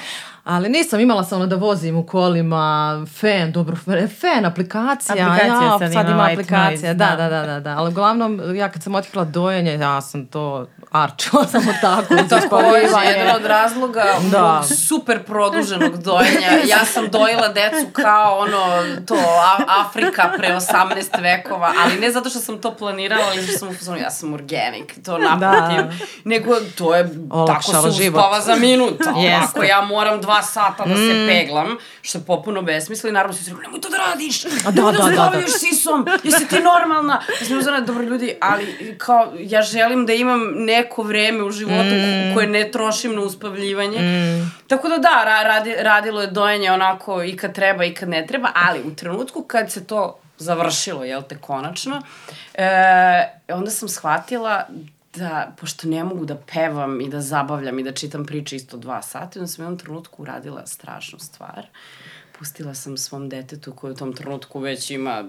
Ali 0.44 0.68
nisam, 0.68 1.00
imala 1.00 1.24
sam 1.24 1.38
ono 1.38 1.46
da 1.46 1.56
vozim 1.56 1.96
u 1.96 2.06
kolima, 2.06 3.06
fan, 3.20 3.52
dobro, 3.52 3.76
fan, 4.20 4.44
aplikacija. 4.44 5.26
Aplikacija 5.26 5.62
ja, 5.62 5.78
sad, 5.78 5.92
sad 5.92 6.08
ima, 6.08 6.28
aplikacija, 6.32 6.94
da, 6.94 7.14
da, 7.16 7.28
da, 7.28 7.46
da, 7.46 7.60
da. 7.60 7.78
Ali 7.78 7.88
uglavnom, 7.88 8.56
ja 8.56 8.68
kad 8.68 8.82
sam 8.82 8.94
otkrila 8.94 9.24
dojenje, 9.24 9.72
ja 9.72 10.00
sam 10.00 10.26
to 10.26 10.66
arčila 10.90 11.46
samo 11.52 11.72
tako. 11.80 12.14
Takođe, 12.40 13.08
jedan 13.16 13.36
od 13.36 13.44
razloga 13.44 14.04
da. 14.32 14.62
super 14.88 15.22
produženog 15.24 16.02
dojenja. 16.02 16.50
Ja 16.66 16.84
sam 16.84 17.08
dojela 17.10 17.48
decu 17.48 17.86
kao 17.92 18.38
ono, 18.38 18.82
to, 19.06 19.16
Afrika 19.86 20.32
pre 20.36 20.48
18 20.48 21.22
vekova, 21.22 21.72
ali 21.84 22.00
ne 22.00 22.10
zato 22.10 22.30
što 22.30 22.38
sam 22.38 22.60
to 22.60 22.74
planirala, 22.74 23.24
ali 23.32 23.42
što 23.42 23.58
sam 23.58 23.68
u 23.68 23.74
ja 24.02 24.10
sam 24.10 24.34
organik, 24.34 24.94
to 25.04 25.18
naprotiv. 25.18 25.84
Da. 25.84 26.06
Nego, 26.24 26.54
to 26.78 26.94
je, 26.94 27.10
Olakšava 27.30 27.82
tako 27.82 27.92
se 27.92 28.08
uspava 28.08 28.40
za 28.40 28.56
minut. 28.56 29.00
Ako 29.42 29.62
ja 29.62 29.80
moram 29.80 30.20
dva 30.20 30.42
sata 30.42 30.84
da 30.84 30.96
se 30.96 31.14
mm. 31.14 31.28
peglam, 31.28 31.76
što 32.02 32.18
je 32.18 32.24
popuno 32.24 32.62
besmislo 32.62 33.08
i 33.08 33.12
naravno 33.12 33.36
svi 33.36 33.44
se 33.44 33.50
rekao, 33.50 33.62
nemoj 33.62 33.80
to 33.80 33.88
da 33.88 33.96
radiš, 33.96 34.44
A 34.44 34.70
da, 34.70 34.82
da, 34.82 34.92
da, 34.92 35.04
da, 35.04 35.40
da. 35.40 35.48
sisom, 35.48 36.06
jesi 36.24 36.48
ti 36.48 36.60
normalna? 36.60 37.22
Ja 37.40 37.46
sam 37.46 37.58
uzana, 37.58 37.80
dobro 37.80 38.04
ljudi, 38.04 38.34
ali 38.40 38.96
kao, 38.98 39.32
ja 39.38 39.62
želim 39.62 40.06
da 40.06 40.12
imam 40.12 40.40
neko 40.54 41.02
vreme 41.02 41.44
u 41.44 41.50
životu 41.50 41.94
mm. 41.94 42.34
koje 42.34 42.46
ne 42.46 42.70
trošim 42.70 43.14
na 43.14 43.20
uspavljivanje. 43.20 43.98
Mm. 43.98 44.52
Tako 44.66 44.88
da 44.88 44.98
da, 44.98 45.42
radi, 45.42 45.74
radilo 45.78 46.20
je 46.20 46.26
dojenje 46.26 46.72
onako 46.72 47.22
i 47.22 47.36
kad 47.36 47.54
treba 47.54 47.84
i 47.84 47.94
kad 47.94 48.08
ne 48.08 48.26
treba, 48.26 48.48
ali 48.54 48.80
u 48.84 48.94
trenutku 48.94 49.42
kad 49.42 49.72
se 49.72 49.86
to 49.86 50.18
završilo, 50.42 51.04
jel 51.04 51.22
te, 51.22 51.38
konačno, 51.38 52.02
e, 52.54 52.68
onda 53.48 53.70
sam 53.70 53.88
shvatila 53.88 54.68
da, 55.14 55.52
pošto 55.60 55.88
ne 55.88 56.04
mogu 56.04 56.24
da 56.24 56.36
pevam 56.36 57.00
i 57.00 57.08
da 57.08 57.20
zabavljam 57.20 57.78
i 57.78 57.82
da 57.82 57.92
čitam 57.92 58.24
priče 58.24 58.56
isto 58.56 58.76
dva 58.76 59.02
sata, 59.02 59.38
onda 59.38 59.46
sam 59.46 59.62
u 59.62 59.66
jednom 59.66 59.78
trenutku 59.78 60.22
uradila 60.22 60.66
strašnu 60.66 61.18
stvar. 61.18 61.66
Pustila 62.38 62.74
sam 62.74 62.96
svom 62.96 63.28
detetu 63.28 63.72
koji 63.72 63.92
u 63.92 63.96
tom 63.96 64.12
trenutku 64.12 64.60
već 64.60 64.90
ima 64.90 65.24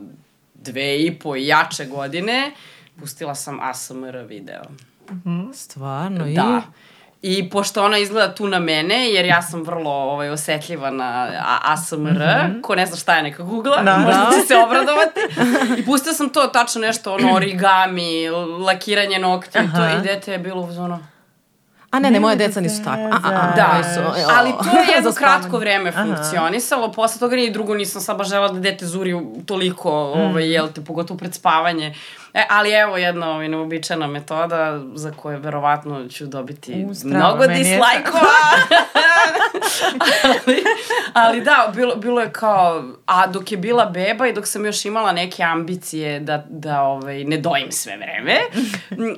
dve 0.53 1.03
i 1.03 1.19
po 1.19 1.35
i 1.35 1.47
jače 1.47 1.85
godine, 1.85 2.51
pustila 2.99 3.35
sam 3.35 3.59
ASMR 3.61 4.17
video. 4.27 4.63
Mm 5.11 5.21
-hmm. 5.25 5.53
Stvarno? 5.53 6.27
I? 6.27 6.35
Da. 6.35 6.61
I 7.25 7.49
pošto 7.49 7.85
ona 7.85 7.97
izgleda 7.97 8.35
tu 8.35 8.47
na 8.47 8.59
mene, 8.59 9.09
jer 9.09 9.25
ja 9.25 9.41
sam 9.41 9.63
vrlo 9.63 9.91
ovaj, 9.91 10.29
osetljiva 10.29 10.89
na 10.89 11.29
ASMR, 11.61 11.97
mm 11.97 12.17
-hmm. 12.17 12.61
ko 12.61 12.75
ne 12.75 12.85
zna 12.85 12.97
šta 12.97 13.15
je 13.15 13.23
neka 13.23 13.43
googla, 13.43 13.83
da, 13.83 13.97
možda 13.97 14.27
da. 14.29 14.37
će 14.37 14.47
se 14.47 14.55
obradovati. 14.55 15.19
I 15.77 15.85
pustila 15.85 16.13
sam 16.13 16.29
to 16.29 16.47
tačno 16.47 16.81
nešto, 16.81 17.13
ono 17.13 17.33
origami, 17.33 18.29
lakiranje 18.65 19.19
nokti 19.19 19.59
i 19.59 19.75
to, 19.75 19.99
i 19.99 20.01
dete 20.03 20.31
je 20.31 20.37
bilo 20.37 20.61
uz 20.61 20.77
ono... 20.77 20.99
A 21.91 21.99
ne, 21.99 22.11
ne, 22.11 22.19
moje 22.19 22.35
deca 22.35 22.61
nisu 22.61 22.83
tako. 22.83 23.01
A, 23.01 23.19
a, 23.23 23.29
a, 23.29 23.55
da, 23.55 23.83
su, 23.93 23.99
ali 24.37 24.51
to 24.51 24.77
je 24.77 24.85
jedno 24.95 25.11
kratko 25.11 25.57
vreme 25.57 25.91
funkcionisalo, 25.91 26.91
posle 26.91 27.19
toga 27.19 27.35
nije 27.35 27.51
drugo 27.51 27.75
nisam 27.75 28.01
sad 28.01 28.17
baš 28.17 28.29
žela 28.29 28.47
da 28.47 28.59
dete 28.59 28.85
zuri 28.85 29.15
toliko, 29.45 29.91
ovaj, 29.91 30.51
jel 30.51 30.67
te, 30.67 30.81
pogotovo 30.81 31.17
pred 31.17 31.33
spavanje. 31.33 31.93
E, 32.33 32.45
ali 32.49 32.71
evo 32.71 32.97
jedna 32.97 33.31
ovaj, 33.31 33.49
neobičajna 33.49 34.07
metoda 34.07 34.79
za 34.95 35.11
koju 35.11 35.39
verovatno 35.39 36.07
ću 36.07 36.25
dobiti 36.25 36.85
U, 36.85 37.07
mnogo 37.07 37.47
dislajkova. 37.47 38.21
ali, 40.23 40.63
ali 41.13 41.41
da, 41.41 41.71
bilo, 41.75 41.95
bilo 41.95 42.21
je 42.21 42.31
kao, 42.31 42.83
a 43.05 43.27
dok 43.27 43.51
je 43.51 43.57
bila 43.57 43.85
beba 43.85 44.27
i 44.27 44.33
dok 44.33 44.47
sam 44.47 44.65
još 44.65 44.85
imala 44.85 45.11
neke 45.11 45.43
ambicije 45.43 46.19
da, 46.19 46.45
da 46.49 46.81
ovaj, 46.81 47.23
ne 47.23 47.37
dojim 47.37 47.71
sve 47.71 47.97
vreme, 47.97 48.39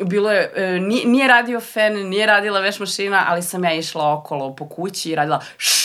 bilo 0.05 0.31
je, 0.31 0.51
e, 0.55 0.79
nije, 0.79 1.05
nije 1.05 1.27
radio 1.27 1.59
fen, 1.59 2.09
nije 2.09 2.25
radila 2.25 2.59
veš 2.59 2.79
mašina, 2.79 3.25
ali 3.27 3.41
sam 3.43 3.63
ja 3.63 3.73
išla 3.73 4.13
okolo 4.13 4.55
po 4.55 4.69
kući 4.69 5.09
i 5.09 5.15
radila 5.15 5.41
šš, 5.57 5.84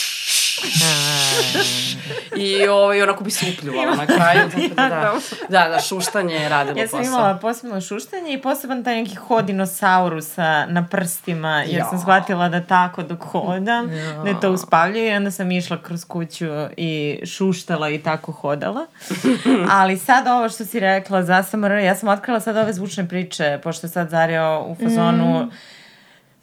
I 2.37 2.67
ovaj, 2.67 3.01
onako 3.01 3.23
bi 3.23 3.31
se 3.31 3.45
upljuvala 3.57 3.95
na 3.95 4.05
kraju. 4.05 4.49
Tako 4.49 4.75
da, 4.75 4.89
da, 4.89 5.13
da, 5.49 5.69
da, 5.69 5.79
šuštanje 5.79 6.35
je 6.35 6.49
radilo 6.49 6.75
posao. 6.75 6.99
Ja 6.99 7.03
sam 7.03 7.13
imala 7.13 7.37
posebno 7.37 7.81
šuštanje 7.81 8.33
i 8.33 8.41
poseban 8.41 8.83
taj 8.83 8.95
neki 8.95 9.15
hod 9.15 9.45
dinosaurusa 9.45 10.65
na 10.65 10.87
prstima, 10.91 11.63
jer 11.67 11.79
jo. 11.79 11.85
sam 11.89 11.99
shvatila 11.99 12.49
da 12.49 12.61
tako 12.61 13.03
dok 13.03 13.23
hodam, 13.23 13.93
jo. 13.93 14.23
da 14.23 14.39
to 14.39 14.51
uspavljaju 14.51 15.07
i 15.07 15.15
onda 15.15 15.31
sam 15.31 15.51
išla 15.51 15.77
kroz 15.83 16.05
kuću 16.05 16.47
i 16.77 17.19
šuštala 17.25 17.89
i 17.89 17.99
tako 17.99 18.31
hodala. 18.31 18.85
Ali 19.79 19.97
sad 19.97 20.27
ovo 20.27 20.49
što 20.49 20.65
si 20.65 20.79
rekla 20.79 21.23
za 21.23 21.43
SMR, 21.43 21.71
ja 21.71 21.95
sam 21.95 22.09
otkrila 22.09 22.39
sad 22.39 22.57
ove 22.57 22.73
zvučne 22.73 23.07
priče, 23.07 23.59
pošto 23.63 23.87
je 23.87 23.91
sad 23.91 24.09
Zario 24.09 24.65
u 24.67 24.75
fazonu 24.75 25.43
mm 25.45 25.51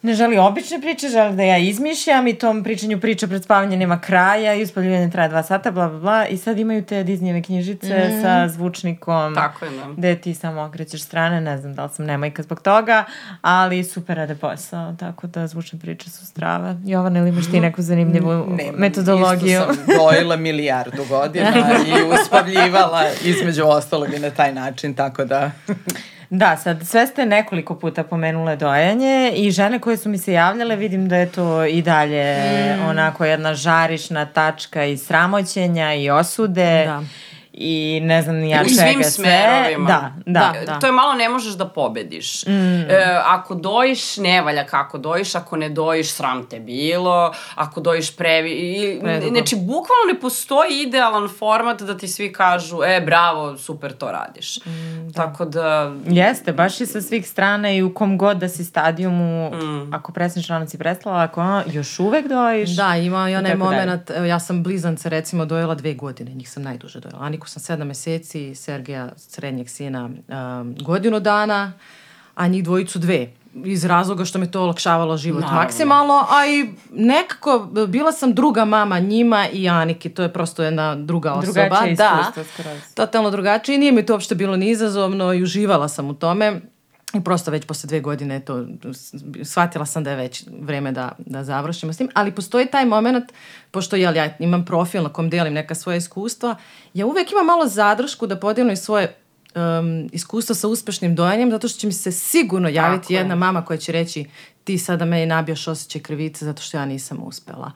ne 0.01 0.13
želi 0.13 0.37
obične 0.37 0.81
priče, 0.81 1.09
želi 1.09 1.35
da 1.35 1.43
ja 1.43 1.57
izmišljam 1.57 2.27
i 2.27 2.33
tom 2.33 2.63
pričanju 2.63 2.99
priča 2.99 3.27
pred 3.27 3.43
spavanje 3.43 3.77
nema 3.77 3.99
kraja 3.99 4.53
i 4.53 4.63
uspaljivanje 4.63 5.11
traje 5.11 5.29
dva 5.29 5.43
sata, 5.43 5.71
bla, 5.71 5.89
bla, 5.89 5.99
bla. 5.99 6.27
I 6.27 6.37
sad 6.37 6.59
imaju 6.59 6.85
te 6.85 7.03
Disneyve 7.03 7.45
knjižice 7.45 8.09
mm. 8.09 8.21
sa 8.21 8.47
zvučnikom. 8.47 9.35
Tako 9.35 9.65
je, 9.65 9.71
da. 9.71 9.93
Gde 9.97 10.15
ti 10.15 10.33
samo 10.33 10.61
okrećeš 10.61 11.01
strane, 11.01 11.41
ne 11.41 11.57
znam 11.57 11.75
da 11.75 11.83
li 11.83 11.89
sam 11.93 12.05
nemojka 12.05 12.43
zbog 12.43 12.61
toga, 12.61 13.03
ali 13.41 13.83
super 13.83 14.17
rade 14.17 14.35
posao, 14.35 14.95
tako 14.99 15.27
da 15.27 15.47
zvučne 15.47 15.79
priče 15.79 16.09
su 16.09 16.25
strave. 16.25 16.75
Jovana, 16.85 17.19
ili 17.19 17.29
imaš 17.29 17.51
ti 17.51 17.59
neku 17.59 17.81
zanimljivu 17.81 18.45
ne, 18.57 18.71
metodologiju? 18.77 19.61
Isto 19.61 19.73
sam 19.73 19.85
dojela 19.97 20.35
milijardu 20.35 21.05
godina 21.09 21.53
i 21.87 22.13
uspavljivala 22.13 23.03
između 23.23 23.63
ostalog 23.65 24.13
i 24.13 24.19
na 24.19 24.29
taj 24.29 24.53
način, 24.53 24.93
tako 24.93 25.25
da... 25.25 25.51
Da, 26.29 26.57
sad 26.57 26.87
sve 26.87 27.07
ste 27.07 27.25
nekoliko 27.25 27.75
puta 27.75 28.03
pomenule 28.03 28.55
dojenje 28.55 29.31
i 29.35 29.51
žene 29.51 29.79
koje 29.79 29.97
su 29.97 30.09
mi 30.09 30.17
se 30.17 30.33
javljale 30.33 30.75
vidim 30.75 31.09
da 31.09 31.17
je 31.17 31.31
to 31.31 31.65
i 31.65 31.81
dalje 31.81 32.37
mm. 32.77 32.85
onako 32.85 33.25
jedna 33.25 33.53
žarišna 33.53 34.25
tačka 34.25 34.85
i 34.85 34.97
sramoćenja 34.97 35.93
i 35.93 36.09
osude. 36.09 36.83
Da 36.85 37.03
i 37.61 37.99
ne 38.03 38.21
znam 38.21 38.35
ni 38.35 38.49
ja 38.49 38.57
čega 38.57 38.69
sve. 38.69 38.89
U 38.89 38.93
svim 38.93 39.03
smerovima. 39.03 39.87
Da, 39.87 40.13
da, 40.25 40.53
da, 40.59 40.65
da. 40.65 40.79
To 40.79 40.85
je 40.85 40.91
malo 40.91 41.13
ne 41.13 41.29
možeš 41.29 41.53
da 41.53 41.67
pobediš. 41.67 42.45
Mm. 42.45 42.51
E, 42.51 43.21
ako 43.25 43.55
dojiš, 43.55 44.17
ne 44.17 44.41
valja 44.41 44.65
kako 44.65 44.97
dojiš, 44.97 45.35
ako 45.35 45.57
ne 45.57 45.69
dojiš, 45.69 46.11
sram 46.11 46.45
te 46.49 46.59
bilo, 46.59 47.33
ako 47.55 47.81
dojiš 47.81 48.15
previ... 48.15 48.51
I, 48.51 48.99
znači, 49.29 49.55
bukvalno 49.55 50.13
ne 50.13 50.19
postoji 50.19 50.81
idealan 50.87 51.29
format 51.39 51.81
da 51.81 51.97
ti 51.97 52.07
svi 52.07 52.33
kažu, 52.33 52.83
e, 52.83 53.01
bravo, 53.05 53.57
super, 53.57 53.93
to 53.93 54.11
radiš. 54.11 54.65
Mm, 54.65 55.07
da. 55.07 55.13
Tako 55.13 55.45
da... 55.45 55.93
Jeste, 56.07 56.53
baš 56.53 56.81
i 56.81 56.85
sa 56.85 57.01
svih 57.01 57.29
strana 57.29 57.71
i 57.71 57.83
u 57.83 57.93
kom 57.93 58.17
god 58.17 58.37
da 58.37 58.49
si 58.49 58.63
stadijumu, 58.63 59.51
mm. 59.51 59.93
ako 59.93 60.11
presniš 60.11 60.47
ranac 60.47 60.73
i 60.73 60.77
prestala, 60.77 61.21
ako 61.23 61.41
ono, 61.41 61.63
još 61.71 61.99
uvek 61.99 62.27
dojiš. 62.27 62.69
Da, 62.69 62.95
ima 62.95 63.29
i 63.29 63.35
onaj 63.35 63.55
moment, 63.55 64.11
ja 64.27 64.39
sam 64.39 64.63
blizance 64.63 65.09
recimo 65.09 65.45
dojela 65.45 65.75
dve 65.75 65.93
godine, 65.93 66.31
njih 66.31 66.49
sam 66.49 66.63
najduže 66.63 66.99
dojela. 66.99 67.19
Aniku 67.21 67.48
sam 67.49 67.61
sedam 67.61 67.87
meseci, 67.87 68.55
Sergeja, 68.55 69.09
srednjeg 69.17 69.69
sina, 69.69 70.05
um, 70.05 70.75
godinu 70.81 71.19
dana, 71.19 71.73
a 72.35 72.47
njih 72.47 72.63
dvojicu 72.63 72.99
dve 72.99 73.27
iz 73.65 73.85
razloga 73.85 74.25
što 74.25 74.39
me 74.39 74.51
to 74.51 74.61
olakšavalo 74.63 75.17
život 75.17 75.41
Naravno. 75.41 75.61
maksimalno, 75.61 76.25
a 76.29 76.47
i 76.47 76.69
nekako 76.91 77.59
bila 77.87 78.11
sam 78.11 78.33
druga 78.33 78.65
mama 78.65 78.99
njima 78.99 79.47
i 79.49 79.69
Aniki, 79.69 80.09
to 80.09 80.23
je 80.23 80.33
prosto 80.33 80.63
jedna 80.63 80.95
druga 80.95 81.33
osoba. 81.33 81.51
Drugačije 81.51 81.95
da, 81.95 82.31
skroz. 82.53 82.77
totalno 82.95 83.31
drugačije 83.31 83.75
i 83.75 83.79
nije 83.79 83.91
mi 83.91 84.05
to 84.05 84.13
uopšte 84.13 84.35
bilo 84.35 84.55
ni 84.55 84.69
izazovno 84.69 85.33
i 85.33 85.43
uživala 85.43 85.87
sam 85.87 86.09
u 86.09 86.13
tome 86.13 86.61
I 87.13 87.23
prosto 87.23 87.51
već 87.51 87.65
posle 87.65 87.87
dve 87.87 87.99
godine 87.99 88.39
to, 88.39 88.65
shvatila 89.43 89.85
sam 89.85 90.03
da 90.03 90.09
je 90.09 90.15
već 90.15 90.43
vreme 90.61 90.91
da, 90.91 91.11
da 91.17 91.43
završimo 91.43 91.93
s 91.93 91.97
tim, 91.97 92.09
ali 92.13 92.31
postoji 92.31 92.65
taj 92.65 92.85
moment, 92.85 93.31
pošto 93.71 93.95
jel, 93.95 94.15
ja 94.15 94.35
imam 94.39 94.65
profil 94.65 95.03
na 95.03 95.09
kom 95.09 95.29
delim 95.29 95.53
neka 95.53 95.75
svoja 95.75 95.95
iskustva, 95.95 96.55
ja 96.93 97.05
uvek 97.05 97.31
imam 97.31 97.45
malo 97.45 97.67
zadršku 97.67 98.27
da 98.27 98.39
podijelim 98.39 98.77
svoje 98.77 99.15
um, 99.55 100.09
iskustvo 100.11 100.55
sa 100.55 100.67
uspešnim 100.67 101.15
dojanjem, 101.15 101.51
zato 101.51 101.67
što 101.67 101.79
će 101.79 101.87
mi 101.87 101.93
se 101.93 102.11
sigurno 102.11 102.69
javiti 102.69 103.03
Tako 103.03 103.13
jedna 103.13 103.33
je. 103.33 103.39
mama 103.39 103.65
koja 103.65 103.77
će 103.77 103.91
reći 103.91 104.25
ti 104.63 104.77
sada 104.77 105.05
meni 105.05 105.25
nabijaš 105.25 105.67
osjećaj 105.67 106.01
krivice 106.01 106.45
zato 106.45 106.61
što 106.61 106.77
ja 106.77 106.85
nisam 106.85 107.23
uspela. 107.23 107.71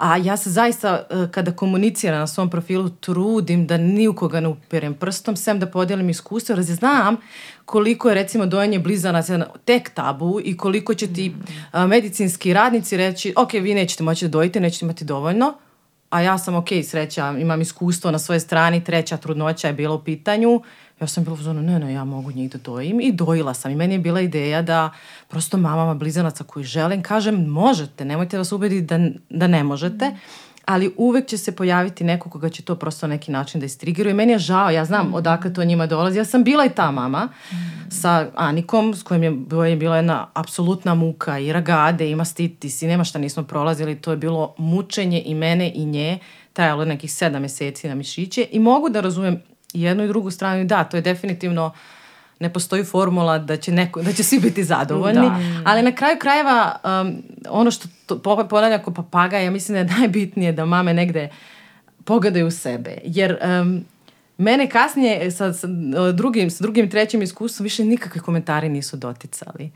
A 0.00 0.16
ja 0.16 0.36
se 0.36 0.50
zaista, 0.50 1.06
e, 1.10 1.28
kada 1.30 1.52
komuniciram 1.52 2.18
na 2.18 2.26
svom 2.26 2.50
profilu, 2.50 2.88
trudim 2.88 3.66
da 3.66 3.76
ni 3.76 4.08
u 4.08 4.14
koga 4.14 4.40
ne 4.40 4.48
uperem 4.48 4.94
prstom, 4.94 5.36
sem 5.36 5.58
da 5.60 5.66
podijelim 5.66 6.10
iskustvo, 6.10 6.54
jer 6.54 6.62
znam 6.62 7.16
koliko 7.64 8.08
je 8.08 8.14
recimo 8.14 8.46
dojenje 8.46 8.78
blizanaca 8.78 9.46
tek 9.64 9.90
tabu 9.90 10.40
i 10.44 10.56
koliko 10.56 10.94
će 10.94 11.12
ti 11.12 11.28
mm. 11.28 11.78
medicinski 11.88 12.52
radnici 12.54 12.96
reći, 12.96 13.34
ok, 13.36 13.52
vi 13.52 13.74
nećete 13.74 14.02
moći 14.02 14.24
da 14.24 14.30
dojite, 14.30 14.60
nećete 14.60 14.84
imati 14.84 15.04
dovoljno, 15.04 15.54
a 16.10 16.20
ja 16.20 16.38
sam 16.38 16.54
ok, 16.54 16.68
sreća, 16.84 17.34
imam 17.38 17.60
iskustvo 17.60 18.10
na 18.10 18.18
svojoj 18.18 18.40
strani, 18.40 18.84
treća 18.84 19.16
trudnoća 19.16 19.66
je 19.66 19.74
bila 19.74 19.94
u 19.94 20.04
pitanju, 20.04 20.62
ja 21.00 21.06
sam 21.06 21.24
bila 21.24 21.36
u 21.50 21.54
ne, 21.54 21.78
ne, 21.78 21.92
ja 21.92 22.04
mogu 22.04 22.32
njih 22.32 22.50
da 22.50 22.58
dojim 22.58 23.00
i 23.00 23.12
dojila 23.12 23.54
sam. 23.54 23.72
I 23.72 23.74
meni 23.74 23.94
je 23.94 23.98
bila 23.98 24.20
ideja 24.20 24.62
da 24.62 24.90
prosto 25.28 25.56
mamama 25.56 25.94
blizanaca 25.94 26.44
koji 26.44 26.64
želim 26.64 27.02
kažem 27.02 27.46
možete, 27.46 28.04
nemojte 28.04 28.38
vas 28.38 28.52
ubediti 28.52 28.86
da, 28.86 28.98
da 29.30 29.46
ne 29.46 29.64
možete, 29.64 30.16
ali 30.64 30.94
uvek 30.96 31.26
će 31.26 31.38
se 31.38 31.56
pojaviti 31.56 32.04
neko 32.04 32.30
koga 32.30 32.48
će 32.48 32.62
to 32.62 32.76
prosto 32.76 33.06
na 33.06 33.14
neki 33.14 33.32
način 33.32 33.60
da 33.60 33.66
istrigiruje. 33.66 34.14
Meni 34.14 34.32
je 34.32 34.38
žao, 34.38 34.70
ja 34.70 34.84
znam 34.84 35.14
odakle 35.14 35.52
to 35.52 35.64
njima 35.64 35.86
dolazi. 35.86 36.18
Ja 36.18 36.24
sam 36.24 36.44
bila 36.44 36.64
i 36.64 36.70
ta 36.70 36.90
mama 36.90 37.28
sa 37.90 38.26
Anikom, 38.34 38.94
s 38.94 39.02
kojim 39.02 39.22
je, 39.22 39.70
je 39.70 39.76
bila 39.76 39.96
jedna 39.96 40.26
apsolutna 40.34 40.94
muka 40.94 41.38
i 41.38 41.52
ragade, 41.52 42.10
ima 42.10 42.24
stitis 42.24 42.82
i 42.82 42.86
nema 42.86 43.04
šta 43.04 43.18
nismo 43.18 43.42
prolazili. 43.42 43.96
To 43.96 44.10
je 44.10 44.16
bilo 44.16 44.54
mučenje 44.58 45.22
i 45.26 45.34
mene 45.34 45.72
i 45.74 45.84
nje. 45.84 46.18
Trajalo 46.52 46.84
nekih 46.84 47.12
sedam 47.12 47.42
meseci 47.42 47.88
na 47.88 47.94
mišiće 47.94 48.46
i 48.52 48.58
mogu 48.58 48.88
da 48.88 49.00
razumem 49.00 49.42
jednu 49.74 50.04
i 50.04 50.08
drugu 50.08 50.30
stranu. 50.30 50.64
Da, 50.64 50.84
to 50.84 50.96
je 50.96 51.00
definitivno 51.00 51.72
ne 52.40 52.52
postoji 52.52 52.84
formula 52.84 53.38
da 53.38 53.56
će, 53.56 53.72
neko, 53.72 54.02
da 54.02 54.12
će 54.12 54.22
svi 54.22 54.38
biti 54.38 54.64
zadovoljni, 54.64 55.28
da. 55.28 55.62
ali 55.64 55.82
na 55.82 55.92
kraju 55.92 56.16
krajeva 56.20 56.76
um, 56.84 57.22
ono 57.48 57.70
što 57.70 57.88
to, 58.06 58.48
ponavlja 58.48 58.82
ko 58.82 58.90
papaga, 58.90 59.38
ja 59.38 59.50
mislim 59.50 59.74
da 59.74 59.78
je 59.78 59.98
najbitnije 59.98 60.52
da 60.52 60.64
mame 60.64 60.94
negde 60.94 61.28
pogledaju 62.04 62.46
u 62.46 62.50
sebe, 62.50 62.98
jer 63.04 63.38
um, 63.62 63.84
mene 64.38 64.70
kasnije 64.70 65.30
sa, 65.30 65.52
sa, 65.52 65.66
drugim, 66.12 66.50
sa 66.50 66.62
drugim, 66.64 66.90
trećim 66.90 67.22
iskustvom 67.22 67.64
više 67.64 67.84
nikakve 67.84 68.20
komentari 68.20 68.68
nisu 68.68 68.96
doticali. 68.96 69.70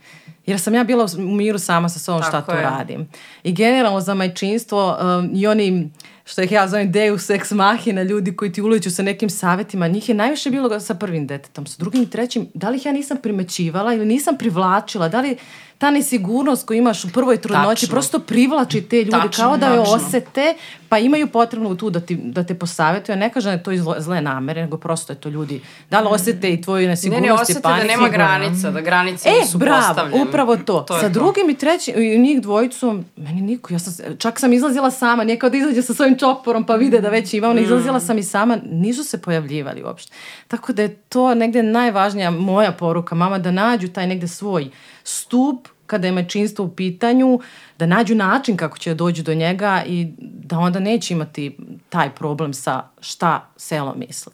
Jer 0.47 0.61
sam 0.61 0.75
ja 0.75 0.85
bila 0.85 1.07
u 1.19 1.35
miru 1.35 1.59
sama 1.59 1.89
sa 1.89 1.99
sobom 1.99 2.23
šta 2.23 2.41
to 2.41 2.53
radim. 2.53 3.09
I 3.43 3.53
generalno 3.53 4.01
za 4.01 4.15
majčinstvo 4.15 4.99
um, 5.01 5.31
i 5.35 5.47
oni 5.47 5.91
što 6.25 6.43
ih 6.43 6.53
ja 6.53 6.69
zovem 6.69 6.93
deus 6.93 7.31
ex 7.31 7.51
machina, 7.51 8.03
ljudi 8.03 8.37
koji 8.37 8.53
ti 8.53 8.63
uleću 8.63 8.91
sa 8.91 9.03
nekim 9.03 9.31
savetima, 9.31 9.89
njih 9.89 10.09
je 10.09 10.15
najviše 10.15 10.51
bilo 10.51 10.81
sa 10.81 10.95
prvim 10.95 11.27
detetom, 11.27 11.67
sa 11.67 11.77
drugim 11.79 12.03
i 12.03 12.11
trećim, 12.11 12.49
da 12.55 12.71
li 12.71 12.77
ih 12.77 12.87
ja 12.87 12.93
nisam 12.93 13.17
primećivala 13.23 13.95
ili 13.95 14.07
nisam 14.07 14.37
privlačila, 14.39 15.09
da 15.09 15.21
li 15.21 15.37
ta 15.79 15.91
nesigurnost 15.91 16.67
koju 16.67 16.79
imaš 16.79 17.05
u 17.05 17.09
prvoj 17.13 17.37
trudnoći 17.37 17.89
prosto 17.89 18.19
privlači 18.19 18.81
te 18.81 18.97
ljude 18.97 19.11
tačno, 19.11 19.45
kao 19.45 19.57
da 19.57 19.67
je 19.67 19.81
osete, 19.81 20.55
pa 20.89 20.99
imaju 20.99 21.27
potrebno 21.27 21.75
tu 21.75 21.91
da, 21.91 22.01
ti, 22.01 22.17
da 22.17 22.45
te 22.45 22.55
posavetuju. 22.55 23.17
Ne 23.17 23.31
kažem 23.33 23.51
da 23.51 23.53
je 23.53 23.63
to 23.63 23.73
iz 23.73 23.83
zle 23.99 24.21
namere, 24.21 24.63
nego 24.63 24.77
prosto 24.77 25.13
je 25.13 25.17
to 25.17 25.29
ljudi. 25.29 25.61
Da 25.91 26.01
li 26.01 26.09
osete 26.11 26.53
i 26.53 26.63
tvoju 26.63 26.89
nesigurnost 26.89 27.23
ne, 27.23 27.29
ne, 27.29 27.43
osete 27.43 27.61
da 27.61 27.85
nema 27.85 28.09
granica, 28.09 28.71
da 28.71 28.81
granice 28.81 29.29
e, 29.29 29.33
nisu 29.41 29.59
bravo, 29.59 29.87
postavljene. 29.87 30.25
upravo 30.29 30.57
to. 30.57 30.81
to 30.81 31.01
sa 31.01 31.09
drugim 31.09 31.45
to. 31.45 31.51
i 31.51 31.55
trećim, 31.55 31.95
i 31.97 32.19
njih 32.19 32.43
dvojicom, 32.43 33.05
meni 33.17 33.41
niko, 33.41 33.73
ja 33.73 33.79
sam, 33.79 34.17
čak 34.19 34.41
sam 34.41 34.53
izlazila 34.53 34.91
sama, 34.91 35.25
nije 35.25 35.39
kao 35.39 35.51
da 35.51 35.57
izađe 35.57 35.83
sa 35.83 35.95
svojim 35.95 36.19
čoporom 36.19 36.65
pa 36.65 36.75
vide 36.75 37.01
da 37.01 37.09
već 37.09 37.35
ima, 37.35 37.49
ona 37.49 37.61
mm. 37.61 37.65
izlazila 37.65 38.01
sam 38.01 38.19
i 38.19 38.23
sama, 38.23 38.59
nisu 38.71 39.05
se 39.05 39.23
pojavljivali 39.23 39.83
uopšte. 39.83 40.13
Tako 40.49 40.73
da 40.73 40.83
je 40.83 40.95
to 40.95 41.35
negde 41.35 41.63
najvažnija 41.63 42.31
moja 42.31 42.73
poruka, 42.73 43.15
mama, 43.15 43.39
da 43.39 43.51
nađu 43.51 43.89
taj 43.89 44.07
negde 44.07 44.29
svoj 44.29 44.71
stup 45.05 45.69
kada 45.87 46.07
je 46.07 46.13
mečinstvo 46.13 46.65
u 46.65 46.75
pitanju, 46.75 47.41
da 47.79 47.87
nađu 47.87 48.15
način 48.15 48.57
kako 48.57 48.79
će 48.79 48.91
da 48.91 48.95
dođu 48.95 49.23
do 49.23 49.35
njega 49.35 49.83
i 49.87 50.09
da 50.19 50.59
onda 50.59 50.81
neće 50.81 51.15
imati 51.15 51.57
taj 51.89 52.11
problem 52.15 52.55
sa 52.55 52.83
šta 53.01 53.49
selo 53.57 53.95
misli. 53.95 54.33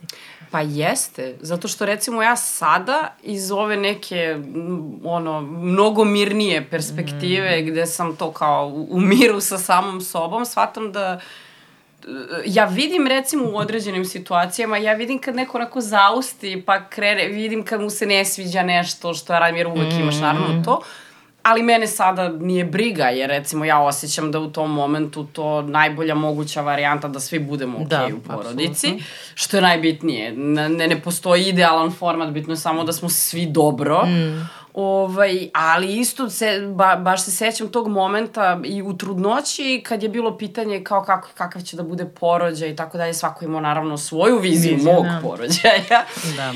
Pa 0.51 0.61
jeste, 0.61 1.37
zato 1.41 1.69
što 1.69 1.87
recimo 1.87 2.23
ja 2.23 2.37
sada 2.37 3.15
iz 3.23 3.51
ove 3.51 3.77
neke 3.77 4.37
ono, 5.05 5.41
mnogo 5.41 6.05
mirnije 6.05 6.71
perspektive 6.71 7.63
mm. 7.63 7.67
gde 7.67 7.87
sam 7.87 8.17
to 8.17 8.33
kao 8.33 8.87
u 8.91 9.01
miru 9.01 9.41
sa 9.41 9.59
samom 9.59 10.01
sobom, 10.01 10.47
shvatam 10.47 10.93
da 10.93 11.21
ja 12.47 12.65
vidim 12.65 13.07
recimo 13.07 13.45
u 13.45 13.57
određenim 13.57 14.05
situacijama, 14.05 14.77
ja 14.77 14.93
vidim 14.93 15.19
kad 15.19 15.35
neko 15.35 15.59
onako 15.59 15.81
zausti 15.81 16.63
pa 16.67 16.89
krene, 16.89 17.29
vidim 17.29 17.65
kad 17.65 17.81
mu 17.81 17.91
se 17.91 18.07
ne 18.07 18.25
sviđa 18.25 18.63
nešto 18.63 19.15
što 19.15 19.33
ja 19.33 19.39
radim 19.39 19.57
jer 19.57 19.67
uvek 19.67 19.93
mm. 19.93 20.01
imaš 20.01 20.21
naravno 20.21 20.63
to, 20.65 20.83
ali 21.43 21.63
mene 21.63 21.87
sada 21.87 22.29
nije 22.29 22.65
briga, 22.65 23.05
jer 23.05 23.31
recimo 23.31 23.65
ja 23.65 23.81
osjećam 23.81 24.31
da 24.31 24.39
u 24.39 24.51
tom 24.51 24.73
momentu 24.73 25.25
to 25.25 25.63
najbolja 25.63 26.15
moguća 26.15 26.61
varijanta 26.61 27.09
da 27.09 27.21
svi 27.21 27.39
budemo 27.39 27.79
ok 27.79 27.89
da, 27.89 28.09
u 28.17 28.21
porodici, 28.21 28.87
absolutno. 28.87 29.07
što 29.35 29.57
je 29.57 29.61
najbitnije. 29.61 30.33
Ne, 30.33 30.69
ne 30.69 31.01
postoji 31.01 31.49
idealan 31.49 31.91
format, 31.91 32.31
bitno 32.31 32.53
je 32.53 32.57
samo 32.57 32.85
da 32.85 32.93
smo 32.93 33.09
svi 33.09 33.47
dobro. 33.47 34.07
Mm. 34.07 34.49
Ovaj, 34.75 35.51
ali 35.55 35.99
isto 35.99 36.31
se, 36.31 36.73
ba, 36.75 36.97
baš 36.97 37.25
se 37.25 37.31
sećam 37.31 37.69
tog 37.69 37.89
momenta 37.89 38.61
i 38.65 38.83
u 38.83 38.97
trudnoći 38.97 39.83
kad 39.87 40.03
je 40.03 40.09
bilo 40.09 40.39
pitanje 40.39 40.85
kao 40.85 41.03
kako, 41.03 41.29
kakav 41.35 41.63
će 41.63 41.77
da 41.77 41.83
bude 41.83 42.05
porođaj 42.05 42.71
i 42.71 42.77
tako 42.77 42.99
dalje, 42.99 43.15
svako 43.15 43.45
imao 43.45 43.61
naravno 43.61 43.99
svoju 43.99 44.39
viziju 44.39 44.75
Vizija, 44.75 44.95
mog 44.95 45.05
da. 45.05 45.21
porođaja. 45.23 46.05
Da. 46.37 46.53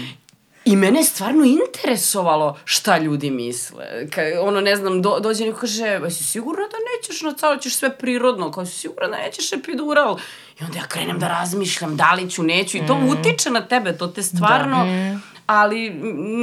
I 0.64 0.76
mene 0.76 1.00
je 1.00 1.04
stvarno 1.04 1.44
interesovalo 1.44 2.58
šta 2.64 2.98
ljudi 2.98 3.30
misle. 3.30 3.84
Ka, 4.10 4.22
ono, 4.40 4.60
ne 4.60 4.76
znam, 4.76 5.02
do, 5.02 5.20
dođe 5.20 5.44
neko 5.44 5.60
kaže, 5.60 5.84
jesi 5.84 6.24
sigurna 6.24 6.62
da 6.62 6.76
nećeš 6.96 7.22
na 7.22 7.32
calo, 7.32 7.56
ćeš 7.56 7.76
sve 7.76 7.96
prirodno, 7.98 8.50
kao 8.50 8.66
si 8.66 8.78
sigurna 8.78 9.08
da 9.08 9.16
nećeš 9.16 9.52
epidural. 9.52 10.18
I 10.60 10.64
onda 10.64 10.78
ja 10.78 10.86
krenem 10.86 11.18
da 11.18 11.28
razmišljam 11.28 11.96
da 11.96 12.12
li 12.12 12.30
ću, 12.30 12.42
neću. 12.42 12.76
I 12.76 12.86
to 12.86 12.98
mm. 12.98 13.08
utiče 13.08 13.50
na 13.50 13.66
tebe, 13.66 13.96
to 13.96 14.06
te 14.06 14.22
stvarno... 14.22 14.76
Da. 14.76 14.84
Mm 14.84 15.33
ali 15.46 15.90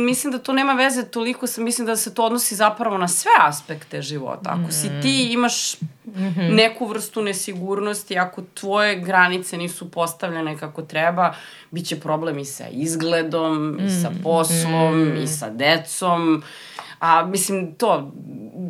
mislim 0.05 0.31
da 0.31 0.39
to 0.39 0.53
nema 0.53 0.73
veze 0.73 1.03
toliko 1.03 1.47
sa, 1.47 1.61
mislim 1.61 1.87
da 1.87 1.95
se 1.95 2.13
to 2.13 2.25
odnosi 2.25 2.55
zapravo 2.55 2.97
na 2.97 3.07
sve 3.07 3.31
aspekte 3.39 4.01
života. 4.01 4.49
Ako 4.49 4.67
mm. 4.67 4.71
si 4.71 4.89
ti 5.01 5.33
imaš 5.33 5.81
mm 5.81 6.11
-hmm. 6.13 6.55
neku 6.55 6.85
vrstu 6.85 7.21
nesigurnosti, 7.21 8.17
ako 8.17 8.41
tvoje 8.53 8.99
granice 8.99 9.57
nisu 9.57 9.91
postavljene 9.91 10.57
kako 10.57 10.81
treba, 10.81 11.33
bit 11.71 11.87
će 11.87 11.99
problem 11.99 12.39
i 12.39 12.45
sa 12.45 12.67
izgledom, 12.71 13.71
mm. 13.71 13.85
i 13.85 13.89
sa 13.89 14.09
mm. 14.09 14.19
poslom, 14.23 15.03
mm. 15.03 15.23
i 15.23 15.27
sa 15.27 15.49
decom. 15.49 16.43
A 17.01 17.25
mislim, 17.25 17.75
to, 17.75 18.11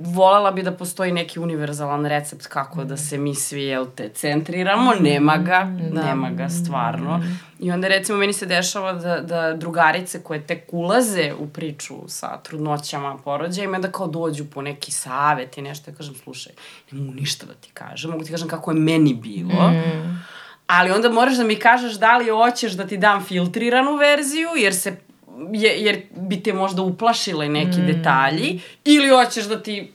volela 0.04 0.52
bi 0.52 0.64
da 0.64 0.72
postoji 0.72 1.12
neki 1.12 1.40
univerzalan 1.40 2.06
recept 2.06 2.48
kako 2.48 2.84
da 2.84 2.98
se 2.98 3.18
mi 3.18 3.36
svi, 3.36 3.64
jel 3.64 3.86
te, 3.96 4.10
centriramo, 4.10 4.94
nema 5.02 5.38
ga, 5.38 5.68
da. 5.92 6.04
nema 6.04 6.30
ga 6.30 6.50
stvarno. 6.50 7.24
I 7.60 7.72
onda 7.72 7.88
recimo 7.88 8.18
meni 8.18 8.34
se 8.34 8.46
dešava 8.46 8.94
da, 8.94 9.20
da 9.20 9.54
drugarice 9.54 10.24
koje 10.24 10.48
tek 10.48 10.64
ulaze 10.72 11.34
u 11.40 11.48
priču 11.48 11.96
sa 12.08 12.38
trudnoćama, 12.38 13.18
porođajima, 13.18 13.80
da 13.80 13.92
kao 13.92 14.08
dođu 14.08 14.46
po 14.46 14.62
neki 14.62 14.92
savet 14.92 15.58
i 15.58 15.62
nešto, 15.62 15.92
ja 15.92 15.96
kažem, 15.96 16.16
slušaj, 16.16 16.54
ne 16.92 17.00
mogu 17.00 17.14
ništa 17.14 17.46
da 17.46 17.54
ti 17.54 17.70
kažem, 17.74 18.12
mogu 18.12 18.24
ti 18.24 18.32
kažem 18.32 18.48
kako 18.48 18.72
je 18.72 18.80
meni 18.80 19.14
bilo, 19.14 19.70
mm. 19.72 20.26
ali 20.68 20.92
onda 20.92 21.10
moraš 21.10 21.38
da 21.38 21.44
mi 21.44 21.56
kažeš 21.56 21.94
da 21.94 22.18
li 22.18 22.30
hoćeš 22.30 22.72
da 22.72 22.88
ti 22.88 22.98
dam 22.98 23.24
filtriranu 23.24 23.96
verziju, 23.96 24.50
jer 24.58 24.76
se 24.76 24.96
je, 25.54 25.82
jer 25.82 26.02
bi 26.16 26.44
te 26.44 26.54
možda 26.54 26.82
uplašile 26.82 27.50
neki 27.50 27.80
mm. 27.80 27.86
detalji, 27.86 28.62
ili 28.86 29.10
hoćeš 29.10 29.46
da 29.46 29.64
ti 29.64 29.92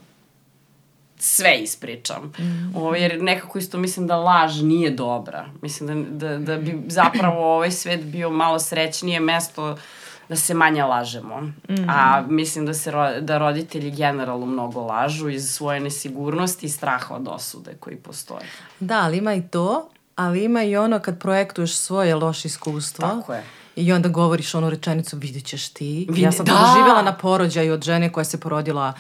sve 1.19 1.59
ispričam. 1.59 2.33
Mm. 2.39 2.77
Ovo, 2.77 2.95
jer 2.95 3.23
nekako 3.23 3.59
isto 3.59 3.79
mislim 3.79 4.07
da 4.07 4.17
laž 4.17 4.63
nije 4.63 4.91
dobra. 4.91 5.47
Mislim 5.63 6.07
da, 6.11 6.29
da, 6.29 6.39
da 6.39 6.57
bi 6.57 6.83
zapravo 6.87 7.55
ovaj 7.55 7.71
svet 7.71 8.05
bio 8.05 8.31
malo 8.31 8.59
srećnije 8.59 9.21
mesto 9.21 9.77
da 10.29 10.37
se 10.37 10.55
manje 10.55 10.85
lažemo. 10.85 11.41
Mm. 11.41 11.89
A 11.89 12.25
mislim 12.29 12.67
da 12.67 12.75
se 12.75 12.91
ro, 12.91 13.21
da 13.21 13.39
roditelji 13.39 13.91
generalno 13.91 14.47
mnogo 14.47 14.81
lažu 14.81 15.29
iz 15.29 15.51
svoje 15.51 15.81
nesigurnosti 15.81 16.67
i 16.67 16.69
straha 16.69 17.15
od 17.15 17.29
osude 17.29 17.75
koji 17.81 17.97
postoje. 17.97 18.47
Da, 18.81 19.01
ali 19.01 19.17
ima 19.19 19.35
i 19.35 19.43
to, 19.43 19.89
ali 20.17 20.45
ima 20.45 20.63
i 20.63 20.77
ono 20.77 20.99
kad 20.99 21.21
projektuješ 21.21 21.77
svoje 21.77 22.15
loše 22.15 22.49
iskustvo. 22.49 23.09
Tako 23.09 23.35
je 23.35 23.43
I 23.77 23.93
onda 23.93 24.09
govoriš 24.09 24.55
onu 24.55 24.71
rečenicu, 24.71 25.17
vidit 25.17 25.45
ćeš 25.45 25.69
ti. 25.69 26.07
Vidi, 26.09 26.23
ja 26.23 26.33
sam 26.33 26.47
da. 26.47 26.53
doživjela 26.53 27.03
na 27.03 27.13
porođaju 27.13 27.75
od 27.75 27.83
žene 27.83 28.13
koja 28.13 28.25
se 28.25 28.41
porodila 28.41 28.93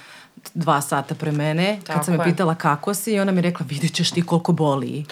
dva 0.54 0.80
sata 0.80 1.14
pre 1.14 1.32
mene, 1.32 1.80
Tako 1.84 1.98
kad 1.98 2.04
sam 2.04 2.14
je 2.14 2.24
pitala 2.24 2.54
kako 2.54 2.94
si 2.94 3.12
i 3.12 3.20
ona 3.20 3.32
mi 3.32 3.40
rekla, 3.40 3.66
vidit 3.68 3.94
ćeš 3.94 4.10
ti 4.10 4.22
koliko 4.22 4.52
boli. 4.52 5.04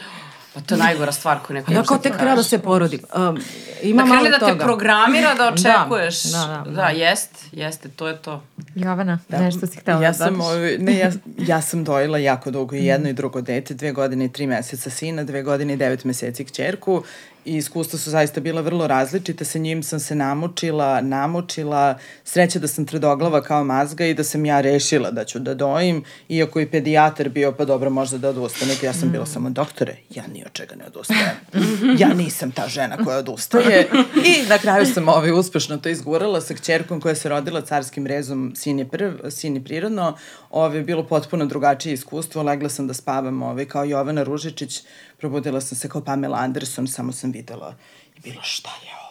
Pa 0.55 0.61
to 0.61 0.75
je 0.75 0.79
najgora 0.79 1.13
stvar 1.13 1.39
koju 1.39 1.55
neko 1.55 1.73
Ja 1.73 1.83
kao 1.83 1.99
tek 1.99 2.17
treba 2.17 2.37
da 2.37 2.43
se 2.43 2.59
porodim. 2.59 3.01
Um, 3.17 3.39
ima 3.83 4.03
da 4.03 4.09
malo 4.09 4.29
da 4.31 4.39
toga. 4.39 4.53
te 4.53 4.59
programira 4.59 5.35
da 5.35 5.49
očekuješ. 5.49 6.23
Da, 6.23 6.39
da, 6.39 6.71
da. 6.71 6.77
da 6.77 6.89
jest, 6.89 7.31
jeste, 7.53 7.89
to 7.89 8.09
je 8.09 8.17
to. 8.17 8.43
Jovana, 8.75 9.19
da. 9.29 9.39
nešto 9.39 9.67
si 9.67 9.79
htela 9.79 10.03
ja 10.03 10.11
da 10.11 10.15
sam, 10.15 10.41
ovaj, 10.41 10.79
ne, 10.79 10.99
ja, 10.99 11.13
ja 11.39 11.61
sam 11.63 11.85
dojela 11.85 12.19
jako 12.19 12.51
dugo 12.51 12.77
i 12.77 12.85
jedno 12.85 13.09
i 13.09 13.13
drugo 13.13 13.41
dete, 13.41 13.75
dve 13.75 13.93
godine 13.93 14.25
i 14.25 14.33
tri 14.33 14.47
meseca 14.47 14.91
sina, 14.91 15.25
dve 15.25 15.43
godine 15.43 15.73
i 15.75 15.77
devet 15.77 16.05
meseci 16.05 16.45
kćerku 16.45 17.03
i 17.45 17.57
iskustva 17.57 17.99
su 17.99 18.11
zaista 18.11 18.41
bila 18.41 18.61
vrlo 18.61 18.87
različite, 18.87 19.45
sa 19.45 19.59
njim 19.59 19.83
sam 19.83 20.01
se 20.01 20.15
namučila, 20.15 21.01
namučila, 21.01 21.99
sreća 22.25 22.59
da 22.59 22.69
sam 22.69 22.87
tvrdoglava 22.87 23.43
kao 23.43 23.65
mazga 23.65 24.07
i 24.07 24.15
da 24.15 24.25
sam 24.25 24.45
ja 24.45 24.61
rešila 24.61 25.11
da 25.11 25.25
ću 25.25 25.39
da 25.39 25.55
dojim, 25.55 26.05
iako 26.29 26.61
i 26.61 26.67
pedijatar 26.67 27.29
bio, 27.29 27.53
pa 27.53 27.65
dobro, 27.65 27.91
možda 27.91 28.19
da 28.19 28.29
odustane, 28.29 28.75
ja 28.83 28.93
sam 28.93 29.13
bila 29.13 29.27
samo 29.27 29.51
doktore, 29.51 29.97
ja 30.11 30.23
ni 30.33 30.45
od 30.47 30.53
čega 30.53 30.75
ne 30.75 30.85
odustajem. 30.87 31.37
Ja 31.99 32.15
nisam 32.15 32.51
ta 32.51 32.69
žena 32.69 32.97
koja 33.05 33.19
odustaje. 33.19 33.89
I 34.25 34.49
na 34.49 34.59
kraju 34.59 34.87
sam 34.87 35.09
ovaj, 35.09 35.33
uspešno 35.33 35.77
to 35.77 35.89
izgurala 35.89 36.41
sa 36.41 36.55
kćerkom 36.55 37.01
koja 37.01 37.15
se 37.15 37.29
rodila 37.29 37.61
carskim 37.61 38.07
rezom, 38.07 38.53
sin 38.57 38.79
je, 38.79 38.89
prv, 38.89 39.13
sin 39.31 39.57
je 39.57 39.65
prirodno, 39.65 40.17
ovaj, 40.51 40.83
bilo 40.83 41.07
potpuno 41.07 41.47
drugačije 41.47 41.93
iskustvo, 41.93 42.43
legla 42.43 42.69
sam 42.69 42.87
da 42.87 42.95
spavam 42.95 43.43
ovaj, 43.43 43.65
kao 43.65 43.85
Jovana 43.85 44.23
Ružičić, 44.23 44.83
probudila 45.19 45.61
sam 45.61 45.79
se 45.79 45.89
kao 45.89 46.05
Pamela 46.05 46.39
Anderson, 46.39 46.89
samo 46.89 47.13
sam 47.13 47.33
videla 47.33 47.75
i 48.17 48.21
bila 48.21 48.43
šta 48.43 48.71
je 48.83 48.91
ovo? 48.91 49.05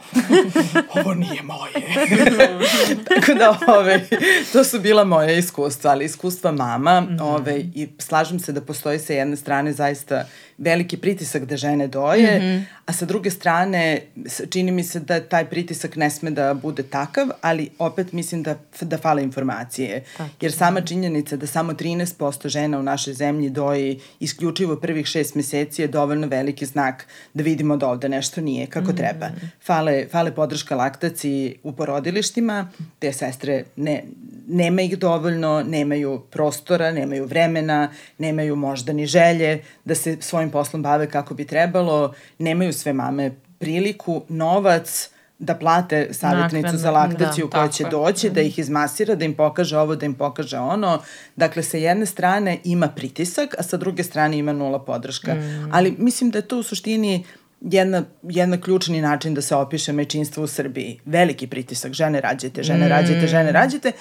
ovo 1.02 1.14
nije 1.14 1.42
moje. 1.44 1.74
Tako 3.10 3.34
da, 3.34 3.60
ove, 3.68 4.08
to 4.54 4.64
su 4.64 4.80
bila 4.80 5.04
moja 5.04 5.32
iskustva, 5.32 5.92
ali 5.92 6.06
iskustva 6.06 6.52
mama, 6.52 7.02
mm 7.02 7.08
-hmm. 7.08 7.22
ove, 7.22 7.60
i 7.60 7.88
slažem 8.00 8.40
se 8.40 8.52
da 8.52 8.62
postoji 8.62 9.00
sa 9.00 9.14
jedne 9.14 9.36
strane 9.36 9.74
zaista 9.74 10.26
veliki 10.58 10.98
pritisak 10.98 11.46
da 11.46 11.58
žene 11.58 11.88
doje, 11.88 12.40
mm 12.40 12.42
-hmm. 12.42 12.64
a 12.86 12.94
sa 12.94 13.06
druge 13.06 13.30
strane 13.30 14.02
čini 14.50 14.72
mi 14.72 14.84
se 14.84 15.00
da 15.00 15.20
taj 15.20 15.46
pritisak 15.46 15.96
ne 15.96 16.10
sme 16.10 16.32
da 16.32 16.54
bude 16.54 16.84
takav, 16.84 17.28
ali 17.42 17.70
opet 17.80 18.12
mislim 18.12 18.44
da, 18.44 18.56
da 18.82 18.98
fale 18.98 19.24
informacije. 19.24 20.04
Tako. 20.18 20.30
Jer 20.42 20.52
sama 20.52 20.82
činjenica 20.82 21.36
da 21.36 21.48
samo 21.48 21.74
13% 21.74 22.48
žena 22.48 22.80
u 22.80 22.84
našoj 22.84 23.14
zemlji 23.14 23.50
doji 23.50 24.00
isključivo 24.20 24.76
prvih 24.76 25.06
šest 25.06 25.36
meseci 25.36 25.82
je 25.82 25.88
dovoljno 25.88 26.28
veliki 26.28 26.66
znak 26.66 27.08
da 27.34 27.44
vidimo 27.44 27.78
da 27.78 27.88
ovde 27.88 28.10
nešto 28.10 28.42
nije 28.42 28.68
kako 28.68 28.86
mm 28.86 28.94
-hmm. 28.94 28.98
treba. 28.98 29.30
Fale, 29.66 30.08
fale 30.12 30.36
podrška 30.36 30.76
laktaciji 30.76 31.56
u 31.64 31.72
porodilištima, 31.72 32.70
te 33.00 33.14
sestre 33.14 33.64
ne, 33.76 34.04
nema 34.48 34.82
ih 34.82 34.98
dovoljno, 34.98 35.64
nemaju 35.64 36.22
prostora, 36.32 36.92
nemaju 36.92 37.26
vremena, 37.26 37.92
nemaju 38.18 38.56
možda 38.56 38.94
ni 38.94 39.06
želje 39.06 39.62
da 39.86 39.96
se 39.96 40.18
svojim 40.44 40.52
poslom 40.52 40.84
bave 40.84 41.10
kako 41.10 41.34
bi 41.34 41.46
trebalo, 41.46 42.14
nemaju 42.40 42.74
sve 42.74 42.94
mame 42.94 43.32
priliku, 43.60 44.24
novac, 44.30 45.10
da 45.40 45.56
plate 45.56 46.14
savjetnicu 46.14 46.78
za 46.78 46.92
laktaciju 46.92 47.48
da, 47.48 47.58
koja 47.58 47.68
će 47.68 47.84
doći, 47.92 48.30
da 48.30 48.42
ih 48.42 48.60
izmasira, 48.60 49.16
da 49.16 49.26
im 49.26 49.34
pokaže 49.34 49.78
ovo, 49.78 49.96
da 49.96 50.06
im 50.06 50.14
pokaže 50.14 50.58
ono. 50.58 51.02
Dakle, 51.36 51.64
sa 51.64 51.78
jedne 51.78 52.06
strane 52.06 52.60
ima 52.64 52.88
pritisak, 52.88 53.56
a 53.60 53.64
sa 53.64 53.78
druge 53.78 54.04
strane 54.04 54.38
ima 54.38 54.54
nula 54.54 54.80
podrška. 54.80 55.36
Mm. 55.36 55.70
Ali 55.72 55.96
mislim 55.98 56.32
da 56.32 56.38
je 56.38 56.48
to 56.48 56.60
u 56.60 56.64
suštini 56.64 57.24
jedna, 57.72 58.04
jedna 58.24 58.62
ključni 58.62 59.02
način 59.02 59.34
da 59.34 59.42
se 59.42 59.56
opiše 59.56 59.94
mečinstvo 59.94 60.44
u 60.44 60.48
Srbiji. 60.48 61.00
Veliki 61.06 61.48
pritisak, 61.48 61.94
žene 61.94 62.22
rađete, 62.22 62.64
žene 62.64 62.86
mm. 62.86 62.90
rađete, 62.90 63.28
žene 63.28 63.52
rađete, 63.52 63.92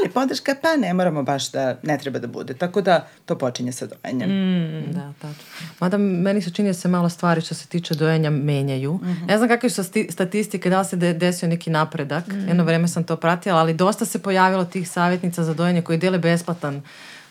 ali 0.00 0.12
podrška 0.12 0.54
pa 0.62 0.76
ne 0.76 0.94
moramo 0.94 1.22
baš 1.22 1.50
da, 1.50 1.76
ne 1.82 1.98
treba 1.98 2.18
da 2.18 2.26
bude. 2.26 2.54
Tako 2.54 2.80
da 2.80 3.08
to 3.24 3.38
počinje 3.38 3.72
sa 3.72 3.86
dojenjem. 3.86 4.30
Mm. 4.30 4.92
Da, 4.92 5.12
tačno. 5.18 5.44
Mada 5.80 5.98
meni 5.98 6.42
se 6.42 6.50
čini 6.50 6.68
da 6.68 6.74
se 6.74 6.88
malo 6.88 7.08
stvari 7.08 7.40
što 7.40 7.54
se 7.54 7.66
tiče 7.66 7.94
dojenja 7.94 8.30
menjaju. 8.30 8.94
Mm 8.94 9.06
-hmm. 9.06 9.26
Ne 9.28 9.36
znam 9.36 9.48
kakve 9.48 9.70
su 9.70 9.84
statistike, 10.10 10.70
da 10.70 10.78
li 10.78 10.84
se 10.84 10.96
de, 10.96 11.12
desio 11.12 11.48
neki 11.48 11.70
napredak. 11.70 12.26
Mm. 12.26 12.48
Jedno 12.48 12.64
vreme 12.64 12.88
sam 12.88 13.04
to 13.04 13.16
pratila, 13.16 13.58
ali 13.58 13.74
dosta 13.74 14.04
se 14.04 14.22
pojavilo 14.22 14.64
tih 14.64 14.90
savjetnica 14.90 15.44
za 15.44 15.54
dojenje 15.54 15.82
koji 15.82 15.98
dele 15.98 16.18
besplatan 16.18 16.82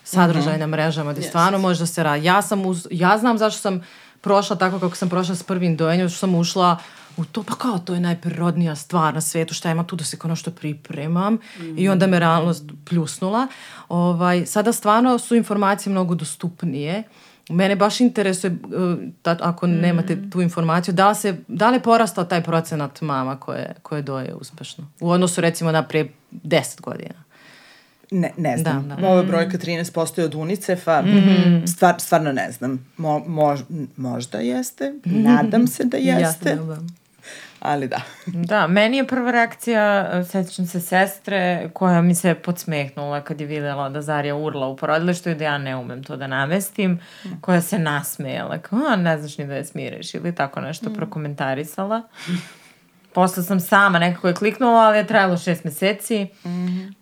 sadržaj 0.04 0.52
mm 0.52 0.56
-hmm. 0.56 0.60
na 0.60 0.66
mrežama, 0.66 1.12
gde 1.12 1.22
yes. 1.22 1.28
stvarno 1.28 1.58
može 1.58 1.80
da 1.80 1.86
se 1.86 2.02
radi. 2.02 2.24
Ja 2.24 2.42
sam 2.42 2.66
uz, 2.66 2.86
ja 2.90 3.18
znam 3.18 3.38
zašto 3.38 3.60
sam 3.60 3.82
prošla 4.20 4.56
tako 4.56 4.78
kako 4.78 4.96
sam 4.96 5.08
prošla 5.08 5.34
s 5.34 5.42
prvim 5.42 5.76
dojenjem, 5.76 6.08
što 6.08 6.18
sam 6.18 6.34
ušla 6.34 6.78
u 7.16 7.24
to, 7.24 7.42
pa 7.42 7.54
kao 7.54 7.78
to 7.78 7.94
je 7.94 8.00
najprirodnija 8.00 8.76
stvar 8.76 9.14
na 9.14 9.20
svetu, 9.20 9.54
šta 9.54 9.70
ima 9.70 9.84
tu 9.84 9.96
da 9.96 10.04
se 10.04 10.18
kao 10.18 10.36
što 10.36 10.50
pripremam 10.50 11.34
mm. 11.34 11.78
i 11.78 11.88
onda 11.88 12.06
me 12.06 12.18
realnost 12.18 12.64
pljusnula. 12.84 13.46
Ovaj, 13.88 14.46
sada 14.46 14.72
stvarno 14.72 15.18
su 15.18 15.36
informacije 15.36 15.90
mnogo 15.90 16.14
dostupnije. 16.14 17.02
Mene 17.48 17.76
baš 17.76 18.00
interesuje, 18.00 18.56
da, 19.24 19.36
ako 19.40 19.66
mm. 19.66 19.70
nemate 19.70 20.30
tu 20.30 20.40
informaciju, 20.40 20.94
da 20.94 21.08
li, 21.08 21.14
se, 21.14 21.36
da 21.48 21.70
li 21.70 21.76
je 21.76 21.82
porastao 21.82 22.24
taj 22.24 22.42
procenat 22.42 23.00
mama 23.00 23.36
koje, 23.36 23.74
koje 23.82 24.02
doje 24.02 24.34
uspešno? 24.34 24.86
U 25.00 25.10
odnosu 25.10 25.40
recimo 25.40 25.72
na 25.72 25.82
pre 25.82 26.08
10 26.32 26.80
godina. 26.80 27.27
Ne, 28.10 28.32
ne 28.36 28.58
znam. 28.58 28.88
Da, 28.88 28.96
da. 28.96 29.08
Ova 29.08 29.22
brojka 29.22 29.58
13% 29.58 30.18
je 30.18 30.24
od 30.24 30.34
UNICEF-a. 30.34 31.02
Mm 31.02 31.06
-hmm. 31.06 31.66
Stvar, 31.66 31.94
stvarno 31.98 32.32
ne 32.32 32.52
znam. 32.52 32.86
Mo, 32.96 33.18
mož, 33.26 33.60
možda 33.96 34.38
jeste. 34.38 34.94
Nadam 35.04 35.66
se 35.66 35.84
da 35.84 35.96
jeste. 35.96 36.50
Jasno, 36.50 36.64
da. 36.64 36.78
Ali 37.60 37.88
da. 37.88 38.00
Da, 38.26 38.66
meni 38.66 38.96
je 38.96 39.06
prva 39.06 39.30
reakcija, 39.30 40.24
sećam 40.24 40.66
se 40.66 40.80
sestre 40.80 41.70
koja 41.72 42.02
mi 42.02 42.14
se 42.14 42.34
podsmehnula 42.34 43.20
kad 43.20 43.40
je 43.40 43.46
videla 43.46 43.88
da 43.88 44.02
Zarija 44.02 44.36
urla 44.36 44.66
u 44.66 44.76
porodilištu 44.76 45.30
i 45.30 45.34
da 45.34 45.44
ja 45.44 45.58
ne 45.58 45.76
umem 45.76 46.04
to 46.04 46.16
da 46.16 46.26
namestim, 46.26 47.00
koja 47.40 47.60
se 47.60 47.78
nasmejala, 47.78 48.58
kao, 48.58 48.80
a 48.88 48.96
ne 48.96 49.18
znaš 49.18 49.38
ni 49.38 49.46
da 49.46 49.54
je 49.54 49.64
smireš 49.64 50.14
ili 50.14 50.34
tako 50.34 50.60
nešto 50.60 50.90
mm. 50.90 50.94
prokomentarisala. 50.94 52.02
Posle 53.12 53.42
sam 53.42 53.60
sama 53.60 53.98
nekako 53.98 54.28
je 54.28 54.34
kliknula, 54.34 54.80
ali 54.80 54.98
je 54.98 55.06
trajalo 55.06 55.36
šest 55.36 55.64
meseci. 55.64 56.24
Mm 56.44 56.48
-hmm 56.48 56.92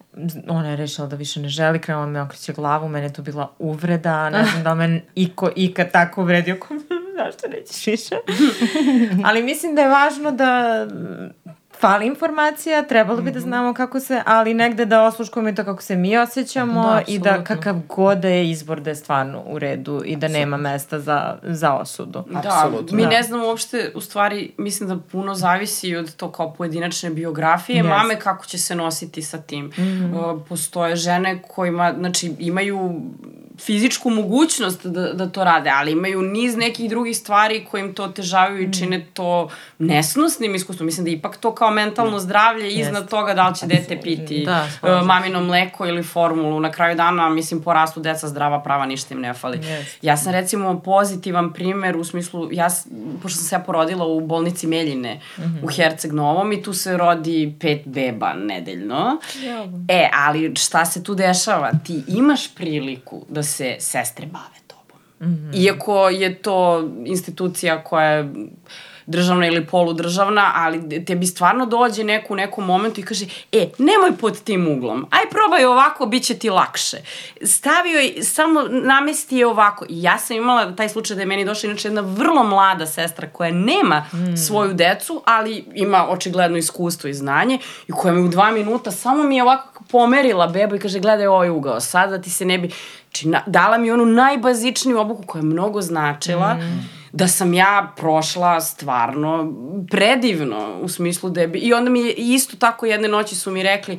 ona 0.48 0.70
je 0.70 0.76
rešila 0.76 1.06
da 1.06 1.16
više 1.16 1.40
ne 1.40 1.48
želi, 1.48 1.78
krenula 1.78 2.06
me 2.06 2.22
okreće 2.22 2.52
glavu, 2.52 2.88
mene 2.88 3.06
je 3.06 3.12
to 3.12 3.22
bila 3.22 3.50
uvreda, 3.58 4.30
ne 4.30 4.44
znam 4.50 4.62
da 4.62 4.74
me 4.74 5.00
iko 5.14 5.50
ikad 5.56 5.92
tako 5.92 6.22
uvredio, 6.22 6.56
zašto 7.18 7.48
nećeš 7.48 7.86
više? 7.86 8.14
Ali 9.26 9.42
mislim 9.42 9.74
da 9.74 9.82
je 9.82 9.88
važno 9.88 10.30
da 10.30 10.86
fali 11.80 12.06
informacija, 12.06 12.82
trebalo 12.82 13.22
bi 13.22 13.30
da 13.30 13.38
mhm. 13.38 13.48
znamo 13.48 13.74
kako 13.74 14.00
se, 14.00 14.22
ali 14.26 14.54
negde 14.54 14.84
da 14.84 15.02
osluškujemo 15.02 15.48
i 15.48 15.54
to 15.54 15.64
kako 15.64 15.82
se 15.82 15.96
mi 15.96 16.16
osjećamo 16.16 16.82
da, 16.82 17.02
i 17.06 17.18
da 17.18 17.44
kakav 17.44 17.76
god 17.88 18.18
da 18.18 18.28
je 18.28 18.50
izbor 18.50 18.80
da 18.80 18.90
je 18.90 18.96
stvarno 18.96 19.42
u 19.46 19.58
redu 19.58 20.02
i 20.04 20.16
da 20.16 20.28
nema 20.28 20.56
mesta 20.56 21.00
za, 21.00 21.38
za 21.42 21.72
osudu. 21.72 22.24
Da, 22.30 22.38
Absolutno. 22.38 22.96
mi 22.96 23.02
da. 23.02 23.08
ne 23.08 23.22
znamo 23.22 23.46
uopšte, 23.46 23.92
u 23.94 24.00
stvari, 24.00 24.52
mislim 24.58 24.88
da 24.88 24.96
puno 25.12 25.34
zavisi 25.34 25.96
od 25.96 26.16
to 26.16 26.32
kao 26.32 26.52
pojedinačne 26.52 27.10
biografije, 27.10 27.82
yes. 27.82 27.88
mame 27.88 28.20
kako 28.20 28.46
će 28.46 28.58
se 28.58 28.74
nositi 28.74 29.22
sa 29.22 29.38
tim. 29.38 29.64
Mm 29.64 29.72
-hmm. 29.82 30.40
Postoje 30.48 30.96
žene 30.96 31.42
kojima, 31.42 31.94
znači, 31.98 32.34
imaju 32.38 33.00
fizičku 33.60 34.10
mogućnost 34.10 34.86
da, 34.86 35.12
da 35.12 35.28
to 35.28 35.44
rade, 35.44 35.70
ali 35.74 35.92
imaju 35.92 36.22
niz 36.22 36.56
nekih 36.56 36.90
drugih 36.90 37.16
stvari 37.16 37.64
koje 37.70 37.80
im 37.80 37.94
to 37.94 38.04
otežavaju 38.04 38.62
i 38.62 38.72
čine 38.72 39.06
to 39.14 39.48
nesnosnim 39.78 40.54
iskustvom. 40.54 40.86
Mislim 40.86 41.04
da 41.04 41.10
ipak 41.10 41.36
to 41.36 41.54
kao 41.54 41.70
mentalno 41.70 42.18
zdravlje 42.18 42.70
iznad 42.70 43.02
Jest. 43.02 43.10
toga 43.10 43.34
da 43.34 43.48
li 43.48 43.54
će 43.56 43.66
dete 43.66 44.00
piti 44.00 44.44
da, 44.44 44.68
uh, 44.82 45.06
mamino 45.06 45.40
mleko 45.40 45.86
ili 45.86 46.02
formulu. 46.02 46.60
Na 46.60 46.72
kraju 46.72 46.96
dana, 46.96 47.28
mislim, 47.28 47.62
porastu 47.62 48.00
deca 48.00 48.28
zdrava 48.28 48.62
prava, 48.62 48.86
ništa 48.86 49.14
im 49.14 49.20
ne 49.20 49.34
fali. 49.34 49.58
Jest. 49.66 49.98
Ja 50.04 50.16
sam 50.16 50.32
recimo 50.32 50.80
pozitivan 50.80 51.52
primer 51.52 51.96
u 51.96 52.04
smislu, 52.04 52.48
ja, 52.52 52.68
pošto 53.22 53.38
sam 53.38 53.48
se 53.48 53.54
ja 53.54 53.60
porodila 53.60 54.06
u 54.06 54.20
bolnici 54.20 54.66
Meljine 54.66 55.14
mm 55.14 55.42
-hmm. 55.42 55.64
u 55.64 55.68
Herceg 55.68 56.12
Novom 56.12 56.52
i 56.52 56.62
tu 56.62 56.72
se 56.72 56.96
rodi 56.96 57.54
pet 57.60 57.82
beba 57.84 58.32
nedeljno. 58.34 59.18
Ja. 59.44 59.66
E, 59.88 60.10
ali 60.12 60.52
šta 60.56 60.84
se 60.84 61.02
tu 61.02 61.14
dešava? 61.14 61.70
Ti 61.84 62.02
imaš 62.08 62.54
priliku 62.54 63.24
da 63.28 63.42
se 63.46 63.76
sestre 63.78 64.26
bave 64.26 64.58
tobom. 64.66 65.00
Mm 65.20 65.26
-hmm. 65.26 65.64
Iako 65.64 66.08
je 66.08 66.42
to 66.42 66.88
institucija 67.04 67.84
koja 67.84 68.10
je 68.10 68.32
državna 69.06 69.46
ili 69.46 69.66
poludržavna, 69.66 70.52
ali 70.54 71.04
tebi 71.04 71.26
stvarno 71.26 71.66
dođe 71.66 72.04
neko 72.04 72.32
u 72.32 72.36
nekom 72.36 72.64
momentu 72.64 73.00
i 73.00 73.04
kaže, 73.04 73.26
e, 73.52 73.68
nemoj 73.78 74.16
pod 74.20 74.42
tim 74.42 74.68
uglom, 74.68 75.06
aj 75.10 75.30
probaj 75.30 75.64
ovako, 75.64 76.06
bit 76.06 76.24
će 76.24 76.38
ti 76.38 76.50
lakše. 76.50 76.96
Stavio 77.42 78.00
je, 78.00 78.22
samo 78.22 78.62
namesti 78.62 79.36
je 79.36 79.46
ovako. 79.46 79.84
I 79.88 80.02
ja 80.02 80.18
sam 80.18 80.36
imala 80.36 80.76
taj 80.76 80.88
slučaj 80.88 81.14
da 81.14 81.22
je 81.22 81.26
meni 81.26 81.44
došla 81.44 81.70
inače 81.70 81.88
jedna 81.88 82.00
vrlo 82.00 82.44
mlada 82.44 82.86
sestra 82.86 83.28
koja 83.28 83.50
nema 83.50 84.04
mm. 84.12 84.36
svoju 84.36 84.74
decu, 84.74 85.22
ali 85.24 85.64
ima 85.74 86.08
očigledno 86.08 86.58
iskustvo 86.58 87.08
i 87.08 87.14
znanje 87.14 87.58
i 87.88 87.92
koja 87.92 88.14
mi 88.14 88.20
u 88.20 88.28
dva 88.28 88.50
minuta 88.50 88.90
samo 88.90 89.22
mi 89.22 89.36
je 89.36 89.42
ovako 89.42 89.84
pomerila 89.90 90.46
bebu 90.46 90.74
i 90.74 90.78
kaže, 90.78 91.00
gledaj 91.00 91.26
ovaj 91.26 91.50
ugao, 91.50 91.80
sada 91.80 92.22
ti 92.22 92.30
se 92.30 92.44
ne 92.44 92.58
bi... 92.58 92.70
Znači, 93.04 93.28
na, 93.28 93.42
dala 93.46 93.78
mi 93.78 93.90
onu 93.90 94.06
najbazičniju 94.06 94.98
obuku 94.98 95.22
koja 95.26 95.40
je 95.40 95.46
mnogo 95.46 95.82
značila. 95.82 96.54
Mm 96.54 96.95
da 97.12 97.28
sam 97.28 97.54
ja 97.54 97.92
prošla 97.96 98.60
stvarno 98.60 99.52
predivno 99.90 100.78
u 100.82 100.88
smislu 100.88 101.30
da 101.30 101.40
je... 101.40 101.50
I 101.54 101.72
onda 101.72 101.90
mi 101.90 102.00
je 102.00 102.12
isto 102.12 102.56
tako 102.56 102.86
jedne 102.86 103.08
noći 103.08 103.36
su 103.36 103.50
mi 103.50 103.62
rekli 103.62 103.98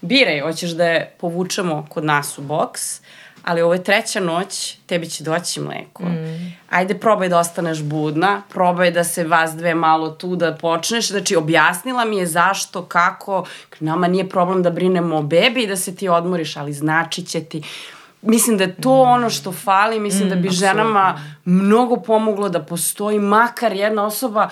biraj, 0.00 0.40
hoćeš 0.40 0.70
da 0.70 0.84
je 0.84 1.16
povučemo 1.20 1.86
kod 1.88 2.04
nas 2.04 2.38
u 2.38 2.42
boks, 2.42 3.00
ali 3.44 3.62
ovo 3.62 3.72
je 3.72 3.84
treća 3.84 4.20
noć, 4.20 4.76
tebi 4.86 5.10
će 5.10 5.24
doći 5.24 5.60
mleko. 5.60 6.02
Mm. 6.02 6.56
ajde 6.70 6.98
probaj 6.98 7.28
da 7.28 7.38
ostaneš 7.38 7.82
budna, 7.82 8.42
probaj 8.48 8.90
da 8.90 9.04
se 9.04 9.24
vas 9.24 9.50
dve 9.50 9.74
malo 9.74 10.10
tu 10.10 10.36
da 10.36 10.54
počneš, 10.54 11.08
znači 11.08 11.36
objasnila 11.36 12.04
mi 12.04 12.16
je 12.16 12.26
zašto, 12.26 12.82
kako, 12.82 13.46
nama 13.80 14.08
nije 14.08 14.28
problem 14.28 14.62
da 14.62 14.70
brinemo 14.70 15.16
o 15.16 15.22
bebi 15.22 15.62
i 15.62 15.66
da 15.66 15.76
se 15.76 15.96
ti 15.96 16.08
odmoriš, 16.08 16.56
ali 16.56 16.72
znači 16.72 17.24
će 17.24 17.44
ti, 17.44 17.62
mislim 18.22 18.58
da 18.58 18.64
je 18.64 18.74
to 18.74 19.04
mm. 19.04 19.08
ono 19.08 19.30
što 19.30 19.52
fali, 19.52 20.00
mislim 20.00 20.26
mm, 20.26 20.30
da 20.30 20.36
bi 20.36 20.48
absolutno. 20.48 20.66
ženama 20.66 21.20
mnogo 21.44 21.96
pomoglo 21.96 22.48
da 22.48 22.62
postoji 22.62 23.18
makar 23.18 23.72
jedna 23.72 24.04
osoba 24.04 24.48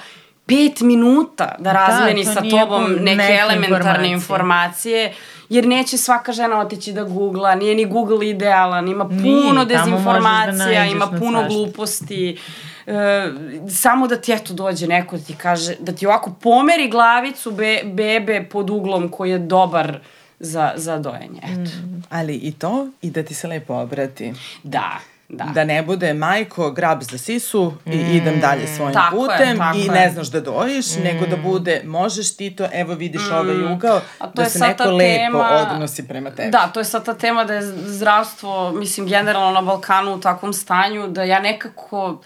pet 0.47 0.81
minuta 0.81 1.55
da, 1.59 1.65
da 1.65 1.73
razmeni 1.73 2.25
da, 2.25 2.33
sa 2.33 2.41
tobom 2.41 2.93
neke, 2.93 3.17
neke 3.17 3.33
elementarne 3.35 4.11
informacije. 4.11 4.13
informacije 4.13 5.15
jer 5.51 5.67
neće 5.67 5.99
svaka 5.99 6.33
žena 6.33 6.61
otići 6.61 6.93
da 6.93 7.05
googla, 7.05 7.55
nije 7.55 7.75
ni 7.75 7.85
Google 7.85 8.29
idealan, 8.29 8.89
ima 8.89 9.09
puno 9.09 9.23
Nije, 9.23 9.65
dezinformacija, 9.65 10.85
da 10.85 10.91
ima 10.91 11.07
puno 11.07 11.39
svašta. 11.39 11.49
gluposti. 11.49 12.39
E, 12.87 13.33
samo 13.71 14.07
da 14.07 14.17
ti 14.17 14.33
eto 14.33 14.55
dođe 14.55 14.87
neko 14.87 15.17
da 15.17 15.25
ti 15.25 15.35
kaže, 15.37 15.75
da 15.81 15.93
ti 15.93 16.07
ovako 16.07 16.33
pomeri 16.43 16.89
glavicu 16.89 17.51
be, 17.51 17.81
bebe 17.85 18.49
pod 18.53 18.71
uglom 18.71 19.09
koji 19.09 19.31
je 19.31 19.39
dobar 19.39 19.99
za, 20.41 20.73
za 20.77 20.99
dojenje. 20.99 21.41
Eto. 21.43 21.71
Mm. 21.83 22.03
Ali 22.11 22.35
i 22.35 22.53
to 22.53 22.89
i 23.03 23.11
da 23.11 23.23
ti 23.23 23.35
se 23.35 23.49
lepo 23.49 23.75
obrati. 23.75 24.35
Da. 24.63 24.99
Da. 25.33 25.45
da 25.45 25.65
ne 25.65 25.83
bude 25.83 26.15
majko 26.15 26.71
grab 26.71 27.03
za 27.03 27.19
sisu 27.19 27.73
i 27.87 27.97
mm. 27.97 28.17
idem 28.17 28.41
dalje 28.41 28.67
svojim 28.67 28.95
tako 28.95 29.17
putem 29.17 29.61
je, 29.75 29.85
i 29.85 29.89
ne 29.89 30.11
znaš 30.11 30.29
da 30.29 30.41
dojiš, 30.41 30.97
mm. 30.97 31.03
nego 31.03 31.27
da 31.27 31.37
bude 31.37 31.83
možeš 31.85 32.37
ti 32.37 32.57
to, 32.57 32.69
evo 32.73 32.95
vidiš 32.95 33.23
mm. 33.31 33.35
ovaj 33.35 33.73
ugao, 33.73 34.01
da 34.35 34.45
se 34.45 34.59
neko 34.59 34.85
tema, 34.99 35.39
lepo 35.39 35.73
odnosi 35.73 36.09
prema 36.09 36.31
tebi. 36.31 36.51
Da, 36.51 36.71
to 36.75 36.81
je 36.81 36.85
sad 36.85 37.05
ta 37.05 37.15
tema 37.15 37.45
da 37.45 37.55
je 37.55 37.63
zdravstvo, 37.87 38.73
mislim, 38.73 39.07
generalno 39.07 39.51
na 39.51 39.63
Balkanu 39.63 40.15
u 40.15 40.21
takvom 40.21 40.53
stanju, 40.53 41.09
da 41.09 41.25
ja 41.25 41.41
nekako 41.41 42.21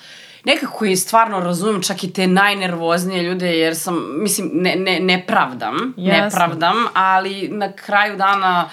nekako 0.45 0.85
i 0.85 0.97
stvarno 0.97 1.41
razumem 1.41 1.83
čak 1.83 2.05
i 2.05 2.13
te 2.13 2.27
najnervoznije 2.27 3.23
ljude 3.23 3.59
jer 3.59 3.77
sam, 3.77 4.23
mislim, 4.23 4.51
ne, 4.53 4.77
ne, 4.77 5.01
ne 5.01 5.25
pravdam, 5.27 5.95
Jasne. 5.97 6.25
ne 6.25 6.31
pravdam, 6.31 6.77
ali 6.95 7.49
na 7.49 7.73
kraju 7.73 8.17
dana 8.17 8.71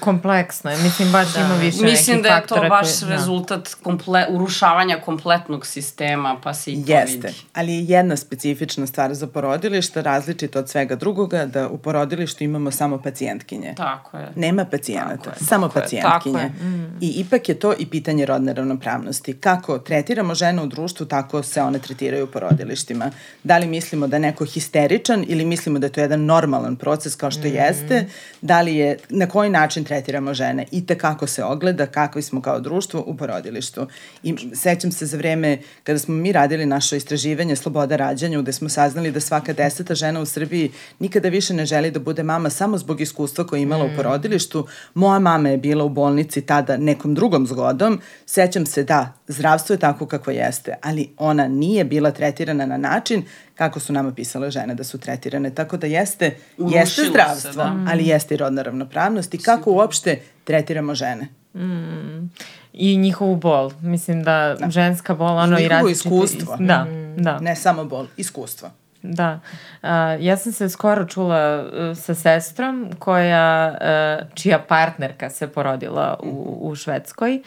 kompleksno 0.00 0.70
je, 0.70 0.76
mislim 0.76 1.12
baš 1.12 1.34
da. 1.34 1.40
ima 1.40 1.54
više 1.54 1.82
Mislim 1.82 2.22
da 2.22 2.28
je 2.28 2.46
to 2.46 2.54
baš 2.68 2.86
koje, 2.86 3.08
da. 3.08 3.16
rezultat 3.16 3.74
komple, 3.82 4.26
urušavanja 4.30 5.00
kompletnog 5.04 5.66
sistema, 5.66 6.36
pa 6.42 6.54
se 6.54 6.72
i 6.72 6.84
to 6.84 6.92
Jeste, 6.92 7.26
vidi. 7.26 7.34
ali 7.54 7.72
je 7.72 7.84
jedna 7.84 8.16
specifična 8.16 8.86
stvar 8.86 9.14
za 9.14 9.26
porodilište, 9.26 10.02
različito 10.02 10.58
od 10.58 10.68
svega 10.68 10.96
drugoga, 10.96 11.46
da 11.46 11.68
u 11.68 11.78
porodilištu 11.78 12.44
imamo 12.44 12.70
samo 12.70 12.98
pacijentkinje. 12.98 13.74
Tako 13.76 14.16
je. 14.16 14.28
Nema 14.36 14.64
pacijenata, 14.64 15.32
samo 15.40 15.68
tako 15.68 15.80
pacijentkinje. 15.80 16.38
Je, 16.38 16.48
tako 16.48 16.64
je. 16.64 16.68
Mm. 16.68 16.98
I 17.00 17.08
ipak 17.08 17.48
je 17.48 17.54
to 17.54 17.74
i 17.78 17.86
pitanje 17.86 18.26
rodne 18.26 18.52
ravnopravnosti. 18.52 19.32
Kako 19.32 19.78
tretiramo 19.78 20.34
žene 20.34 20.62
u 20.62 20.66
društvu, 20.66 21.06
tako 21.06 21.42
se 21.42 21.62
one 21.62 21.78
tretiraju 21.78 22.24
u 22.24 22.28
porodilištima. 22.28 23.10
Da 23.44 23.58
li 23.58 23.66
mislimo 23.66 24.06
da 24.06 24.16
je 24.16 24.20
neko 24.20 24.44
histeričan 24.44 25.24
ili 25.28 25.44
mislimo 25.44 25.78
da 25.78 25.86
je 25.86 25.92
to 25.92 26.00
jedan 26.00 26.24
normalan 26.24 26.76
proces 26.76 27.14
kao 27.14 27.30
što 27.30 27.48
mm. 27.48 27.54
jeste, 27.54 28.06
da 28.40 28.60
li 28.60 28.76
je, 28.76 28.98
na 29.08 29.26
koji 29.26 29.50
način 29.50 29.77
način 29.78 29.84
tretiramo 29.84 30.34
žene 30.34 30.66
i 30.70 30.86
te 30.86 30.98
kako 30.98 31.26
se 31.26 31.44
ogleda, 31.44 31.86
kakvi 31.86 32.22
smo 32.22 32.42
kao 32.42 32.60
društvo 32.60 33.04
u 33.06 33.16
porodilištu. 33.16 33.86
I 34.22 34.34
sećam 34.54 34.92
se 34.92 35.06
za 35.06 35.16
vreme 35.16 35.58
kada 35.84 35.98
smo 35.98 36.14
mi 36.14 36.32
radili 36.32 36.66
naše 36.66 36.96
istraživanje 36.96 37.56
Sloboda 37.56 37.96
rađanja, 37.96 38.42
gde 38.42 38.52
smo 38.52 38.68
saznali 38.68 39.12
da 39.12 39.20
svaka 39.20 39.52
deseta 39.52 39.94
žena 39.94 40.20
u 40.20 40.26
Srbiji 40.26 40.70
nikada 40.98 41.28
više 41.28 41.54
ne 41.54 41.66
želi 41.66 41.90
da 41.90 42.00
bude 42.00 42.22
mama 42.22 42.50
samo 42.50 42.78
zbog 42.78 43.00
iskustva 43.00 43.46
koje 43.46 43.60
je 43.60 43.62
imala 43.62 43.84
mm. 43.84 43.92
u 43.92 43.96
porodilištu. 43.96 44.66
Moja 44.94 45.18
mama 45.18 45.48
je 45.48 45.58
bila 45.58 45.84
u 45.84 45.88
bolnici 45.88 46.40
tada 46.40 46.76
nekom 46.76 47.14
drugom 47.14 47.46
zgodom. 47.46 48.00
Sećam 48.26 48.66
se 48.66 48.84
da 48.84 49.12
zdravstvo 49.28 49.74
je 49.74 49.78
tako 49.78 50.06
kako 50.06 50.30
jeste, 50.30 50.74
ali 50.82 51.08
ona 51.16 51.48
nije 51.48 51.84
bila 51.84 52.10
tretirana 52.10 52.66
na 52.66 52.76
način 52.76 53.22
kako 53.58 53.80
su 53.80 53.92
nama 53.92 54.12
pisale 54.12 54.50
žene 54.50 54.74
da 54.74 54.84
su 54.84 54.98
tretirane. 54.98 55.54
Tako 55.54 55.76
da 55.76 55.86
jeste, 55.86 56.36
Urušilo 56.58 56.80
jeste 56.80 57.02
zdravstvo, 57.10 57.52
se, 57.52 57.56
da. 57.56 57.76
ali 57.88 58.06
jeste 58.06 58.34
i 58.34 58.36
rodna 58.36 58.62
ravnopravnost 58.62 59.34
i 59.34 59.38
kako 59.38 59.72
uopšte 59.72 60.20
tretiramo 60.44 60.94
žene. 60.94 61.28
Mm. 61.54 62.30
I 62.72 62.96
njihovu 62.96 63.36
bol. 63.36 63.72
Mislim 63.80 64.22
da, 64.22 64.56
da. 64.60 64.70
ženska 64.70 65.14
bol, 65.14 65.38
ono 65.38 65.58
i, 65.58 65.64
i 65.64 65.68
različite... 65.68 66.08
iskustvo. 66.08 66.56
Da, 66.60 66.84
mm. 66.84 67.22
da. 67.22 67.38
Ne 67.40 67.56
samo 67.56 67.84
bol, 67.84 68.06
iskustvo. 68.16 68.70
Da. 69.02 69.40
Uh, 69.82 69.88
ja 70.20 70.36
sam 70.36 70.52
se 70.52 70.68
skoro 70.68 71.04
čula 71.04 71.64
uh, 71.64 71.98
sa 71.98 72.14
sestrom 72.14 72.90
koja, 72.98 73.78
uh, 73.80 74.28
čija 74.34 74.58
partnerka 74.58 75.30
se 75.30 75.48
porodila 75.48 76.20
u, 76.22 76.58
u 76.60 76.74
Švedskoj 76.74 77.42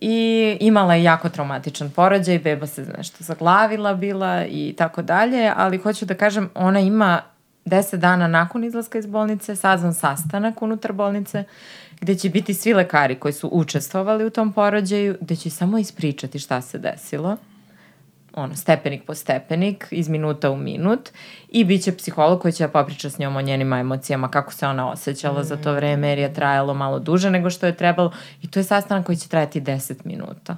i 0.00 0.56
imala 0.60 0.94
je 0.94 1.02
jako 1.02 1.28
traumatičan 1.28 1.90
porođaj, 1.90 2.38
beba 2.38 2.66
se 2.66 2.86
nešto 2.98 3.16
zaglavila 3.24 3.94
bila 3.94 4.44
i 4.46 4.74
tako 4.78 5.02
dalje, 5.02 5.52
ali 5.56 5.78
hoću 5.78 6.04
da 6.04 6.14
kažem, 6.14 6.50
ona 6.54 6.80
ima 6.80 7.22
10 7.64 7.96
dana 7.96 8.28
nakon 8.28 8.64
izlaska 8.64 8.98
iz 8.98 9.06
bolnice 9.06 9.56
sazvan 9.56 9.94
sastanak 9.94 10.62
unutar 10.62 10.92
bolnice 10.92 11.44
gde 12.00 12.14
će 12.14 12.28
biti 12.28 12.54
svi 12.54 12.74
lekari 12.74 13.14
koji 13.14 13.32
su 13.32 13.48
učestvovali 13.52 14.24
u 14.24 14.30
tom 14.30 14.52
porođaju, 14.52 15.16
gde 15.20 15.36
će 15.36 15.50
samo 15.50 15.78
ispričati 15.78 16.38
šta 16.38 16.60
se 16.60 16.78
desilo 16.78 17.36
ono, 18.36 18.54
stepenik 18.54 19.04
po 19.06 19.14
stepenik, 19.14 19.88
iz 19.90 20.08
minuta 20.08 20.50
u 20.50 20.56
minut 20.56 21.10
i 21.48 21.64
bit 21.64 21.82
će 21.82 21.96
psiholog 21.96 22.40
koji 22.40 22.52
će 22.52 22.64
da 22.64 22.72
popriča 22.72 23.10
s 23.10 23.18
njom 23.18 23.36
o 23.36 23.42
njenim 23.42 23.72
emocijama, 23.72 24.28
kako 24.28 24.52
se 24.52 24.66
ona 24.66 24.90
osjećala 24.90 25.40
mm. 25.40 25.44
za 25.44 25.56
to 25.56 25.72
vreme, 25.72 26.08
jer 26.08 26.18
je 26.18 26.34
trajalo 26.34 26.74
malo 26.74 26.98
duže 26.98 27.30
nego 27.30 27.50
što 27.50 27.66
je 27.66 27.76
trebalo 27.76 28.12
i 28.42 28.50
to 28.50 28.58
je 28.60 28.64
sastanak 28.64 29.06
koji 29.06 29.16
će 29.16 29.28
trajati 29.28 29.60
10 29.60 29.94
minuta. 30.04 30.56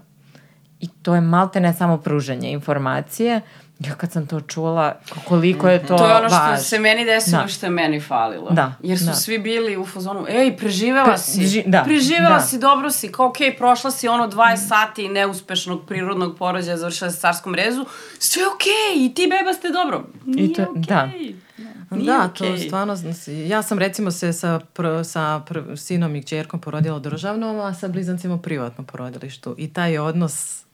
I 0.80 0.88
to 0.88 1.14
je 1.14 1.20
malte 1.20 1.60
ne 1.60 1.74
samo 1.74 1.98
pruženje 1.98 2.50
informacije, 2.50 3.40
Ja 3.80 3.94
kad 3.94 4.12
sam 4.12 4.26
to 4.26 4.40
čula, 4.40 5.00
koliko 5.24 5.68
je 5.68 5.86
to 5.86 5.96
To 5.96 6.06
je 6.06 6.14
ono 6.14 6.28
što 6.28 6.38
važ. 6.38 6.60
se 6.60 6.78
meni 6.78 7.04
desilo 7.04 7.42
da. 7.42 7.48
što 7.48 7.66
je 7.66 7.70
meni 7.70 8.00
falilo. 8.00 8.50
Da. 8.50 8.74
Jer 8.82 8.98
su 8.98 9.04
da. 9.04 9.12
svi 9.12 9.38
bili 9.38 9.76
u 9.76 9.86
fazonu, 9.86 10.26
ej, 10.28 10.56
preživela 10.56 11.04
pa, 11.04 11.18
si. 11.18 11.46
Ži, 11.46 11.62
da. 11.66 11.82
Preživela 11.84 12.38
da. 12.38 12.40
si, 12.40 12.58
dobro 12.58 12.90
si. 12.90 13.12
Kao, 13.12 13.26
okej, 13.26 13.50
okay, 13.50 13.58
prošla 13.58 13.90
si 13.90 14.08
ono 14.08 14.28
20 14.28 14.68
sati 14.68 15.08
neuspešnog 15.08 15.86
prirodnog 15.86 16.38
porođaja, 16.38 16.76
završila 16.76 17.10
se 17.10 17.20
carskom 17.20 17.54
rezu. 17.54 17.86
Sve 18.18 18.42
okej, 18.54 18.70
okay, 18.70 19.10
i 19.10 19.14
ti 19.14 19.28
beba 19.38 19.52
ste 19.52 19.68
dobro. 19.68 20.04
Nije 20.24 20.44
I 20.44 20.52
to, 20.52 20.62
okej. 20.62 20.82
Okay. 20.82 20.86
Da. 20.86 21.06
Nije 21.06 21.34
da, 21.90 22.30
okay. 22.34 22.38
to 22.38 22.58
stvarno, 22.66 22.96
ja 23.48 23.62
sam 23.62 23.78
recimo 23.78 24.10
se 24.10 24.32
sa, 24.32 24.60
pr, 24.72 24.86
sa 25.04 25.42
pr, 25.46 25.58
sinom 25.76 26.16
i 26.16 26.22
čerkom 26.22 26.60
porodila 26.60 26.96
u 26.96 27.00
državnom, 27.00 27.60
a 27.60 27.74
sa 27.74 27.88
blizancima 27.88 28.34
u 28.34 28.42
privatnom 28.42 28.86
porodilištu. 28.86 29.54
I 29.58 29.72
taj 29.72 29.98
odnos 29.98 30.64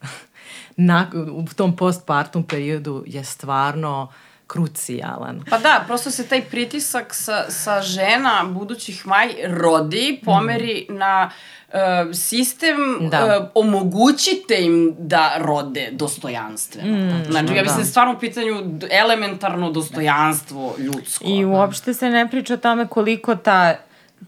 na, 0.77 1.11
u 1.33 1.45
tom 1.57 1.77
postpartum 1.77 2.43
periodu 2.43 3.05
je 3.07 3.25
stvarno 3.25 4.09
krucijalan. 4.47 5.45
Pa 5.51 5.59
da, 5.59 5.85
prosto 5.87 6.11
se 6.11 6.27
taj 6.27 6.43
pritisak 6.43 7.15
sa, 7.15 7.45
sa 7.49 7.83
žena 7.83 8.45
budućih 8.49 9.07
maj 9.07 9.29
rodi, 9.47 10.21
pomeri 10.25 10.87
mm. 10.91 10.95
na 10.95 11.31
uh, 11.69 11.75
sistem, 12.13 12.77
da. 13.11 13.41
uh, 13.41 13.47
omogućite 13.55 14.57
im 14.61 14.95
da 14.99 15.35
rode 15.39 15.89
dostojanstveno. 15.93 16.99
Mm, 16.99 17.25
znači, 17.31 17.55
ja 17.55 17.63
mislim 17.63 17.83
da. 17.83 17.91
stvarno 17.91 18.15
u 18.15 18.19
pitanju 18.19 18.79
elementarno 18.91 19.71
dostojanstvo 19.71 20.75
ljudsko. 20.79 21.25
I 21.27 21.45
uopšte 21.45 21.95
se 21.95 22.11
ne 22.11 22.29
priča 22.31 22.55
o 22.55 22.57
tome 22.57 22.87
koliko 22.87 23.35
ta 23.37 23.75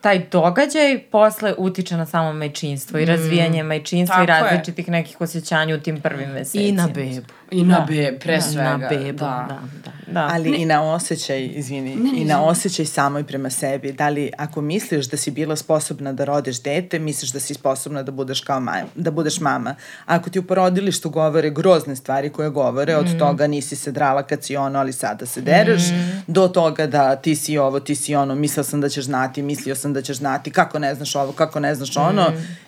taj 0.01 0.27
događaj 0.33 0.99
posle 1.11 1.55
utiče 1.59 1.97
na 1.97 2.07
samo 2.07 2.33
majčinstvo 2.33 2.99
i 2.99 3.03
mm. 3.03 3.09
razvijanje 3.09 3.63
majčinstva 3.63 4.23
i 4.23 4.27
različitih 4.27 4.89
je. 4.89 4.93
nekih 4.93 5.21
osjećanja 5.21 5.75
u 5.75 5.81
tim 5.81 6.01
prvim 6.01 6.31
mesecima. 6.31 6.65
I 6.65 6.73
na 6.73 6.89
bebu. 6.95 7.27
I 7.51 7.65
na 7.65 7.79
da. 7.79 7.87
beb, 7.89 8.19
pre 8.21 8.35
da. 8.35 8.41
svega. 8.41 8.77
Na 8.77 8.89
bebu, 8.89 9.19
da. 9.19 9.47
da, 9.49 9.61
da. 9.85 10.13
da. 10.13 10.29
Ali 10.33 10.51
ne. 10.51 10.63
i 10.63 10.65
na 10.65 10.83
osjećaj, 10.83 11.51
izvini, 11.55 11.97
ne, 11.97 12.13
ne, 12.13 12.19
i 12.19 12.25
na 12.25 12.45
osjećaj 12.45 12.87
samoj 12.87 13.25
prema 13.25 13.51
sebi. 13.51 13.93
Da 13.93 14.09
li, 14.09 14.31
ako 14.39 14.61
misliš 14.61 15.07
da 15.07 15.17
si 15.17 15.31
bila 15.31 15.57
sposobna 15.57 16.13
da 16.13 16.25
rodiš 16.25 16.63
dete, 16.63 16.99
misliš 16.99 17.33
da 17.33 17.41
si 17.41 17.55
sposobna 17.55 18.03
da 18.03 18.13
budeš 18.13 18.41
kao 18.41 18.61
mama, 18.61 18.87
da 18.95 19.11
budeš 19.11 19.41
mama. 19.41 19.75
Ako 20.07 20.31
ti 20.31 20.39
u 20.39 20.43
porodilištu 20.43 21.11
govore 21.11 21.51
grozne 21.51 21.97
stvari 21.97 22.31
koje 22.31 22.51
govore, 22.51 22.97
od 22.97 23.07
mm. 23.07 23.19
toga 23.19 23.47
nisi 23.47 23.77
se 23.77 23.93
drala 23.93 24.23
kad 24.23 24.45
si 24.45 24.57
ono, 24.57 24.79
ali 24.79 24.93
sada 24.93 25.27
se 25.27 25.41
dereš, 25.41 25.83
mm. 25.91 26.23
do 26.27 26.49
toga 26.49 26.87
da 26.87 27.17
ti 27.17 27.37
si 27.37 27.59
ovo, 27.59 27.81
ti 27.81 27.95
si 27.95 28.15
ono, 28.15 28.35
mislio 28.35 28.65
sam 28.65 28.81
da 28.81 28.89
ćeš 28.89 29.05
znati, 29.05 29.43
mislio 29.43 29.75
sam 29.75 29.93
da 29.93 30.03
ćeš 30.03 30.17
znati, 30.17 30.51
kako 30.51 30.79
ne 30.79 30.95
znaš 30.95 31.17
ovo, 31.17 31.33
kako 31.33 31.61
ne 31.61 31.75
znaš 31.75 31.97
ono, 31.97 32.23
mm 32.23 32.66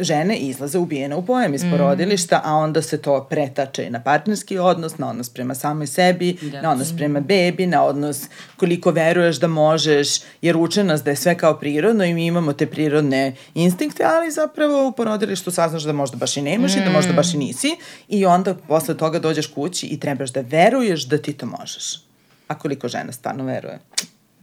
žene 0.00 0.36
izlaze 0.36 0.78
ubijene 0.78 1.16
u 1.16 1.26
pojem 1.26 1.54
iz 1.54 1.64
mm. 1.64 1.70
porodilišta, 1.70 2.40
a 2.44 2.54
onda 2.54 2.82
se 2.82 3.02
to 3.02 3.26
pretače 3.30 3.90
na 3.90 4.00
partnerski 4.00 4.58
odnos, 4.58 4.98
na 4.98 5.10
odnos 5.10 5.28
prema 5.28 5.54
samoj 5.54 5.86
sebi, 5.86 6.36
da. 6.42 6.62
na 6.62 6.70
odnos 6.70 6.92
prema 6.96 7.20
bebi, 7.20 7.66
na 7.66 7.84
odnos 7.84 8.22
koliko 8.56 8.90
veruješ 8.90 9.36
da 9.36 9.48
možeš, 9.48 10.20
jer 10.42 10.56
uče 10.56 10.84
nas 10.84 11.02
da 11.02 11.10
je 11.10 11.16
sve 11.16 11.38
kao 11.38 11.58
prirodno 11.58 12.04
i 12.04 12.14
mi 12.14 12.26
imamo 12.26 12.52
te 12.52 12.66
prirodne 12.66 13.36
instinkte, 13.54 14.04
ali 14.04 14.30
zapravo 14.30 14.88
u 14.88 14.92
porodilištu 14.92 15.50
saznaš 15.50 15.82
da 15.82 15.92
možda 15.92 16.16
baš 16.16 16.36
i 16.36 16.42
nemaš 16.42 16.74
mm. 16.74 16.78
i 16.78 16.84
da 16.84 16.90
možda 16.90 17.12
baš 17.12 17.34
i 17.34 17.36
mm. 17.36 17.40
nisi 17.40 17.76
i 18.08 18.26
onda 18.26 18.54
posle 18.54 18.96
toga 18.96 19.18
dođeš 19.18 19.46
kući 19.46 19.86
i 19.86 20.00
trebaš 20.00 20.30
da 20.30 20.40
veruješ 20.40 21.04
da 21.04 21.18
ti 21.18 21.32
to 21.32 21.46
možeš. 21.46 22.02
A 22.48 22.58
koliko 22.58 22.88
žena 22.88 23.12
stvarno 23.12 23.44
veruje? 23.44 23.78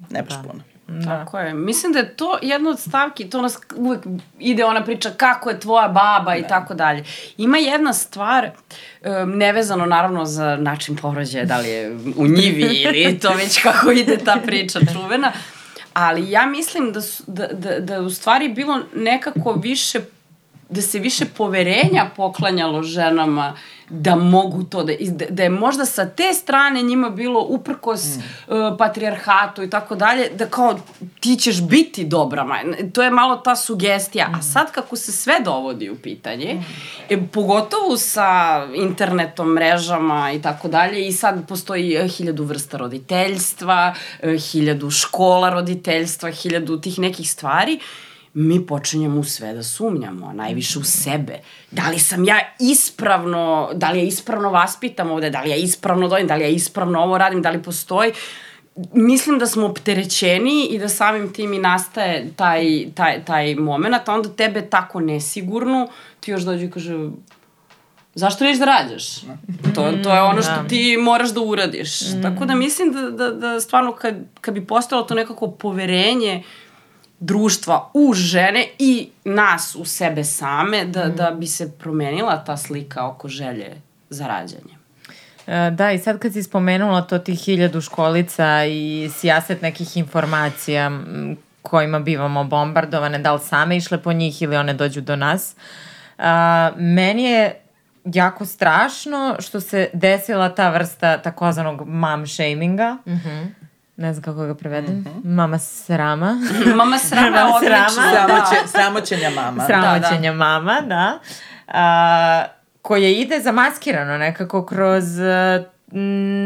Ne 0.09 0.23
baš 0.23 0.33
da. 0.33 0.43
puno. 0.49 0.76
Da. 0.87 1.05
Tako 1.05 1.39
je. 1.39 1.53
Mislim 1.53 1.93
da 1.93 1.99
je 1.99 2.15
to 2.15 2.37
jedna 2.41 2.69
od 2.69 2.79
stavki, 2.79 3.29
to 3.29 3.41
nas 3.41 3.57
uvek 3.75 3.99
ide 4.39 4.65
ona 4.65 4.83
priča 4.83 5.09
kako 5.09 5.49
je 5.49 5.59
tvoja 5.59 5.87
baba 5.87 6.35
i 6.35 6.41
da. 6.41 6.47
tako 6.47 6.73
dalje. 6.73 7.03
Ima 7.37 7.57
jedna 7.57 7.93
stvar, 7.93 8.49
um, 9.01 9.37
nevezano 9.37 9.85
naravno 9.85 10.25
za 10.25 10.55
način 10.55 10.95
porođaja, 10.95 11.45
da 11.45 11.57
li 11.57 11.69
je 11.69 11.97
u 12.17 12.27
njivi 12.27 12.61
ili 12.61 13.19
to 13.19 13.33
već 13.33 13.61
kako 13.61 13.91
ide 13.91 14.17
ta 14.17 14.37
priča 14.45 14.79
čuvena, 14.93 15.31
ali 15.93 16.31
ja 16.31 16.45
mislim 16.45 16.91
da, 16.91 17.01
su, 17.01 17.23
da, 17.27 17.47
da, 17.47 17.79
da 17.79 18.01
u 18.01 18.09
stvari 18.09 18.49
bilo 18.49 18.79
nekako 18.95 19.53
više 19.53 19.99
da 20.69 20.81
se 20.81 20.99
više 20.99 21.25
poverenja 21.25 22.09
poklanjalo 22.15 22.83
ženama 22.83 23.57
da 23.89 24.15
mogu 24.15 24.63
to 24.63 24.83
da, 24.83 24.93
da, 25.29 25.43
je 25.43 25.49
možda 25.49 25.85
sa 25.85 26.09
te 26.09 26.33
strane 26.33 26.81
njima 26.81 27.09
bilo 27.09 27.45
uprkos 27.49 28.03
mm. 28.05 28.19
uh, 28.53 28.77
patrijarhatu 28.77 29.63
i 29.63 29.69
tako 29.69 29.95
dalje, 29.95 30.29
da 30.29 30.45
kao 30.45 30.79
ti 31.19 31.35
ćeš 31.35 31.61
biti 31.61 32.05
dobra. 32.05 32.45
To 32.93 33.03
je 33.03 33.11
malo 33.11 33.35
ta 33.35 33.55
sugestija. 33.55 34.27
Mm. 34.27 34.35
A 34.35 34.41
sad 34.41 34.71
kako 34.71 34.95
se 34.95 35.11
sve 35.11 35.33
dovodi 35.45 35.89
u 35.89 35.95
pitanje, 35.95 36.53
mm. 36.53 36.63
e, 37.09 37.27
pogotovo 37.33 37.97
sa 37.97 38.61
internetom, 38.75 39.53
mrežama 39.53 40.31
i 40.31 40.41
tako 40.41 40.67
dalje, 40.67 41.07
i 41.07 41.11
sad 41.11 41.47
postoji 41.47 41.95
e, 41.95 42.07
hiljadu 42.07 42.43
vrsta 42.43 42.77
roditeljstva, 42.77 43.95
e, 44.21 44.37
hiljadu 44.37 44.91
škola 44.91 45.49
roditeljstva, 45.49 46.31
hiljadu 46.31 46.81
tih 46.81 46.99
nekih 46.99 47.31
stvari, 47.31 47.75
uh, 47.75 48.06
mi 48.39 48.65
počinjemo 48.65 49.19
u 49.19 49.23
sve 49.23 49.53
da 49.53 49.63
sumnjamo, 49.63 50.33
najviše 50.33 50.79
u 50.79 50.83
sebe. 50.83 51.39
Da 51.71 51.89
li 51.89 51.99
sam 51.99 52.25
ja 52.25 52.39
ispravno, 52.59 53.69
da 53.73 53.91
li 53.91 53.99
ja 53.99 54.03
ispravno 54.03 54.49
vaspitam 54.49 55.11
ovde, 55.11 55.29
da 55.29 55.41
li 55.41 55.49
ja 55.49 55.55
ispravno 55.55 56.07
dojim, 56.07 56.27
da 56.27 56.35
li 56.35 56.43
ja 56.43 56.47
ispravno 56.47 56.99
ovo 56.99 57.17
radim, 57.17 57.41
da 57.41 57.49
li 57.49 57.63
postoji. 57.63 58.11
Mislim 58.93 59.39
da 59.39 59.47
smo 59.47 59.65
opterećeni 59.65 60.65
i 60.65 60.79
da 60.79 60.89
samim 60.89 61.33
tim 61.33 61.53
i 61.53 61.59
nastaje 61.59 62.29
taj, 62.35 62.85
taj, 62.95 63.25
taj 63.25 63.55
moment, 63.55 64.09
a 64.09 64.13
onda 64.13 64.29
tebe 64.29 64.69
tako 64.69 64.99
nesigurno, 64.99 65.87
ti 66.19 66.31
još 66.31 66.41
dođe 66.41 66.65
i 66.65 66.71
kaže, 66.71 67.09
zašto 68.15 68.43
neš 68.43 68.57
da 68.57 68.65
rađaš? 68.65 69.21
To, 69.75 69.91
to 70.03 70.13
je 70.13 70.21
ono 70.21 70.41
što 70.41 70.61
da. 70.61 70.67
ti 70.67 70.97
moraš 70.97 71.29
da 71.29 71.41
uradiš. 71.41 72.01
Mm. 72.01 72.21
Tako 72.21 72.45
da 72.45 72.55
mislim 72.55 72.91
da, 72.91 73.01
da, 73.01 73.31
da 73.31 73.59
stvarno 73.59 73.91
kad, 73.91 74.15
kad 74.41 74.53
bi 74.53 74.65
postalo 74.65 75.03
to 75.03 75.13
nekako 75.13 75.51
poverenje 75.51 76.43
društva 77.19 77.89
u 77.93 78.13
žene 78.13 78.67
i 78.79 79.09
nas 79.25 79.75
u 79.75 79.85
sebe 79.85 80.23
same 80.23 80.85
da, 80.85 81.05
mm. 81.05 81.15
da 81.15 81.31
bi 81.31 81.47
se 81.47 81.71
promenila 81.71 82.43
ta 82.43 82.57
slika 82.57 83.07
oko 83.07 83.27
želje 83.27 83.81
za 84.09 84.27
rađanje. 84.27 84.77
E, 85.47 85.71
da, 85.71 85.91
i 85.91 85.99
sad 85.99 86.19
kad 86.19 86.33
si 86.33 86.43
spomenula 86.43 87.01
to 87.01 87.19
tih 87.19 87.39
hiljadu 87.39 87.81
školica 87.81 88.65
i 88.65 89.09
sijaset 89.13 89.61
nekih 89.61 89.97
informacija 89.97 90.91
kojima 91.61 91.99
bivamo 91.99 92.43
bombardovane, 92.43 93.19
da 93.19 93.33
li 93.33 93.39
same 93.39 93.77
išle 93.77 94.01
po 94.01 94.13
njih 94.13 94.41
ili 94.41 94.57
one 94.57 94.73
dođu 94.73 95.01
do 95.01 95.15
nas, 95.15 95.55
a, 96.17 96.71
meni 96.77 97.23
je 97.23 97.61
jako 98.05 98.45
strašno 98.45 99.35
što 99.39 99.59
se 99.59 99.89
desila 99.93 100.55
ta 100.55 100.69
vrsta 100.69 101.17
takozvanog 101.17 101.87
mom 101.87 102.27
shaminga, 102.27 102.97
mm 103.05 103.11
-hmm 103.11 103.66
ne 103.97 104.13
znam 104.13 104.23
kako 104.23 104.45
ga 104.45 104.55
prevedem, 104.55 104.95
mm 104.95 105.05
-hmm. 105.05 105.35
mama 105.39 105.59
srama. 105.59 106.39
mama 106.75 106.97
srama 106.97 107.37
je 107.37 107.43
odlično. 107.43 108.03
Sramoće, 108.11 108.61
da. 108.61 108.67
Sramoćenja 108.67 109.29
mama. 109.29 109.65
Sramoćenja 109.67 110.31
da, 110.31 110.37
da. 110.37 110.45
mama, 110.45 110.81
da. 110.81 111.19
A, 111.67 112.45
koje 112.81 113.13
ide 113.13 113.39
zamaskirano 113.39 114.17
nekako 114.17 114.65
kroz 114.65 115.19
a, 115.19 115.63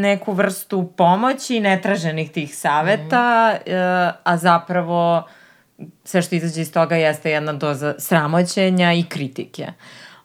neku 0.02 0.34
vrstu 0.34 0.94
pomoći, 0.98 1.60
netraženih 1.60 2.32
tih 2.32 2.56
saveta, 2.58 3.54
mm 3.54 3.70
-hmm. 3.70 4.12
a 4.24 4.38
zapravo 4.38 5.28
sve 6.04 6.22
što 6.22 6.36
izađe 6.36 6.62
iz 6.62 6.74
toga 6.74 6.96
jeste 6.96 7.32
jedna 7.32 7.54
doza 7.54 7.96
sramoćenja 8.00 8.94
i 8.94 9.04
kritike. 9.04 9.68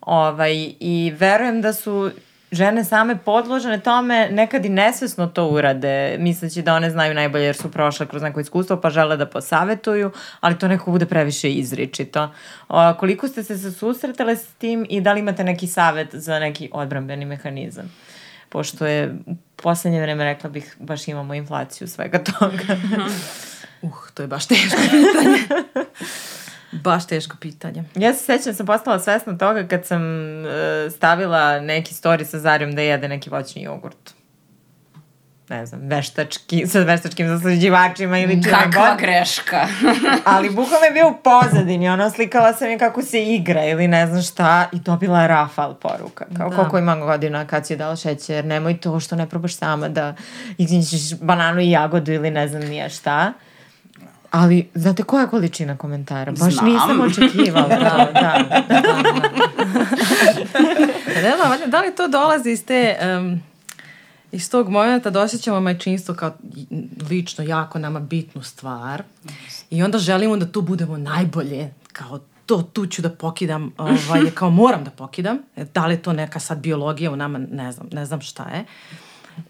Ovaj, 0.00 0.54
I 0.80 1.14
verujem 1.18 1.62
da 1.62 1.72
su 1.72 2.10
žene 2.52 2.84
same 2.84 3.16
podložene 3.16 3.80
tome 3.80 4.28
nekad 4.30 4.64
i 4.64 4.68
nesvesno 4.68 5.26
to 5.26 5.48
urade, 5.48 6.16
misleći 6.18 6.62
da 6.62 6.74
one 6.74 6.90
znaju 6.90 7.14
najbolje 7.14 7.44
jer 7.44 7.56
su 7.56 7.70
prošle 7.70 8.06
kroz 8.06 8.22
neko 8.22 8.40
iskustvo 8.40 8.80
pa 8.80 8.90
žele 8.90 9.16
da 9.16 9.26
posavetuju, 9.26 10.10
ali 10.40 10.58
to 10.58 10.68
neko 10.68 10.90
bude 10.90 11.06
previše 11.06 11.50
izričito. 11.50 12.30
O, 12.68 12.94
koliko 12.94 13.28
ste 13.28 13.44
se 13.44 13.72
susretale 13.72 14.36
s 14.36 14.46
tim 14.46 14.86
i 14.88 15.00
da 15.00 15.12
li 15.12 15.20
imate 15.20 15.44
neki 15.44 15.66
savet 15.66 16.08
za 16.12 16.38
neki 16.38 16.70
odbrambeni 16.72 17.24
mehanizam? 17.24 17.92
Pošto 18.48 18.86
je 18.86 19.14
u 19.26 19.34
poslednje 19.56 20.00
vreme 20.00 20.24
rekla 20.24 20.50
bih 20.50 20.76
baš 20.80 21.08
imamo 21.08 21.34
inflaciju 21.34 21.88
svega 21.88 22.18
toga. 22.18 22.76
uh, 23.82 24.10
to 24.14 24.22
je 24.22 24.26
baš 24.26 24.46
teško 24.46 24.80
pitanje. 24.90 25.38
Baš 26.82 27.06
teško 27.06 27.36
pitanje. 27.40 27.84
Ja 27.94 28.14
se 28.14 28.24
sećam 28.24 28.52
da 28.52 28.56
sam 28.56 28.66
postala 28.66 28.98
svesna 28.98 29.38
toga 29.38 29.66
kad 29.68 29.86
sam 29.86 30.02
uh, 30.02 30.92
stavila 30.92 31.60
neki 31.60 31.94
story 31.94 32.24
sa 32.24 32.38
Zarijom 32.38 32.74
da 32.74 32.82
jede 32.82 33.08
neki 33.08 33.30
voćni 33.30 33.62
jogurt. 33.62 34.14
Ne 35.48 35.66
znam, 35.66 35.80
veštački, 35.84 36.66
sa 36.66 36.80
veštačkim 36.80 37.28
zaslađivačima 37.28 38.18
ili 38.18 38.42
čime 38.42 38.54
Kakva 38.54 38.88
god. 38.88 38.98
greška. 38.98 39.66
Ali 40.24 40.50
bukvalno 40.50 40.86
je 40.86 40.92
bio 40.92 41.08
u 41.08 41.14
pozadini, 41.24 41.88
ono, 41.88 42.10
slikala 42.10 42.52
sam 42.52 42.70
je 42.70 42.78
kako 42.78 43.02
se 43.02 43.24
igra 43.24 43.64
ili 43.64 43.88
ne 43.88 44.06
znam 44.06 44.22
šta 44.22 44.68
i 44.72 44.80
dobila 44.80 45.22
je 45.22 45.28
Rafal 45.28 45.74
poruka. 45.74 46.24
Kao 46.36 46.50
da. 46.50 46.56
koliko 46.56 46.78
ima 46.78 46.96
godina 46.96 47.46
kad 47.46 47.66
si 47.66 47.72
je 47.72 47.76
dala 47.76 47.96
šećer, 47.96 48.44
nemoj 48.44 48.80
to 48.80 49.00
što 49.00 49.16
ne 49.16 49.28
probaš 49.28 49.56
sama 49.56 49.88
da 49.88 50.14
izničiš 50.58 51.18
bananu 51.20 51.60
i 51.60 51.70
jagodu 51.70 52.12
ili 52.12 52.30
ne 52.30 52.48
znam 52.48 52.62
nije 52.62 52.88
šta. 52.90 53.32
Ali, 54.36 54.68
znate 54.74 55.02
koja 55.02 55.26
količina 55.26 55.76
komentara? 55.76 56.32
Baš 56.32 56.54
Znam. 56.54 56.72
nisam 56.72 57.00
očekivala. 57.00 57.68
da, 57.68 57.76
da, 57.76 58.10
da. 58.14 58.82
da, 61.22 61.56
da, 61.58 61.66
da 61.66 61.80
li 61.80 61.94
to 61.96 62.08
dolazi 62.08 62.50
iz 62.50 62.64
te... 62.64 62.96
Um, 63.18 63.40
iz 64.32 64.50
tog 64.50 64.68
momenta 64.68 65.10
da 65.10 65.20
osjećamo 65.20 65.60
majčinstvo 65.60 66.14
kao 66.14 66.36
lično 67.10 67.44
jako 67.44 67.78
nama 67.78 68.00
bitnu 68.00 68.42
stvar 68.42 69.02
i 69.70 69.82
onda 69.82 69.98
želimo 69.98 70.36
da 70.36 70.52
tu 70.52 70.62
budemo 70.62 70.96
najbolje, 70.96 71.70
kao 71.92 72.20
to 72.46 72.62
tu 72.62 72.86
ću 72.86 73.02
da 73.02 73.10
pokidam, 73.10 73.72
ovaj, 73.78 74.30
kao 74.38 74.50
moram 74.50 74.84
da 74.84 74.90
pokidam, 74.90 75.38
da 75.74 75.86
li 75.86 75.94
je 75.94 76.02
to 76.02 76.12
neka 76.12 76.40
sad 76.40 76.58
biologija 76.58 77.10
u 77.10 77.16
nama, 77.16 77.38
ne 77.38 77.72
znam, 77.72 77.88
ne 77.92 78.06
znam 78.06 78.20
šta 78.20 78.42
je. 78.42 78.64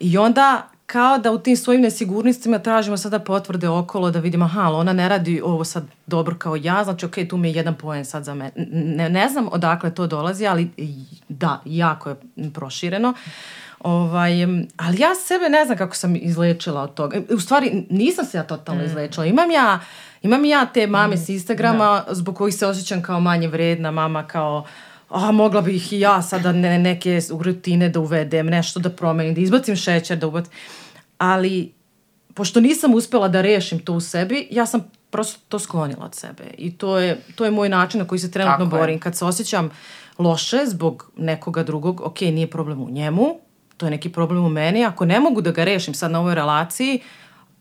I 0.01 0.18
onda 0.18 0.68
kao 0.87 1.18
da 1.18 1.32
u 1.32 1.39
tim 1.39 1.57
svojim 1.57 1.82
nesigurnostima 1.82 2.59
tražimo 2.59 2.97
sada 2.97 3.18
potvrde 3.18 3.68
okolo 3.68 4.11
da 4.11 4.20
vidimo, 4.20 4.45
aha, 4.45 4.70
ona 4.70 4.93
ne 4.93 5.09
radi 5.09 5.41
ovo 5.45 5.64
sad 5.64 5.84
dobro 6.07 6.37
kao 6.39 6.57
ja, 6.57 6.84
znači 6.84 7.07
ok, 7.07 7.14
tu 7.30 7.37
mi 7.37 7.49
je 7.49 7.55
jedan 7.55 7.74
poen 7.74 8.05
sad 8.05 8.24
za 8.24 8.34
mene. 8.34 8.53
Ne, 8.72 9.09
ne 9.09 9.28
znam 9.28 9.49
odakle 9.53 9.95
to 9.95 10.07
dolazi, 10.07 10.47
ali 10.47 10.70
da, 11.28 11.61
jako 11.64 12.09
je 12.09 12.16
prošireno. 12.55 13.14
Ovaj, 13.80 14.32
ali 14.76 15.01
ja 15.01 15.14
sebe 15.14 15.49
ne 15.49 15.64
znam 15.64 15.78
kako 15.78 15.97
sam 15.97 16.16
izlečila 16.16 16.82
od 16.82 16.95
toga. 16.95 17.20
U 17.30 17.41
stvari, 17.41 17.87
nisam 17.91 18.24
se 18.24 18.39
ja 18.39 18.43
totalno 18.43 18.82
mm. 18.82 18.87
izlečila. 18.87 19.26
Imam 19.26 19.51
ja, 19.51 19.80
imam 20.22 20.45
ja 20.45 20.66
te 20.66 20.87
mame 20.87 21.14
mm. 21.14 21.18
s 21.18 21.28
Instagrama 21.28 22.05
da. 22.09 22.14
zbog 22.14 22.37
kojih 22.37 22.55
se 22.55 22.66
osjećam 22.66 23.03
kao 23.03 23.20
manje 23.20 23.49
vredna, 23.49 23.91
mama 23.91 24.26
kao 24.26 24.64
a 25.09 25.32
mogla 25.32 25.61
bih 25.61 25.92
i 25.92 26.00
ja 26.00 26.22
sada 26.22 26.52
ne, 26.52 26.78
neke 26.78 27.20
rutine 27.40 27.88
da 27.88 28.00
uvedem, 28.00 28.46
nešto 28.46 28.80
da 28.80 28.90
promenim, 28.90 29.34
da 29.34 29.40
izbacim 29.40 29.76
šećer, 29.76 30.18
da 30.18 30.26
ubacim. 30.26 30.52
Ali, 31.18 31.72
pošto 32.34 32.61
nisam 32.61 32.94
uspela 32.94 33.28
da 33.28 33.40
rešim 33.40 33.78
to 33.78 33.92
u 33.92 34.00
sebi, 34.00 34.48
ja 34.50 34.66
sam 34.66 34.90
prosto 35.11 35.40
to 35.48 35.59
sklonila 35.59 36.04
od 36.04 36.14
sebe. 36.14 36.44
I 36.59 36.72
to 36.72 36.98
je, 36.98 37.20
to 37.34 37.44
je 37.44 37.50
moj 37.50 37.68
način 37.68 38.00
na 38.00 38.07
koji 38.07 38.18
se 38.18 38.30
trenutno 38.30 38.64
Tako 38.64 38.76
borim. 38.76 38.96
Je. 38.96 39.00
Kad 39.00 39.16
se 39.16 39.24
osjećam 39.24 39.70
loše 40.18 40.66
zbog 40.66 41.11
nekoga 41.16 41.62
drugog, 41.62 42.00
ok, 42.00 42.20
nije 42.20 42.50
problem 42.50 42.82
u 42.82 42.90
njemu, 42.90 43.38
to 43.76 43.86
je 43.86 43.90
neki 43.90 44.12
problem 44.12 44.44
u 44.44 44.48
meni. 44.48 44.84
Ako 44.84 45.04
ne 45.04 45.20
mogu 45.20 45.40
da 45.40 45.50
ga 45.50 45.64
rešim 45.64 45.94
sad 45.94 46.11
na 46.11 46.20
ovoj 46.20 46.34
relaciji, 46.34 47.00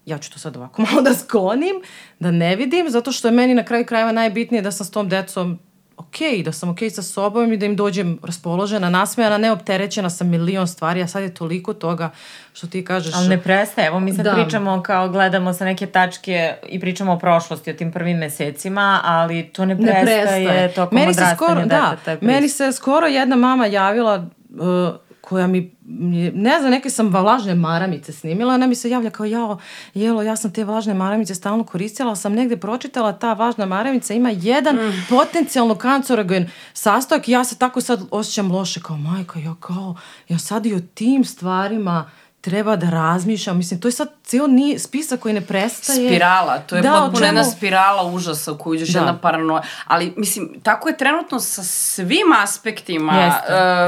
ja 0.05 0.17
ću 0.17 0.31
to 0.31 0.39
sad 0.39 0.57
ovako 0.57 0.81
malo 0.91 1.01
da 1.01 1.13
sklonim, 1.13 1.75
da 2.19 2.31
ne 2.31 2.55
vidim, 2.55 2.89
zato 2.89 3.11
što 3.11 3.27
je 3.27 3.31
meni 3.31 3.53
na 3.53 3.65
kraju 3.65 3.85
krajeva 3.85 4.11
najbitnije 4.11 4.61
da 4.61 4.71
sam 4.71 4.85
s 4.85 4.91
tom 4.91 5.09
decom 5.09 5.59
ok, 5.97 6.43
da 6.45 6.51
sam 6.51 6.69
ok 6.69 6.77
sa 6.95 7.01
sobom 7.01 7.53
i 7.53 7.57
da 7.57 7.65
im 7.65 7.75
dođem 7.75 8.19
raspoložena, 8.23 8.89
nasmejana, 8.89 9.37
neopterećena 9.37 10.09
sa 10.09 10.23
milion 10.23 10.67
stvari, 10.67 11.01
a 11.01 11.07
sad 11.07 11.23
je 11.23 11.33
toliko 11.33 11.73
toga 11.73 12.09
što 12.53 12.67
ti 12.67 12.85
kažeš... 12.85 13.15
Ali 13.15 13.27
ne 13.27 13.41
prestaje, 13.41 13.87
evo 13.87 13.99
mi 13.99 14.13
sad 14.13 14.25
da. 14.25 14.33
pričamo 14.33 14.83
kao 14.83 15.09
gledamo 15.09 15.53
sa 15.53 15.65
neke 15.65 15.85
tačke 15.85 16.55
i 16.69 16.79
pričamo 16.79 17.13
o 17.13 17.19
prošlosti, 17.19 17.71
o 17.71 17.73
tim 17.73 17.91
prvim 17.91 18.17
mesecima, 18.17 19.01
ali 19.03 19.43
to 19.43 19.65
ne 19.65 19.75
prestaje, 19.75 20.05
ne 20.05 20.05
prestaje. 20.05 20.73
tokom 20.73 20.99
meni 20.99 21.13
se 21.13 21.25
skoro, 21.35 21.65
da, 21.65 21.97
meni 22.21 22.49
se 22.49 22.71
skoro 22.71 23.07
jedna 23.07 23.35
mama 23.35 23.65
javila 23.65 24.25
uh, 24.49 25.04
koja 25.25 25.47
mi, 25.47 25.75
ne 26.33 26.59
znam, 26.59 26.71
neke 26.71 26.89
sam 26.89 27.09
vlažne 27.09 27.55
maramice 27.55 28.13
snimila, 28.13 28.53
ona 28.53 28.67
mi 28.67 28.75
se 28.75 28.89
javlja 28.89 29.09
kao, 29.09 29.25
jao, 29.25 29.57
jelo, 29.93 30.21
ja 30.21 30.35
sam 30.35 30.51
te 30.51 30.63
vlažne 30.63 30.93
maramice 30.93 31.35
stalno 31.35 31.63
koristila, 31.63 32.15
sam 32.15 32.33
negde 32.33 32.57
pročitala, 32.57 33.13
ta 33.13 33.33
važna 33.33 33.65
maramica 33.65 34.13
ima 34.13 34.29
jedan 34.29 34.75
mm. 34.75 35.05
potencijalno 35.09 35.75
kancerogen 35.75 36.49
sastojak 36.73 37.27
i 37.27 37.31
ja 37.31 37.43
se 37.43 37.57
tako 37.57 37.81
sad 37.81 38.01
osjećam 38.11 38.51
loše, 38.51 38.81
kao, 38.81 38.97
majka, 38.97 39.39
ja 39.39 39.55
kao, 39.59 39.95
ja 40.29 40.39
sad 40.39 40.65
i 40.65 40.73
o 40.73 40.79
tim 40.93 41.25
stvarima 41.25 42.09
treba 42.45 42.75
da 42.75 42.89
razmišljam. 42.89 43.57
Mislim, 43.57 43.79
to 43.79 43.87
je 43.87 43.91
sad 43.91 44.09
cijel 44.25 44.45
ni 44.49 44.79
spisak 44.79 45.19
koji 45.19 45.33
ne 45.33 45.41
prestaje. 45.41 46.09
Spirala, 46.09 46.59
to 46.59 46.75
je 46.75 46.81
da, 46.81 46.91
potpuno 46.91 47.25
jedna 47.25 47.43
spirala 47.43 48.03
užasa 48.03 48.51
u 48.51 48.57
koju 48.57 48.73
uđeš 48.73 48.89
da. 48.89 48.99
jedna 48.99 49.17
paranoja. 49.17 49.61
Ali, 49.85 50.13
mislim, 50.17 50.61
tako 50.63 50.89
je 50.89 50.97
trenutno 50.97 51.39
sa 51.39 51.63
svim 51.63 52.31
aspektima. 52.43 53.11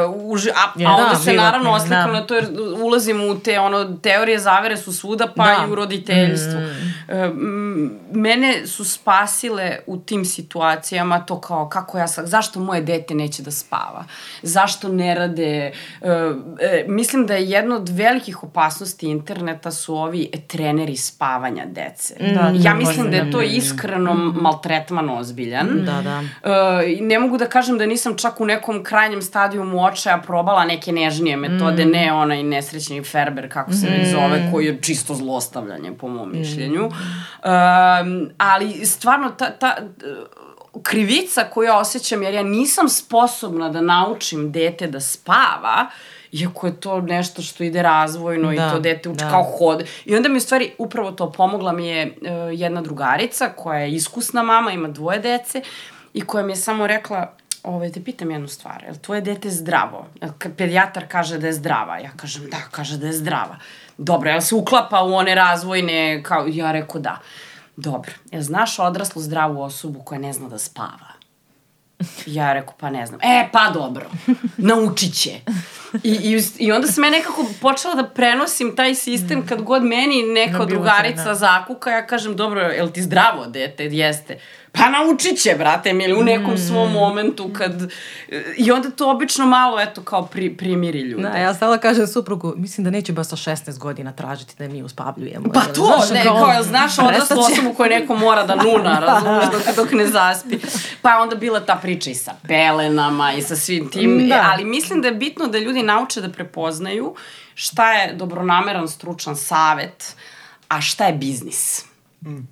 Uh, 0.08 0.32
uži, 0.32 0.50
a, 0.50 0.80
je, 0.80 0.88
a 0.88 0.92
onda 0.92 1.10
da, 1.10 1.16
se 1.16 1.34
naravno 1.34 1.72
oslikam 1.72 2.12
da. 2.12 2.20
na 2.20 2.26
to 2.26 2.36
jer 2.36 2.48
ulazimo 2.84 3.26
u 3.26 3.40
te 3.40 3.60
ono, 3.60 3.98
teorije 3.98 4.40
zavere 4.40 4.78
su 4.78 4.94
svuda, 4.94 5.28
pa 5.36 5.44
da. 5.44 5.66
i 5.68 5.72
u 5.72 5.76
roditeljstvu. 5.76 6.60
Mm. 6.60 6.94
Uh, 7.08 7.88
mene 8.12 8.68
su 8.68 8.86
spasile 8.86 9.80
u 9.88 9.98
tim 9.98 10.26
situacijama 10.26 11.20
to 11.20 11.42
kao 11.42 11.70
kako 11.70 11.98
ja 11.98 12.08
sam, 12.08 12.28
zašto 12.28 12.60
moje 12.60 12.82
dete 12.82 13.16
neće 13.16 13.44
da 13.44 13.52
spava? 13.52 14.06
Zašto 14.42 14.90
ne 14.90 15.16
rade? 15.16 15.72
Uh, 16.02 16.08
uh, 16.10 16.38
mislim 16.88 17.26
da 17.26 17.34
je 17.34 17.50
jedno 17.50 17.76
od 17.76 17.90
velikih 17.90 18.44
opasnosti 18.44 19.08
interneta 19.08 19.72
su 19.72 19.96
ovi 19.96 20.27
treneri 20.48 20.96
spavanja 20.96 21.66
dece. 21.66 22.14
Da, 22.20 22.52
ja 22.56 22.74
mislim 22.74 23.12
da 23.12 23.18
je 23.18 23.32
to 23.32 23.42
iskreno 23.42 24.14
mm. 24.14 24.38
maltretman 24.42 25.10
ozbiljan. 25.10 25.68
Da, 25.86 26.02
da. 26.02 26.20
Uh, 26.20 27.02
ne 27.02 27.20
mogu 27.20 27.38
da 27.38 27.46
kažem 27.46 27.78
da 27.78 27.86
nisam 27.86 28.18
čak 28.18 28.42
u 28.42 28.46
nekom 28.46 28.84
krajnjem 28.84 29.22
stadijumu 29.22 29.86
očaja 29.86 30.18
probala 30.18 30.66
neke 30.66 30.92
nežnije 30.92 31.38
metode, 31.38 31.86
mm. 31.86 31.90
ne 31.90 32.14
onaj 32.14 32.44
nesrećni 32.44 33.04
Ferber, 33.04 33.52
kako 33.52 33.72
se 33.72 33.88
mm. 33.88 34.12
zove, 34.12 34.50
koji 34.52 34.66
je 34.66 34.82
čisto 34.82 35.16
zlostavljanje 35.16 35.92
po 35.92 36.08
mom 36.08 36.30
mm. 36.30 36.38
mišljenju. 36.40 36.86
Um, 36.86 38.30
ali 38.38 38.86
stvarno 38.86 39.30
ta, 39.30 39.50
ta 39.50 39.76
krivica 40.84 41.44
koju 41.44 41.66
ja 41.66 41.78
osjećam, 41.78 42.24
jer 42.24 42.34
ja 42.34 42.44
nisam 42.44 42.90
sposobna 42.90 43.70
da 43.70 43.82
naučim 43.82 44.52
dete 44.52 44.88
da 44.88 45.00
spava, 45.00 45.90
iako 46.32 46.68
je 46.68 46.80
to 46.80 47.02
nešto 47.02 47.42
što 47.42 47.64
ide 47.64 47.82
razvojno 47.82 48.48
da, 48.48 48.54
i 48.54 48.58
to 48.58 48.80
dete 48.80 49.10
uči 49.10 49.24
da. 49.24 49.30
kao 49.30 49.44
hod. 49.44 49.88
I 50.06 50.16
onda 50.16 50.30
mi 50.30 50.38
u 50.38 50.40
stvari 50.40 50.72
upravo 50.78 51.12
to 51.12 51.32
pomogla 51.32 51.72
mi 51.72 51.88
je 51.88 52.06
uh, 52.06 52.60
jedna 52.60 52.82
drugarica 52.82 53.50
koja 53.50 53.80
je 53.80 53.92
iskusna 53.92 54.44
mama, 54.44 54.72
ima 54.72 54.88
dvoje 54.88 55.20
dece 55.20 55.62
i 56.14 56.22
koja 56.22 56.44
mi 56.44 56.52
je 56.52 56.56
samo 56.56 56.88
rekla, 56.88 57.34
ovaj, 57.64 57.92
te 57.92 58.04
pitam 58.04 58.32
jednu 58.32 58.48
stvar, 58.48 58.84
je 58.84 58.92
li 58.92 58.98
tvoje 58.98 59.22
dete 59.22 59.50
zdravo? 59.50 60.06
Pedijatar 60.58 61.08
kaže 61.08 61.38
da 61.38 61.48
je 61.48 61.54
zdrava? 61.54 61.98
Ja 61.98 62.12
kažem 62.16 62.50
da, 62.50 62.58
kaže 62.72 62.98
da 62.98 63.08
je 63.08 63.14
zdrava. 63.14 63.58
Dobro, 63.98 64.30
jel 64.30 64.42
se 64.42 64.56
uklapa 64.56 65.04
u 65.04 65.14
one 65.14 65.36
razvojne, 65.36 66.24
kao, 66.24 66.46
ja 66.48 66.72
rekao 66.72 67.02
da. 67.02 67.20
Dobro, 67.76 68.12
jel 68.32 68.42
znaš 68.42 68.80
odraslu 68.80 69.22
zdravu 69.22 69.62
osobu 69.62 70.04
koja 70.04 70.20
ne 70.20 70.34
zna 70.34 70.50
da 70.50 70.58
spava? 70.58 71.17
Ja 72.26 72.54
rekao, 72.54 72.74
pa 72.80 72.90
ne 72.90 73.06
znam. 73.06 73.20
E, 73.24 73.50
pa 73.52 73.70
dobro, 73.74 74.06
naučit 74.58 75.14
će. 75.14 75.32
I, 76.04 76.10
i, 76.12 76.42
I 76.58 76.72
onda 76.72 76.88
sam 76.88 77.04
ja 77.04 77.10
nekako 77.10 77.46
počela 77.62 77.96
da 77.96 78.04
prenosim 78.04 78.76
taj 78.76 78.96
sistem 78.96 79.48
kad 79.48 79.62
god 79.62 79.84
meni 79.84 80.24
neka 80.24 80.66
drugarica 80.66 81.24
da. 81.24 81.36
zakuka, 81.36 81.90
ja 81.90 82.08
kažem, 82.08 82.36
dobro, 82.36 82.62
je 82.62 82.84
li 82.84 82.94
ti 82.94 83.02
zdravo 83.02 83.46
dete? 83.46 83.84
Jeste. 83.84 84.38
Pa 84.78 84.90
naučit 84.90 85.42
će, 85.42 85.56
brate, 85.58 85.94
mi 85.94 86.14
u 86.14 86.24
nekom 86.24 86.54
mm. 86.54 86.58
svom 86.58 86.92
momentu 86.92 87.50
kad... 87.54 87.92
I 88.58 88.72
onda 88.72 88.90
to 88.90 89.12
obično 89.12 89.46
malo, 89.46 89.82
eto, 89.82 90.02
kao 90.02 90.26
pri, 90.26 90.58
primiri 90.58 91.00
ljude. 91.00 91.24
Da, 91.24 91.38
ja 91.38 91.54
stala 91.54 91.78
kažem 91.78 92.08
suprugu, 92.08 92.54
mislim 92.58 92.84
da 92.84 92.90
neće 92.90 93.14
baš 93.14 93.28
sa 93.28 93.36
16 93.36 93.78
godina 93.78 94.12
tražiti 94.12 94.56
da 94.58 94.68
mi 94.68 94.84
uspavljujemo. 94.84 95.50
Pa 95.54 95.62
to, 95.62 95.94
znaš, 95.98 96.10
ne, 96.10 96.24
kao, 96.24 96.36
kao 96.36 96.64
znaš 96.64 97.00
odraslu 97.00 97.40
osobu 97.40 97.74
koju 97.74 97.90
neko 97.90 98.16
mora 98.16 98.44
da 98.44 98.56
nuna, 98.56 99.00
razumeš, 99.08 99.46
dok, 99.46 99.76
dok 99.76 99.92
ne 99.92 100.08
zaspi. 100.08 100.60
Pa 101.02 101.10
je 101.10 101.18
onda 101.18 101.36
bila 101.36 101.60
ta 101.60 101.76
priča 101.76 102.10
i 102.10 102.16
sa 102.16 102.34
pelenama 102.48 103.34
i 103.34 103.42
sa 103.42 103.56
svim 103.56 103.90
tim, 103.90 104.30
da. 104.30 104.50
ali 104.54 104.66
mislim 104.66 105.02
da 105.02 105.08
je 105.08 105.14
bitno 105.14 105.48
da 105.48 105.58
ljudi 105.58 105.84
nauče 105.84 106.22
da 106.22 106.30
prepoznaju 106.30 107.16
šta 107.56 107.94
je 107.94 108.14
dobronameran 108.14 108.88
stručan 108.88 109.36
savet, 109.36 110.16
a 110.68 110.82
šta 110.82 111.06
je 111.06 111.14
biznis. 111.14 111.86
Mm. 112.26 112.48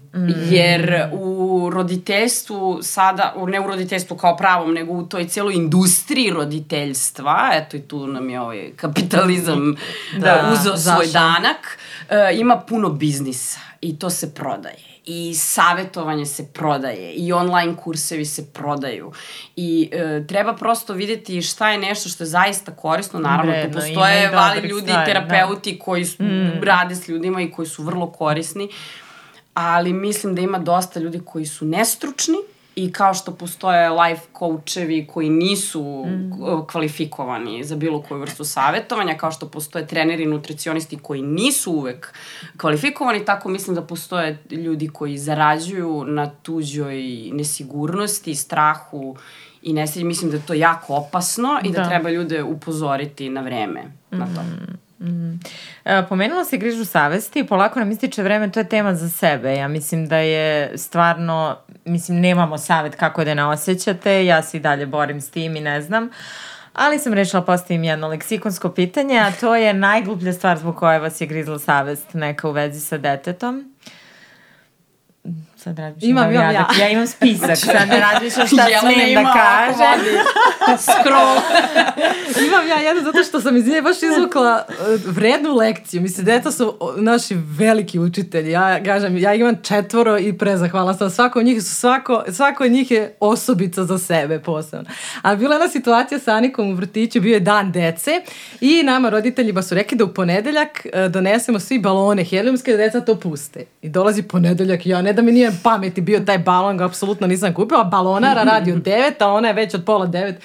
Jer 0.50 1.10
u 1.14 1.70
roditeljstvu 1.74 2.80
sada, 2.82 3.34
ne 3.48 3.60
u 3.60 3.68
roditeljstvu 3.68 4.18
kao 4.18 4.38
pravom, 4.38 4.74
nego 4.74 4.94
u 4.94 5.06
toj 5.06 5.28
cijeloj 5.28 5.54
industriji 5.54 6.30
roditeljstva, 6.30 7.50
eto 7.54 7.78
i 7.78 7.82
tu 7.82 8.08
nam 8.08 8.30
je 8.30 8.42
ovaj 8.42 8.72
kapitalizam 8.76 9.76
da, 10.22 10.54
uzeo 10.54 10.76
zašao. 10.76 11.02
svoj 11.02 11.14
danak, 11.14 11.78
uh, 12.10 12.40
ima 12.40 12.58
puno 12.58 12.90
biznisa 12.90 13.60
i 13.82 14.00
to 14.00 14.10
se 14.10 14.34
prodaje 14.34 14.96
i 15.06 15.34
savetovanje 15.34 16.26
se 16.26 16.48
prodaje 16.54 17.14
i 17.14 17.34
online 17.34 17.76
kursevi 17.76 18.26
se 18.26 18.46
prodaju 18.54 19.12
i 19.56 19.90
e, 19.92 20.28
treba 20.28 20.54
prosto 20.54 20.94
videti 20.94 21.42
šta 21.42 21.72
je 21.72 21.78
nešto 21.78 22.10
što 22.10 22.24
je 22.24 22.28
zaista 22.28 22.72
korisno 22.72 23.20
naravno 23.20 23.52
Vredno, 23.52 23.70
tu 23.70 23.76
postoje 23.76 24.30
vali 24.30 24.68
ljudi 24.68 24.88
stvari, 24.88 25.14
terapeuti 25.14 25.72
da. 25.72 25.84
koji 25.84 26.06
su, 26.06 26.24
mm. 26.24 26.64
rade 26.64 26.96
s 26.96 27.08
ljudima 27.08 27.42
i 27.42 27.52
koji 27.52 27.68
su 27.68 27.84
vrlo 27.84 28.12
korisni 28.12 28.70
ali 29.56 29.94
mislim 29.94 30.36
da 30.36 30.42
ima 30.42 30.60
dosta 30.60 31.00
ljudi 31.00 31.22
koji 31.26 31.46
su 31.46 31.66
nestručni 31.66 32.38
i 32.76 32.92
kao 32.92 33.14
što 33.14 33.32
postoje 33.32 33.90
life 33.90 34.22
coachevi 34.40 35.08
koji 35.08 35.30
nisu 35.30 36.06
mm. 36.06 36.68
kvalifikovani 36.72 37.64
za 37.64 37.76
bilo 37.76 38.02
koju 38.02 38.22
vrstu 38.22 38.44
savjetovanja, 38.44 39.18
kao 39.18 39.32
što 39.32 39.48
postoje 39.48 39.88
treneri 39.88 40.26
nutricionisti 40.26 40.98
koji 41.02 41.22
nisu 41.22 41.72
uvek 41.72 42.14
kvalifikovani, 42.58 43.26
tako 43.26 43.50
mislim 43.50 43.76
da 43.76 43.82
postoje 43.82 44.44
ljudi 44.52 44.88
koji 44.88 45.18
zarađuju 45.18 46.04
na 46.08 46.30
tuđoj 46.30 47.04
nesigurnosti, 47.34 48.36
strahu 48.36 49.16
i 49.62 49.74
nesreći. 49.74 50.06
Mislim 50.06 50.32
da 50.32 50.38
je 50.38 50.46
to 50.46 50.54
jako 50.54 50.96
opasno 50.96 51.60
i 51.64 51.72
da, 51.72 51.82
da 51.82 51.90
treba 51.90 52.10
ljude 52.10 52.44
upozoriti 52.44 53.30
na 53.30 53.42
vreme 53.42 53.82
mm. 54.12 54.18
na 54.18 54.26
to. 54.26 54.42
Mm. 55.00 55.40
Pomenula 56.10 56.46
se 56.46 56.58
grižu 56.58 56.86
savesti, 56.86 57.48
polako 57.48 57.80
nam 57.80 57.92
ističe 57.92 58.24
vreme, 58.24 58.52
to 58.52 58.60
je 58.60 58.70
tema 58.70 58.96
za 58.96 59.10
sebe. 59.10 59.56
Ja 59.56 59.68
mislim 59.68 60.08
da 60.08 60.18
je 60.18 60.78
stvarno, 60.78 61.58
mislim, 61.86 62.20
nemamo 62.20 62.58
savet 62.58 62.96
kako 62.96 63.24
da 63.24 63.34
ne 63.34 63.46
osjećate, 63.46 64.26
ja 64.26 64.42
se 64.42 64.58
i 64.58 64.60
dalje 64.60 64.86
borim 64.86 65.22
s 65.22 65.30
tim 65.30 65.56
i 65.56 65.62
ne 65.62 65.82
znam. 65.82 66.10
Ali 66.74 67.00
sam 67.00 67.14
rešila 67.14 67.42
postavim 67.42 67.84
jedno 67.84 68.08
leksikonsko 68.08 68.70
pitanje, 68.70 69.20
a 69.20 69.32
to 69.32 69.56
je 69.56 69.74
najgluplja 69.74 70.34
stvar 70.34 70.58
zbog 70.58 70.76
koje 70.76 71.00
vas 71.00 71.22
je 71.22 71.28
grizla 71.28 71.60
savest 71.60 72.14
neka 72.14 72.50
u 72.50 72.52
vezi 72.52 72.80
sa 72.80 72.98
detetom 72.98 73.75
sad 75.66 75.80
razmišljam. 75.80 76.10
Imam, 76.10 76.32
imam 76.32 76.54
ja. 76.54 76.68
Ja 76.80 76.90
imam 76.90 77.08
spisak, 77.08 77.58
sad 77.58 77.90
ne 77.90 78.00
razmišljam 78.00 78.48
šta 78.48 78.68
smijem 78.82 79.24
da 79.24 79.34
kaže. 79.34 80.04
Scroll. 80.86 81.38
imam 82.48 82.68
ja 82.68 82.78
jedno 82.78 83.04
zato 83.04 83.24
što 83.24 83.42
sam 83.42 83.58
iz 83.58 83.68
nje 83.68 83.82
baš 83.82 83.98
izvukla 84.04 84.66
uh, 84.70 84.76
vrednu 85.16 85.56
lekciju. 85.56 86.02
Mislim, 86.02 86.26
deta 86.26 86.52
su 86.52 86.78
naši 86.98 87.36
veliki 87.58 88.00
učitelji. 88.00 88.52
Ja 88.52 88.84
kažem, 88.84 89.18
ja 89.18 89.34
imam 89.34 89.56
četvoro 89.64 90.18
i 90.18 90.38
prezahvala 90.38 90.94
sam. 90.94 91.10
Svako 91.10 91.40
od 91.40 91.46
njih 91.46 91.64
su, 91.64 91.76
svako, 91.76 92.24
svako 92.32 92.64
od 92.64 92.72
njih 92.72 92.92
je 92.92 93.16
osobica 93.20 93.84
za 93.84 94.00
sebe 94.00 94.40
posebno. 94.40 94.90
A 95.22 95.36
bila 95.36 95.56
jedna 95.56 95.70
situacija 95.70 96.20
sa 96.20 96.32
Anikom 96.32 96.72
u 96.72 96.76
vrtiću, 96.76 97.22
bio 97.22 97.34
je 97.34 97.40
dan 97.40 97.72
dece 97.72 98.12
i 98.62 98.84
nama 98.84 99.10
roditeljima 99.10 99.62
su 99.62 99.76
rekli 99.76 99.98
da 99.98 100.04
u 100.04 100.14
ponedeljak 100.14 100.86
uh, 100.86 101.12
donesemo 101.12 101.60
svi 101.60 101.80
balone 101.80 102.24
helijumske 102.24 102.72
da 102.72 102.78
deca 102.78 103.02
to 103.02 103.16
puste. 103.16 103.66
I 103.82 103.90
dolazi 103.90 104.24
ponedeljak 104.24 104.86
i 104.86 104.90
ja 104.90 105.02
ne 105.02 105.14
da 105.14 105.22
mi 105.22 105.32
nije 105.32 105.55
pameti 105.64 106.02
bio 106.02 106.20
taj 106.20 106.38
balon, 106.38 106.78
ga 106.78 106.86
apsolutno 106.86 107.28
nisam 107.28 107.54
kupila. 107.54 107.84
Balonara 107.84 108.44
radi 108.44 108.72
od 108.72 108.84
9, 108.84 109.12
a 109.20 109.28
ona 109.28 109.48
je 109.48 109.54
već 109.54 109.74
od 109.74 109.86
pola 109.86 110.08
9. 110.08 110.36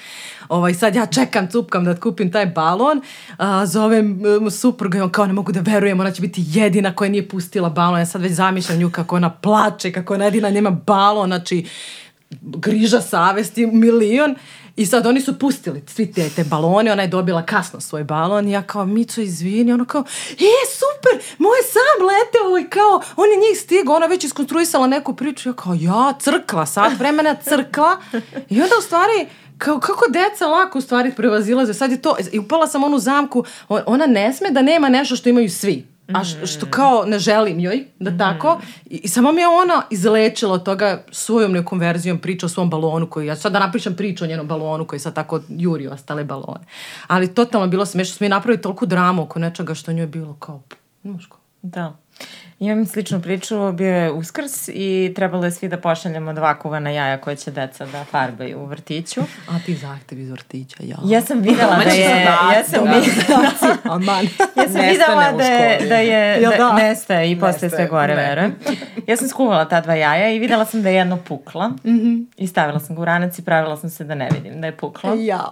Ovaj, 0.49 0.73
sad 0.73 0.95
ja 0.95 1.05
čekam, 1.05 1.47
cupkam 1.47 1.85
da 1.85 1.95
kupim 1.95 2.31
taj 2.31 2.45
balon, 2.45 3.01
a, 3.37 3.65
zovem 3.65 4.21
um, 4.41 4.51
supruga 4.51 4.97
i 4.97 5.01
on 5.01 5.09
kao 5.09 5.25
ne 5.25 5.33
mogu 5.33 5.51
da 5.51 5.59
verujem, 5.59 5.99
ona 5.99 6.11
će 6.11 6.21
biti 6.21 6.43
jedina 6.45 6.95
koja 6.95 7.09
nije 7.09 7.29
pustila 7.29 7.69
balon. 7.69 7.99
Ja 7.99 8.05
sad 8.05 8.21
već 8.21 8.31
zamišljam 8.31 8.79
nju 8.79 8.91
kako 8.91 9.15
ona 9.15 9.29
plače, 9.29 9.91
kako 9.91 10.13
ona 10.13 10.25
jedina 10.25 10.49
nema 10.49 10.69
balon, 10.69 11.29
znači 11.29 11.65
griža 12.41 13.01
savesti 13.01 13.65
milion. 13.65 14.35
I 14.81 14.85
sad 14.85 15.05
oni 15.05 15.21
su 15.21 15.39
pustili 15.39 15.83
svi 15.87 16.11
te, 16.11 16.29
te 16.29 16.43
balone, 16.43 16.91
ona 16.91 17.01
je 17.01 17.07
dobila 17.07 17.45
kasno 17.45 17.79
svoj 17.79 18.03
balon 18.03 18.47
i 18.47 18.51
ja 18.51 18.61
kao, 18.61 18.85
Mico, 18.85 19.21
izvini, 19.21 19.73
ona 19.73 19.85
kao, 19.85 20.03
e, 20.31 20.51
super, 20.73 21.27
moj 21.37 21.57
sam 21.71 22.07
leteo 22.07 22.57
i 22.57 22.69
kao, 22.69 23.01
on 23.15 23.29
je 23.29 23.37
njih 23.37 23.59
stigao, 23.59 23.95
ona 23.95 24.05
već 24.05 24.23
iskonstruisala 24.23 24.87
neku 24.87 25.15
priču, 25.15 25.49
ja 25.49 25.53
kao, 25.53 25.73
ja, 25.79 26.13
crkla, 26.19 26.65
sad 26.65 26.99
vremena 26.99 27.35
crkla 27.35 27.97
i 28.49 28.61
onda 28.61 28.75
u 28.79 28.81
stvari, 28.81 29.27
kao, 29.57 29.79
kako 29.79 30.05
deca 30.09 30.47
lako 30.47 30.77
u 30.77 30.81
stvari 30.81 31.11
prevazilaze, 31.15 31.73
sad 31.73 31.91
je 31.91 32.01
to, 32.01 32.15
i 32.31 32.39
upala 32.39 32.67
sam 32.67 32.83
onu 32.83 32.99
zamku, 32.99 33.43
ona 33.69 34.05
ne 34.05 34.33
sme 34.33 34.51
da 34.51 34.61
nema 34.61 34.89
nešto 34.89 35.15
što 35.15 35.29
imaju 35.29 35.49
svi 35.49 35.90
a 36.13 36.23
što 36.23 36.65
kao 36.69 37.03
ne 37.05 37.19
želim 37.19 37.59
joj, 37.59 37.85
da 37.99 38.17
tako. 38.17 38.59
I, 38.85 38.95
i 39.03 39.07
samo 39.07 39.31
mi 39.31 39.41
je 39.41 39.47
ona 39.47 39.81
izlečila 39.89 40.53
od 40.53 40.63
toga 40.63 41.03
svojom 41.11 41.51
nekom 41.51 41.79
verzijom 41.79 42.17
priča 42.17 42.45
o 42.45 42.49
svom 42.49 42.69
balonu 42.69 43.09
koji, 43.09 43.27
ja 43.27 43.35
sad 43.35 43.51
da 43.51 43.59
napišem 43.59 43.95
priču 43.95 44.23
o 44.23 44.27
njenom 44.27 44.47
balonu 44.47 44.85
koji 44.85 44.99
sad 44.99 45.15
tako 45.15 45.41
juri 45.49 45.87
ostale 45.87 46.23
balone. 46.23 46.65
Ali 47.07 47.33
totalno 47.33 47.67
bilo 47.67 47.85
smešno, 47.85 48.15
smo 48.15 48.25
mi 48.25 48.29
napravili 48.29 48.61
toliko 48.61 48.85
dramu 48.85 49.21
oko 49.23 49.39
nečega 49.39 49.75
što 49.75 49.91
njoj 49.91 50.03
je 50.03 50.07
bilo 50.07 50.33
kao, 50.33 50.61
muško. 51.03 51.37
Da. 51.61 51.95
Imam 52.61 52.85
sličnu 52.85 53.21
priču, 53.21 53.71
bio 53.71 53.95
je 53.95 54.11
uskrs 54.11 54.67
i 54.67 55.13
trebalo 55.15 55.45
je 55.45 55.51
svi 55.51 55.67
da 55.67 55.77
pošaljemo 55.77 56.33
dva 56.33 56.59
kuvana 56.59 56.89
jaja 56.89 57.17
koje 57.17 57.35
će 57.35 57.51
deca 57.51 57.85
da 57.85 58.03
farbaju 58.03 58.59
u 58.59 58.65
vrtiću. 58.65 59.21
A 59.49 59.59
ti 59.65 59.75
zahtev 59.75 60.19
iz 60.19 60.29
vrtića, 60.29 60.77
ja. 60.79 60.97
Ja 61.05 61.21
sam 61.21 61.39
videla 61.39 61.77
da 61.83 61.89
je... 61.89 62.25
Ja 62.55 62.63
sam 62.63 62.83
videla, 62.83 63.51
ja 64.55 64.69
sam 64.69 64.81
videla 64.81 65.31
da 65.37 65.43
je, 65.43 65.87
da 65.89 65.95
je, 65.95 66.41
da, 66.57 66.73
nestaje 66.73 67.31
i 67.31 67.39
posle 67.39 67.69
sve 67.69 67.87
gore, 67.87 68.15
verujem. 68.15 68.55
Ja 69.07 69.17
sam 69.17 69.27
skuvala 69.27 69.65
ta 69.65 69.81
dva 69.81 69.95
jaja 69.95 70.29
i 70.29 70.39
videla 70.39 70.65
sam 70.65 70.81
da 70.81 70.89
je 70.89 70.95
jedno 70.95 71.17
pukla 71.17 71.67
mm 71.67 71.75
-hmm. 71.83 72.25
i 72.37 72.47
stavila 72.47 72.79
sam 72.79 72.95
ga 72.95 73.01
u 73.01 73.05
ranac 73.05 73.39
i 73.39 73.45
pravila 73.45 73.77
sam 73.77 73.89
se 73.89 74.03
da 74.03 74.15
ne 74.15 74.29
vidim 74.33 74.61
da 74.61 74.67
je 74.67 74.77
puklo. 74.77 75.13
Ja. 75.13 75.49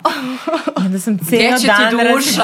I 0.83 0.85
onda 0.85 0.99
sam 0.99 1.17
cijel 1.17 1.51
dan... 1.51 1.59
Gdje 1.59 1.67
će 1.67 1.89
ti 1.89 2.13
duša? 2.13 2.43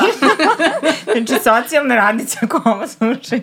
znači, 1.26 1.44
socijalna 1.44 1.96
radića 1.96 2.40
ako 2.42 2.62
ovo 2.66 2.88
slušaju. 2.88 3.42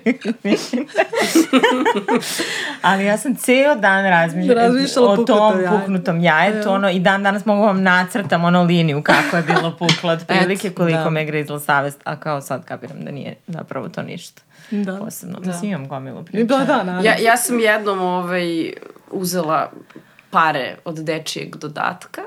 Ali 2.82 3.04
ja 3.04 3.16
sam 3.18 3.34
ceo 3.36 3.74
dan 3.74 4.06
razmišljala 4.06 5.12
o 5.12 5.16
tom 5.16 5.52
puknutom 5.70 6.20
jajetu, 6.20 6.70
ono, 6.70 6.90
i 6.90 7.00
dan 7.00 7.22
danas 7.22 7.44
mogu 7.44 7.62
vam 7.62 7.82
nacrtam 7.82 8.44
ono 8.44 8.62
liniju 8.62 9.02
kako 9.02 9.36
je 9.36 9.42
bilo 9.42 9.76
puklo, 9.78 10.12
od 10.12 10.26
prilike 10.26 10.70
koliko 10.70 11.04
da. 11.04 11.10
me 11.10 11.24
grizla 11.24 11.60
savest, 11.60 12.00
a 12.04 12.16
kao 12.16 12.40
sad 12.40 12.64
kapiram 12.64 13.04
da 13.04 13.10
nije 13.10 13.36
zapravo 13.46 13.88
to 13.88 14.02
ništa. 14.02 14.42
Da. 14.70 14.96
Posebno. 14.96 15.40
Da. 15.40 15.46
Mislim, 15.46 15.70
imam 15.70 15.88
gomilu 15.88 16.24
priča. 16.24 16.44
Da, 16.44 16.64
da, 16.64 16.82
naravno. 16.82 17.02
Ja, 17.02 17.16
ja 17.20 17.36
sam 17.36 17.60
jednom 17.60 18.00
ovaj, 18.00 18.72
uzela 19.10 19.70
pare 20.32 20.76
od 20.84 20.98
dečijeg 20.98 21.56
dodatka 21.56 22.22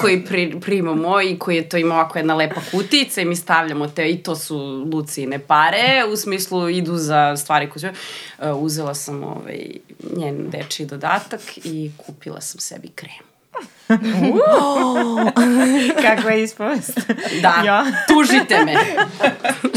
koji 0.00 0.24
pri, 0.24 0.60
primamo 0.60 1.22
i 1.22 1.38
koji 1.38 1.56
je 1.56 1.68
to 1.68 1.76
ima 1.76 1.94
ovako 1.94 2.18
jedna 2.18 2.34
lepa 2.34 2.60
kutica 2.70 3.20
i 3.20 3.24
mi 3.24 3.36
stavljamo 3.36 3.88
te 3.88 4.10
i 4.10 4.22
to 4.22 4.36
su 4.36 4.58
Lucijine 4.92 5.38
pare 5.38 6.04
u 6.12 6.16
smislu 6.16 6.68
idu 6.68 6.96
za 6.96 7.36
stvari 7.36 7.70
koje 7.70 7.90
uh, 7.90 8.62
uzela 8.62 8.94
sam 8.94 9.24
ovaj, 9.24 9.66
njen 10.16 10.50
dečiji 10.50 10.86
dodatak 10.86 11.40
i 11.64 11.90
kupila 11.96 12.40
sam 12.40 12.60
sebi 12.60 12.88
kremu. 12.88 13.30
Kakva 16.02 16.30
je 16.30 16.42
ispovest. 16.42 16.98
Da, 17.42 17.62
ja. 17.66 17.86
tužite 18.08 18.64
me. 18.64 18.74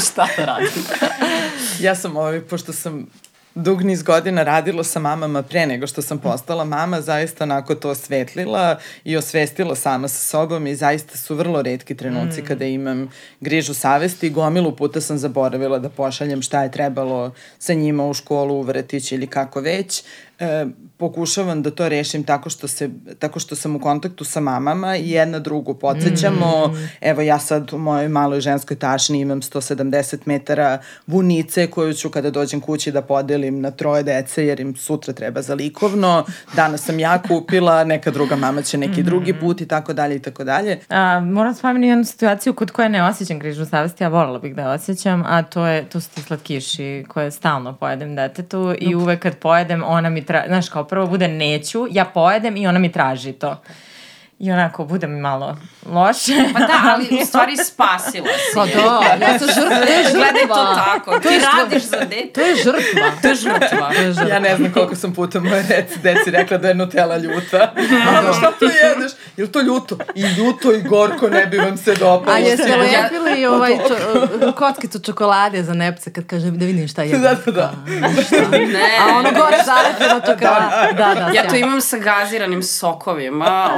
Šta 0.08 0.28
da 0.38 0.46
radim? 0.46 0.84
ja 1.86 1.96
sam 1.96 2.18
ovaj, 2.18 2.42
pošto 2.42 2.74
sam 2.74 3.08
dug 3.56 3.84
niz 3.84 4.04
godina 4.04 4.44
radilo 4.44 4.84
sa 4.84 5.00
mamama 5.00 5.44
pre 5.44 5.66
nego 5.66 5.88
što 5.88 6.02
sam 6.02 6.18
postala 6.18 6.64
mama, 6.64 7.02
zaista 7.02 7.44
onako 7.44 7.76
to 7.76 7.90
osvetlila 7.90 8.80
i 9.04 9.18
osvestila 9.18 9.76
sama 9.76 10.08
sa 10.08 10.30
sobom 10.30 10.68
i 10.68 10.76
zaista 10.76 11.18
su 11.18 11.36
vrlo 11.36 11.62
redki 11.62 11.96
trenuci 11.96 12.42
mm. 12.42 12.46
kada 12.46 12.66
imam 12.66 13.10
grižu 13.40 13.74
savesti 13.74 14.28
i 14.28 14.30
gomilu 14.30 14.76
puta 14.76 15.02
sam 15.02 15.18
zaboravila 15.18 15.80
da 15.80 15.90
pošaljem 15.90 16.42
šta 16.42 16.64
je 16.64 16.72
trebalo 16.72 17.34
sa 17.60 17.74
njima 17.74 18.06
u 18.06 18.14
školu, 18.14 18.56
u 18.56 18.62
vrtić 18.62 19.12
ili 19.12 19.28
kako 19.28 19.62
već 19.62 20.04
e, 20.44 20.66
pokušavam 20.98 21.62
da 21.62 21.72
to 21.72 21.90
rešim 21.90 22.24
tako 22.24 22.50
što, 22.50 22.68
se, 22.68 22.90
tako 23.20 23.40
što 23.40 23.56
sam 23.56 23.76
u 23.76 23.80
kontaktu 23.80 24.24
sa 24.26 24.40
mamama 24.40 24.98
i 24.98 25.12
jedna 25.12 25.40
drugu 25.40 25.74
podsjećamo. 25.74 26.68
Mm. 26.68 26.90
Evo 27.02 27.22
ja 27.22 27.40
sad 27.40 27.74
u 27.74 27.78
mojoj 27.78 28.08
maloj 28.08 28.42
ženskoj 28.42 28.78
tašni 28.80 29.20
imam 29.20 29.42
170 29.42 30.18
metara 30.26 30.80
vunice 31.08 31.68
koju 31.68 31.94
ću 31.94 32.10
kada 32.10 32.32
dođem 32.32 32.62
kući 32.62 32.92
da 32.92 33.02
podelim 33.02 33.62
na 33.62 33.72
troje 33.72 34.04
dece 34.04 34.46
jer 34.46 34.60
im 34.60 34.76
sutra 34.76 35.14
treba 35.14 35.42
za 35.42 35.54
likovno. 35.54 36.26
Danas 36.56 36.86
sam 36.86 37.00
ja 37.00 37.22
kupila, 37.28 37.84
neka 37.84 38.12
druga 38.12 38.36
mama 38.36 38.62
će 38.62 38.78
neki 38.78 39.02
mm. 39.02 39.06
drugi 39.06 39.34
put 39.40 39.62
i 39.62 39.68
tako 39.68 39.94
dalje 39.94 40.16
i 40.16 40.20
tako 40.20 40.44
dalje. 40.44 40.80
A, 40.90 41.20
moram 41.20 41.56
spomenuti 41.56 41.88
jednu 41.88 42.06
situaciju 42.06 42.54
kod 42.54 42.72
koje 42.72 42.90
ne 42.90 43.04
osjećam 43.04 43.40
grižu 43.40 43.66
savesti, 43.66 44.04
ja 44.04 44.08
volila 44.08 44.40
bih 44.40 44.56
da 44.56 44.62
je 44.62 44.68
osjećam, 44.68 45.24
a 45.28 45.44
to, 45.44 45.66
je, 45.66 45.90
to 45.90 46.00
su 46.00 46.10
ti 46.10 46.22
slatkiši 46.22 47.06
koje 47.08 47.32
stalno 47.32 47.76
pojedem 47.76 48.16
detetu 48.16 48.76
i 48.80 48.96
uvek 48.96 49.20
kad 49.20 49.38
pojedem 49.38 49.84
ona 49.86 50.10
mi. 50.10 50.24
Znaš, 50.48 50.70
kao 50.70 50.84
prvo 50.84 51.08
bude 51.08 51.28
neću, 51.28 51.88
ja 51.92 52.06
pojedem 52.06 52.58
i 52.58 52.68
ona 52.68 52.80
mi 52.80 52.92
traži 52.92 53.34
to. 53.34 53.62
I 54.40 54.52
onako, 54.52 54.86
bude 54.86 55.08
mi 55.08 55.22
malo 55.22 55.58
loše. 55.86 56.34
Pa 56.54 56.60
da, 56.60 56.82
ali 56.94 57.22
u 57.22 57.26
stvari 57.26 57.58
spasila 57.58 58.28
si. 58.28 58.56
Pa 58.56 58.66
da, 58.66 59.16
ja 59.26 59.40
sam 59.40 59.48
žrtva. 59.48 59.78
Gledaj 60.14 60.48
to 60.48 60.76
tako. 60.76 61.20
Ti 61.20 61.30
radiš 61.58 61.84
za 61.84 61.98
dete. 62.00 62.32
To 62.34 62.42
je 62.42 62.56
žrtva. 62.56 63.12
To 63.22 63.28
je 63.28 63.36
žrtva. 63.36 63.92
To 63.96 64.02
je 64.02 64.14
žrtva. 64.14 64.30
Ja 64.30 64.40
ne 64.40 64.56
znam 64.58 64.74
koliko 64.74 64.96
sam 64.96 65.14
puta 65.14 65.40
moje 65.40 65.64
deci, 65.64 66.00
deci 66.00 66.32
rekla 66.32 66.58
da 66.58 66.68
je 66.68 66.76
Nutella 66.76 67.18
ljuta. 67.18 67.74
Mama, 68.06 68.34
šta 68.38 68.52
to 68.60 68.66
jedeš? 68.66 69.12
Je 69.38 69.52
to 69.52 69.62
ljuto? 69.62 69.98
I 70.16 70.22
ljuto 70.22 70.74
i 70.74 70.82
gorko 70.82 71.30
ne 71.30 71.46
bi 71.46 71.58
vam 71.58 71.78
se 71.78 71.94
dopalo. 71.96 72.36
A 72.36 72.38
jeste 72.38 72.76
lepili 72.76 73.46
ovaj 73.46 73.78
čo, 73.88 73.96
kockicu 74.52 75.00
čokolade 75.00 75.64
za 75.64 75.74
nepce 75.74 76.14
kad 76.14 76.26
kažem 76.26 76.60
da 76.60 76.66
vidim 76.66 76.88
šta 76.88 77.04
je. 77.04 77.18
Da, 77.18 77.36
da, 77.46 77.52
da. 77.52 77.74
Ne. 78.52 78.90
A 79.02 79.18
ono 79.18 79.32
gore 79.32 79.58
zalepljeno 79.66 80.20
čokolada. 80.20 80.90
Da, 80.98 81.14
da, 81.14 81.32
ja 81.34 81.48
to 81.50 81.56
imam 81.56 81.82
sa 81.82 81.98
gaziranim 81.98 82.64
sokovima. 82.64 83.70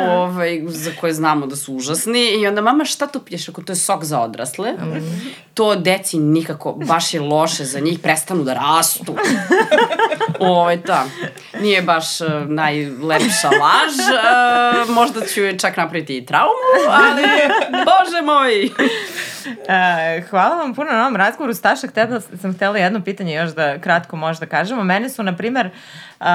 Ovaj, 0.45 0.63
za 0.67 0.91
koje 1.01 1.13
znamo 1.13 1.47
da 1.47 1.55
su 1.55 1.73
užasni 1.73 2.29
i 2.41 2.47
onda 2.47 2.61
mama 2.61 2.85
šta 2.85 3.07
to 3.07 3.19
piješ? 3.19 3.49
Ako 3.49 3.61
to 3.61 3.71
je 3.71 3.75
sok 3.75 4.03
za 4.03 4.21
odrasle 4.21 4.71
mm. 4.71 5.21
to 5.53 5.75
deci 5.75 6.19
nikako 6.19 6.73
baš 6.73 7.13
je 7.13 7.21
loše 7.21 7.65
za 7.65 7.79
njih 7.79 7.99
prestanu 7.99 8.43
da 8.43 8.53
rastu. 8.53 9.15
Ovaj 10.39 10.77
da 10.77 11.05
nije 11.61 11.81
baš 11.81 12.21
uh, 12.21 12.27
najlepša 12.47 13.49
laž 13.49 13.95
uh, 13.99 14.89
možda 14.95 15.25
ću 15.25 15.41
je 15.41 15.59
čak 15.59 15.77
napraviti 15.77 16.17
i 16.17 16.25
traumu 16.25 16.75
ali 16.89 17.23
bože 17.71 18.21
moj 18.25 18.69
Uh, 19.45 20.29
hvala 20.29 20.55
vam 20.55 20.73
puno 20.73 20.91
na 20.91 21.01
ovom 21.01 21.15
razgovoru. 21.15 21.53
Staša, 21.53 21.87
htela, 21.87 22.21
sam 22.21 22.53
htela 22.53 22.77
jedno 22.77 23.01
pitanje 23.01 23.35
još 23.35 23.51
da 23.51 23.79
kratko 23.79 24.15
možda 24.15 24.45
kažemo. 24.45 24.83
Mene 24.83 25.09
su, 25.09 25.23
na 25.23 25.37
primer, 25.37 25.69
uh, 26.19 26.25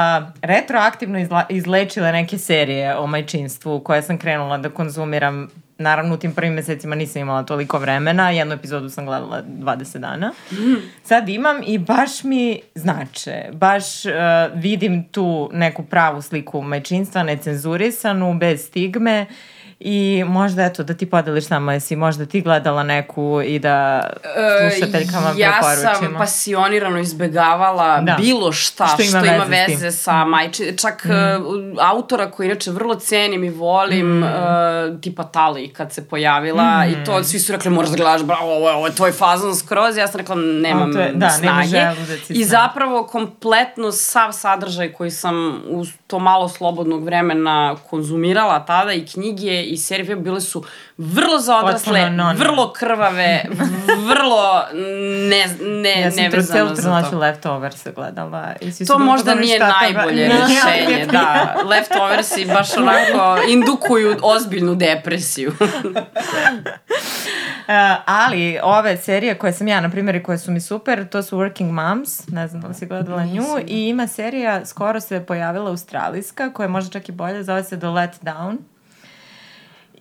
retroaktivno 0.42 1.18
izla, 1.18 1.46
izlečile 1.48 2.12
neke 2.12 2.38
serije 2.38 2.96
o 2.96 3.06
majčinstvu 3.06 3.80
koje 3.80 4.02
sam 4.02 4.18
krenula 4.18 4.58
da 4.58 4.70
konzumiram 4.70 5.48
naravno 5.80 6.14
u 6.14 6.18
tim 6.18 6.34
prvim 6.34 6.52
mesecima 6.52 6.94
nisam 6.94 7.22
imala 7.22 7.42
toliko 7.42 7.78
vremena, 7.78 8.30
jednu 8.30 8.54
epizodu 8.54 8.88
sam 8.88 9.06
gledala 9.06 9.42
20 9.42 9.98
dana. 9.98 10.32
Sad 11.04 11.28
imam 11.28 11.56
i 11.66 11.78
baš 11.78 12.24
mi 12.24 12.60
znače, 12.74 13.48
baš 13.52 14.04
uh, 14.04 14.12
vidim 14.54 15.04
tu 15.04 15.50
neku 15.52 15.82
pravu 15.82 16.22
sliku 16.22 16.62
majčinstva, 16.62 17.22
necenzurisanu, 17.22 18.34
bez 18.34 18.66
stigme 18.66 19.26
I 19.82 20.24
možda 20.26 20.64
eto 20.64 20.82
da 20.82 20.94
ti 20.94 21.10
podeliš 21.10 21.46
samo, 21.46 21.72
jesi 21.72 21.96
možda 21.96 22.26
ti 22.26 22.40
gledala 22.40 22.82
neku 22.82 23.40
i 23.44 23.58
da 23.58 24.06
slušateljkama 24.70 25.30
uh, 25.30 25.38
ja 25.38 25.50
preporučimo. 25.50 25.90
Ja 25.90 25.94
sam 25.94 26.18
pasionirano 26.18 26.98
izbegavala 26.98 28.00
da. 28.00 28.16
bilo 28.20 28.52
šta 28.52 28.86
što 28.86 29.02
ima, 29.02 29.08
što 29.08 29.18
veze, 29.18 29.34
ima 29.34 29.44
veze 29.44 29.90
sa 29.90 30.24
majči. 30.24 30.76
Čak 30.76 31.04
mm. 31.04 31.10
uh, 31.10 31.76
autora 31.80 32.30
koji 32.30 32.46
inače 32.46 32.70
vrlo 32.70 32.94
cenim 32.94 33.44
i 33.44 33.50
volim, 33.50 34.18
mm. 34.18 34.22
uh, 34.22 35.00
tipa 35.00 35.24
Tali 35.24 35.68
kad 35.68 35.92
se 35.92 36.08
pojavila 36.08 36.84
mm. 36.84 36.90
i 36.90 37.04
to 37.04 37.24
svi 37.24 37.38
su 37.38 37.52
rekli 37.52 37.70
moraš 37.70 37.90
da 37.90 37.96
gledaš, 37.96 38.22
bravo, 38.22 38.56
ovo 38.56 38.68
je, 38.68 38.74
ovo 38.74 38.86
je 38.86 38.94
tvoj 38.94 39.12
fazon 39.12 39.56
skroz. 39.56 39.96
Ja 39.96 40.08
sam 40.08 40.18
rekla 40.20 40.34
nemam 40.36 40.96
je, 40.98 41.12
da, 41.14 41.30
snage. 41.30 41.70
Da 41.70 41.94
I 42.28 42.44
zapravo 42.44 43.06
kompletno 43.06 43.92
sav 43.92 44.32
sadržaj 44.32 44.92
koji 44.92 45.10
sam 45.10 45.62
u 45.68 45.84
to 46.06 46.18
malo 46.18 46.48
slobodnog 46.48 47.04
vremena 47.04 47.76
konzumirala 47.90 48.64
tada 48.64 48.92
i 48.92 49.06
knjige 49.06 49.69
i 49.70 49.76
serije 49.76 50.16
bile 50.16 50.40
su 50.40 50.64
vrlo 50.98 51.38
za 51.38 51.56
odrasle, 51.56 52.10
vrlo 52.36 52.72
krvave, 52.72 53.44
vrlo 54.08 54.62
ne, 55.28 55.46
ne, 55.60 56.00
ja 56.00 56.10
nevezano 56.16 56.74
za 56.74 56.82
to. 56.82 56.90
Ja 56.90 57.04
sam 57.04 57.18
Leftovers 57.18 57.76
se 57.76 57.92
gledala. 57.92 58.54
I 58.60 58.86
to 58.86 58.98
možda 58.98 59.34
nije 59.34 59.58
najbolje 59.58 60.28
treba... 60.28 60.46
rešenje, 60.46 61.06
da. 61.12 61.56
Leftoversi 61.64 62.46
baš 62.46 62.76
onako 62.76 63.38
indukuju 63.48 64.16
ozbiljnu 64.22 64.74
depresiju. 64.74 65.52
Uh, 65.60 66.02
ali 68.24 68.58
ove 68.62 68.96
serije 68.96 69.38
koje 69.38 69.52
sam 69.52 69.68
ja, 69.68 69.80
na 69.80 69.90
primjer, 69.90 70.16
i 70.16 70.22
koje 70.22 70.38
su 70.38 70.50
mi 70.50 70.60
super, 70.60 71.08
to 71.08 71.22
su 71.22 71.38
Working 71.38 71.70
Moms, 71.70 72.28
ne 72.28 72.48
znam 72.48 72.62
da 72.62 72.68
li 72.68 72.74
si 72.74 72.86
gledala 72.86 73.24
nju, 73.24 73.44
i 73.66 73.88
ima 73.88 74.06
serija, 74.06 74.66
skoro 74.66 75.00
se 75.00 75.24
pojavila 75.26 75.70
australijska, 75.70 76.52
koja 76.52 76.64
je 76.64 76.68
možda 76.68 76.90
čak 76.90 77.08
i 77.08 77.12
bolja, 77.12 77.42
zove 77.42 77.64
se 77.64 77.78
The 77.78 77.88
Let 77.88 78.18
Down 78.22 78.56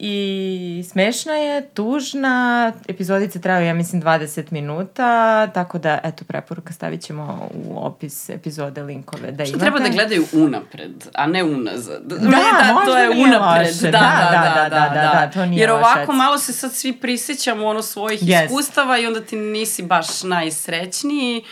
i 0.01 0.83
smešna 0.91 1.33
je, 1.33 1.69
tužna, 1.69 2.73
epizodice 2.87 3.41
traju, 3.41 3.65
ja 3.65 3.73
mislim, 3.73 4.01
20 4.01 4.51
minuta, 4.51 5.47
tako 5.47 5.77
da, 5.77 5.99
eto, 6.03 6.25
preporuka 6.25 6.73
stavit 6.73 7.01
ćemo 7.01 7.49
u 7.53 7.85
opis 7.85 8.29
epizode 8.29 8.83
linkove 8.83 9.31
da 9.31 9.45
Što 9.45 9.55
imate. 9.55 9.65
treba 9.65 9.79
da 9.79 9.89
gledaju 9.89 10.25
unapred, 10.33 11.07
a 11.13 11.27
ne 11.27 11.43
unazad. 11.43 12.01
Da, 12.03 12.15
da 12.15 12.81
to 12.85 12.97
je 12.97 13.09
unapred. 13.09 13.75
Da, 13.81 13.91
da, 13.91 13.99
da, 14.31 14.69
da, 14.69 14.69
da, 14.69 14.89
da, 14.93 15.25
da, 15.25 15.31
to 15.33 15.45
nije 15.45 15.61
Jer 15.61 15.71
ovako 15.71 16.13
malo 16.13 16.37
se 16.37 16.53
sad 16.53 16.73
svi 16.73 16.93
prisjećamo 16.93 17.67
ono 17.67 17.81
svojih 17.81 18.21
yes. 18.21 18.45
iskustava 18.45 18.97
i 18.97 19.05
onda 19.05 19.21
ti 19.21 19.35
nisi 19.35 19.83
baš 19.83 20.23
najsrećniji, 20.23 21.43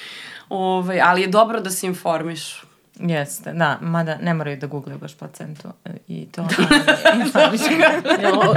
ovaj, 0.49 1.01
ali 1.01 1.21
je 1.21 1.27
dobro 1.27 1.59
da 1.59 1.69
se 1.69 1.87
informiš. 1.87 2.66
Jeste, 2.99 3.53
da, 3.53 3.77
mada 3.81 4.17
ne 4.21 4.33
moraju 4.33 4.57
da 4.57 4.67
googlaju 4.67 4.99
baš 4.99 5.15
placentu 5.15 5.67
e, 5.85 5.89
i 6.07 6.27
to. 6.31 6.41
Ali, 7.33 7.59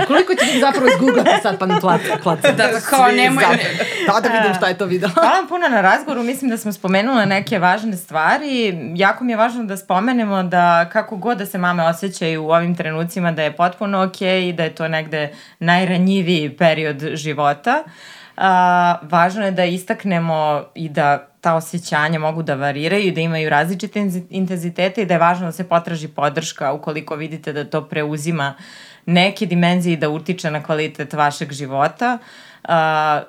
koliko 0.06 0.34
će 0.34 0.52
ti 0.52 0.60
zapravo 0.60 0.86
izgooglati 0.88 1.30
sad 1.42 1.58
pa 1.58 1.66
mi 1.66 1.74
placentu? 2.22 2.56
Da, 2.56 2.66
da, 2.66 2.80
kao 2.90 3.08
nemoj. 3.08 3.44
Da, 4.06 4.20
da 4.20 4.28
vidim 4.28 4.54
šta 4.54 4.68
je 4.68 4.78
to 4.78 4.86
video. 4.86 5.08
Hvala 5.14 5.30
vam 5.30 5.48
puno 5.48 5.68
na 5.68 5.80
razgovoru, 5.80 6.22
mislim 6.22 6.50
da 6.50 6.56
smo 6.56 6.72
spomenule 6.72 7.26
neke 7.26 7.58
važne 7.58 7.96
stvari. 7.96 8.78
Jako 8.96 9.24
mi 9.24 9.32
je 9.32 9.36
važno 9.36 9.64
da 9.64 9.76
spomenemo 9.76 10.42
da 10.42 10.88
kako 10.92 11.16
god 11.16 11.38
da 11.38 11.46
se 11.46 11.58
mame 11.58 11.82
osjećaju 11.82 12.44
u 12.44 12.50
ovim 12.50 12.76
trenucima 12.76 13.32
da 13.32 13.42
je 13.42 13.56
potpuno 13.56 14.02
okej 14.02 14.40
okay 14.40 14.48
i 14.48 14.52
da 14.52 14.64
je 14.64 14.74
to 14.74 14.88
negde 14.88 15.34
najranjiviji 15.58 16.56
period 16.56 17.02
života. 17.14 17.82
Uh, 17.86 17.92
važno 19.02 19.44
je 19.44 19.50
da 19.50 19.64
istaknemo 19.64 20.64
i 20.74 20.88
da 20.88 21.26
ta 21.40 21.54
osjećanja 21.54 22.18
mogu 22.18 22.42
da 22.42 22.54
variraju 22.54 23.06
i 23.06 23.12
da 23.12 23.20
imaju 23.20 23.50
različite 23.50 24.08
intenzitete 24.30 25.02
i 25.02 25.06
da 25.06 25.14
je 25.14 25.20
važno 25.20 25.46
da 25.46 25.52
se 25.52 25.68
potraži 25.68 26.08
podrška 26.08 26.72
ukoliko 26.72 27.16
vidite 27.16 27.52
da 27.52 27.64
to 27.64 27.88
preuzima 27.88 28.54
neke 29.06 29.46
dimenzije 29.46 29.92
i 29.92 29.96
da 29.96 30.08
utiče 30.08 30.50
na 30.50 30.62
kvalitet 30.62 31.12
vašeg 31.12 31.52
života. 31.52 32.18
Uh, 32.20 32.49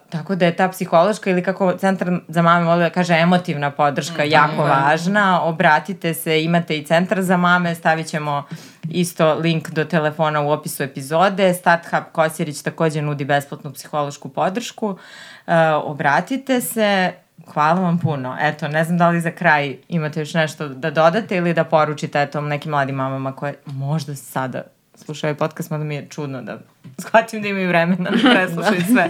tako 0.09 0.35
da 0.35 0.45
je 0.45 0.55
ta 0.55 0.69
psihološka 0.69 1.29
ili 1.29 1.43
kako 1.43 1.73
centar 1.73 2.19
za 2.27 2.41
mame 2.41 2.65
voli 2.65 2.83
da 2.83 2.89
kaže 2.89 3.13
emotivna 3.13 3.71
podrška 3.71 4.23
mm, 4.23 4.29
jako 4.29 4.63
da. 4.63 4.69
važna. 4.69 5.41
Obratite 5.41 6.13
se, 6.13 6.43
imate 6.43 6.77
i 6.77 6.85
centar 6.85 7.21
za 7.21 7.37
mame, 7.37 7.75
stavit 7.75 8.07
ćemo 8.07 8.43
isto 8.89 9.33
link 9.33 9.69
do 9.69 9.85
telefona 9.85 10.41
u 10.41 10.51
opisu 10.51 10.83
epizode. 10.83 11.53
Start 11.53 11.85
Hub 11.91 12.03
Kosjerić 12.11 12.61
takođe 12.61 13.01
nudi 13.01 13.25
besplatnu 13.25 13.73
psihološku 13.73 14.29
podršku. 14.29 14.87
Uh, 14.87 15.53
obratite 15.83 16.61
se, 16.61 17.13
Hvala 17.53 17.81
vam 17.81 17.97
puno. 17.97 18.37
Eto, 18.41 18.67
ne 18.67 18.83
znam 18.83 18.97
da 18.97 19.09
li 19.09 19.21
za 19.21 19.31
kraj 19.31 19.77
imate 19.87 20.19
još 20.19 20.33
nešto 20.33 20.67
da 20.67 20.91
dodate 20.91 21.37
ili 21.37 21.53
da 21.53 21.63
poručite 21.63 22.21
eto, 22.21 22.41
nekim 22.41 22.71
mladim 22.71 22.95
mamama 22.95 23.35
koje 23.35 23.55
možda 23.65 24.15
sada 24.15 24.63
slušaju 24.95 25.29
ovaj 25.29 25.37
podcast, 25.37 25.69
mada 25.69 25.83
mi 25.83 25.95
je 25.95 26.07
čudno 26.09 26.41
da 26.41 26.59
shvatim 26.99 27.41
da 27.41 27.47
imaju 27.47 27.67
vremena 27.67 28.09
da 28.09 28.29
preslušaju 28.31 28.81
sve. 28.91 29.09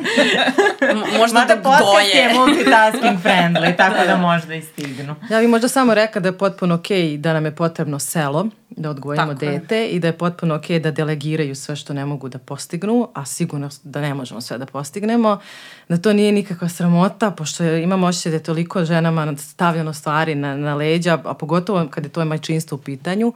možda 1.20 1.40
Mada 1.40 1.56
da 1.56 1.62
podcast 1.62 2.16
je 2.16 2.34
multitasking 2.34 3.20
friendly, 3.24 3.78
tako 3.78 4.06
da 4.06 4.18
možda 4.18 4.56
i 4.56 4.62
stignu. 4.62 5.16
Ja 5.30 5.40
bih 5.40 5.50
možda 5.50 5.68
samo 5.68 5.94
rekla 5.94 6.22
da 6.22 6.28
je 6.28 6.38
potpuno 6.38 6.76
okej 6.76 7.02
okay 7.02 7.18
da 7.18 7.34
nam 7.34 7.46
je 7.46 7.56
potrebno 7.56 8.00
selo, 8.00 8.48
da 8.70 8.90
odgojimo 8.90 9.26
tako 9.26 9.40
dete 9.40 9.78
je. 9.78 9.88
i 9.88 10.00
da 10.00 10.08
je 10.08 10.18
potpuno 10.18 10.56
okej 10.56 10.80
okay 10.80 10.84
da 10.84 10.92
delegiraju 10.92 11.56
sve 11.56 11.76
što 11.76 11.94
ne 11.94 12.06
mogu 12.06 12.30
da 12.30 12.40
postignu, 12.40 13.08
a 13.14 13.26
sigurno 13.26 13.70
da 13.84 14.02
ne 14.02 14.14
možemo 14.14 14.42
sve 14.42 14.58
da 14.58 14.66
postignemo, 14.66 15.40
da 15.90 15.98
to 15.98 16.14
nije 16.14 16.32
nikakva 16.32 16.70
sramota, 16.70 17.32
pošto 17.32 17.64
imamo 17.64 18.08
osjećaj 18.08 18.30
da 18.30 18.36
je 18.36 18.44
toliko 18.44 18.86
ženama 18.86 19.38
stavljeno 19.38 19.94
stvari 19.94 20.36
na, 20.36 20.58
na 20.58 20.76
leđa, 20.76 21.20
a 21.26 21.34
pogotovo 21.34 21.88
kad 21.90 22.04
je 22.04 22.10
to 22.10 22.26
majčinstvo 22.26 22.76
u 22.76 22.82
pitanju. 22.82 23.34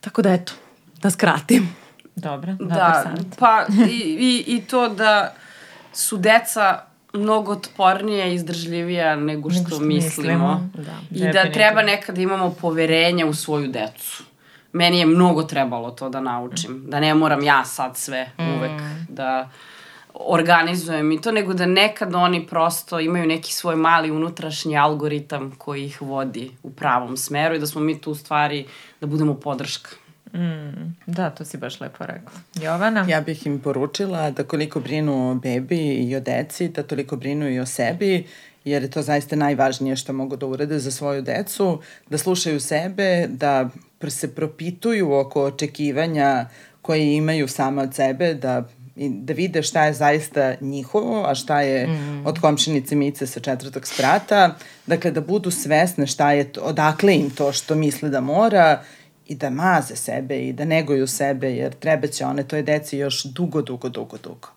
Tako 0.00 0.22
da 0.22 0.32
eto, 0.32 0.52
da 1.02 1.10
skratim. 1.10 1.68
Dobro, 2.16 2.52
da, 2.60 3.14
pa 3.38 3.66
i, 3.90 4.16
i, 4.20 4.44
i 4.56 4.60
to 4.60 4.88
da 4.88 5.34
su 5.92 6.16
deca 6.16 6.80
mnogo 7.12 7.52
otpornija 7.52 8.26
i 8.26 8.34
izdržljivija 8.34 9.16
nego 9.16 9.50
što, 9.50 9.58
nego 9.58 9.70
što 9.70 9.84
mislimo. 9.84 10.68
mislimo. 10.74 10.94
Da, 11.10 11.26
I 11.26 11.32
da 11.32 11.52
treba 11.52 11.82
nekad 11.82 12.14
da 12.14 12.22
imamo 12.22 12.50
poverenja 12.60 13.26
u 13.26 13.34
svoju 13.34 13.68
decu. 13.68 14.22
Meni 14.72 14.98
je 14.98 15.06
mnogo 15.06 15.42
trebalo 15.42 15.90
to 15.90 16.08
da 16.08 16.20
naučim. 16.20 16.84
Da 16.86 17.00
ne 17.00 17.14
moram 17.14 17.42
ja 17.42 17.64
sad 17.64 17.96
sve 17.96 18.30
mm. 18.38 18.42
uvek 18.42 18.80
da 19.08 19.48
organizujem 20.14 21.12
i 21.12 21.20
to, 21.20 21.32
nego 21.32 21.54
da 21.54 21.66
nekad 21.66 22.14
oni 22.14 22.46
prosto 22.46 23.00
imaju 23.00 23.26
neki 23.26 23.52
svoj 23.52 23.76
mali 23.76 24.10
unutrašnji 24.10 24.78
algoritam 24.78 25.54
koji 25.58 25.84
ih 25.84 26.02
vodi 26.02 26.50
u 26.62 26.70
pravom 26.70 27.16
smeru 27.16 27.54
i 27.54 27.58
da 27.58 27.66
smo 27.66 27.80
mi 27.80 28.00
tu 28.00 28.14
stvari 28.14 28.66
da 29.00 29.06
budemo 29.06 29.34
podrška. 29.34 29.90
Mm, 29.90 30.07
da, 31.06 31.30
to 31.30 31.44
si 31.44 31.56
baš 31.56 31.80
lepo 31.80 32.06
rekla. 32.06 32.32
Jovana? 32.62 33.04
Ja 33.08 33.20
bih 33.20 33.46
im 33.46 33.58
poručila 33.60 34.30
da 34.30 34.44
koliko 34.44 34.80
brinu 34.80 35.30
o 35.30 35.34
bebi 35.34 35.94
i 35.94 36.16
o 36.16 36.20
deci, 36.20 36.68
da 36.68 36.82
toliko 36.82 37.16
brinu 37.16 37.50
i 37.50 37.60
o 37.60 37.66
sebi, 37.66 38.26
jer 38.64 38.82
je 38.82 38.90
to 38.90 39.02
zaista 39.02 39.36
najvažnije 39.36 39.96
što 39.96 40.12
mogu 40.12 40.36
da 40.36 40.46
urade 40.46 40.78
za 40.78 40.90
svoju 40.90 41.22
decu, 41.22 41.80
da 42.10 42.18
slušaju 42.18 42.60
sebe, 42.60 43.26
da 43.28 43.68
se 44.08 44.34
propituju 44.34 45.12
oko 45.12 45.44
očekivanja 45.44 46.48
koje 46.82 47.16
imaju 47.16 47.48
sama 47.48 47.82
od 47.82 47.94
sebe, 47.94 48.34
da 48.34 48.68
i 48.98 49.08
da 49.08 49.32
vide 49.32 49.62
šta 49.62 49.84
je 49.84 49.92
zaista 49.92 50.54
njihovo, 50.60 51.24
a 51.26 51.34
šta 51.34 51.60
je 51.60 51.86
mm. 51.86 52.26
od 52.26 52.40
komšinice 52.40 52.96
Mice 52.96 53.26
sa 53.26 53.40
četvrtog 53.40 53.86
sprata. 53.86 54.54
Dakle, 54.86 55.10
da 55.10 55.20
budu 55.20 55.50
svesne 55.50 56.06
šta 56.06 56.32
je, 56.32 56.44
to, 56.44 56.60
odakle 56.60 57.14
im 57.16 57.30
to 57.30 57.52
što 57.52 57.74
misle 57.74 58.08
da 58.08 58.20
mora 58.20 58.82
i 59.28 59.34
da 59.34 59.50
maze 59.50 59.96
sebe 59.96 60.38
i 60.38 60.52
da 60.52 60.64
neguju 60.64 61.06
sebe, 61.06 61.50
jer 61.50 61.72
treba 61.72 62.06
će 62.06 62.24
one 62.24 62.42
toj 62.42 62.62
deci 62.62 62.98
još 62.98 63.24
dugo, 63.24 63.62
dugo, 63.62 63.88
dugo, 63.88 64.16
dugo. 64.18 64.48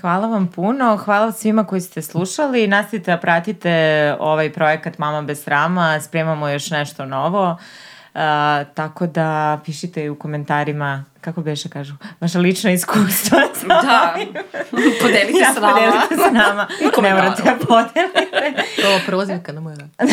Hvala 0.00 0.26
vam 0.28 0.48
puno, 0.54 0.96
hvala 0.96 1.32
svima 1.32 1.66
koji 1.66 1.80
ste 1.80 2.02
slušali. 2.02 2.66
Nastavite 2.66 3.10
da 3.10 3.18
pratite 3.18 3.72
ovaj 4.20 4.52
projekat 4.52 4.98
Mama 4.98 5.22
bez 5.22 5.42
srama, 5.44 6.00
spremamo 6.00 6.48
još 6.48 6.70
nešto 6.70 7.06
novo. 7.06 7.50
Uh, 7.50 7.58
tako 8.74 9.06
da 9.06 9.60
pišite 9.64 10.10
u 10.10 10.14
komentarima 10.14 11.04
kako 11.22 11.40
beše 11.40 11.68
kažu, 11.68 11.94
vaša 12.20 12.38
lična 12.38 12.70
iskustva 12.70 13.38
Da, 13.68 14.14
podelite 15.02 15.38
ja, 15.38 15.52
s 15.52 15.60
nama. 15.60 15.72
Podelite 15.72 16.14
s 16.14 16.32
nama. 16.32 16.66
ne 17.02 17.14
morate 17.14 17.42
da 17.42 17.66
podelite. 17.66 18.62
Ovo 18.86 19.00
prozivka 19.06 19.52
na 19.52 19.60
moj 19.60 19.74
rad. 19.76 19.88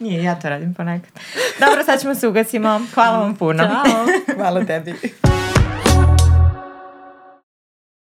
Nije, 0.00 0.22
ja 0.22 0.34
to 0.34 0.48
radim 0.48 0.74
ponekad. 0.74 1.10
Dobro, 1.60 1.84
sad 1.84 2.00
ćemo 2.00 2.14
se 2.14 2.28
ugasimo. 2.28 2.80
Hvala 2.94 3.18
vam 3.18 3.36
puno. 3.36 3.64
Ćao. 3.64 4.36
Hvala 4.36 4.64
tebi. 4.64 4.94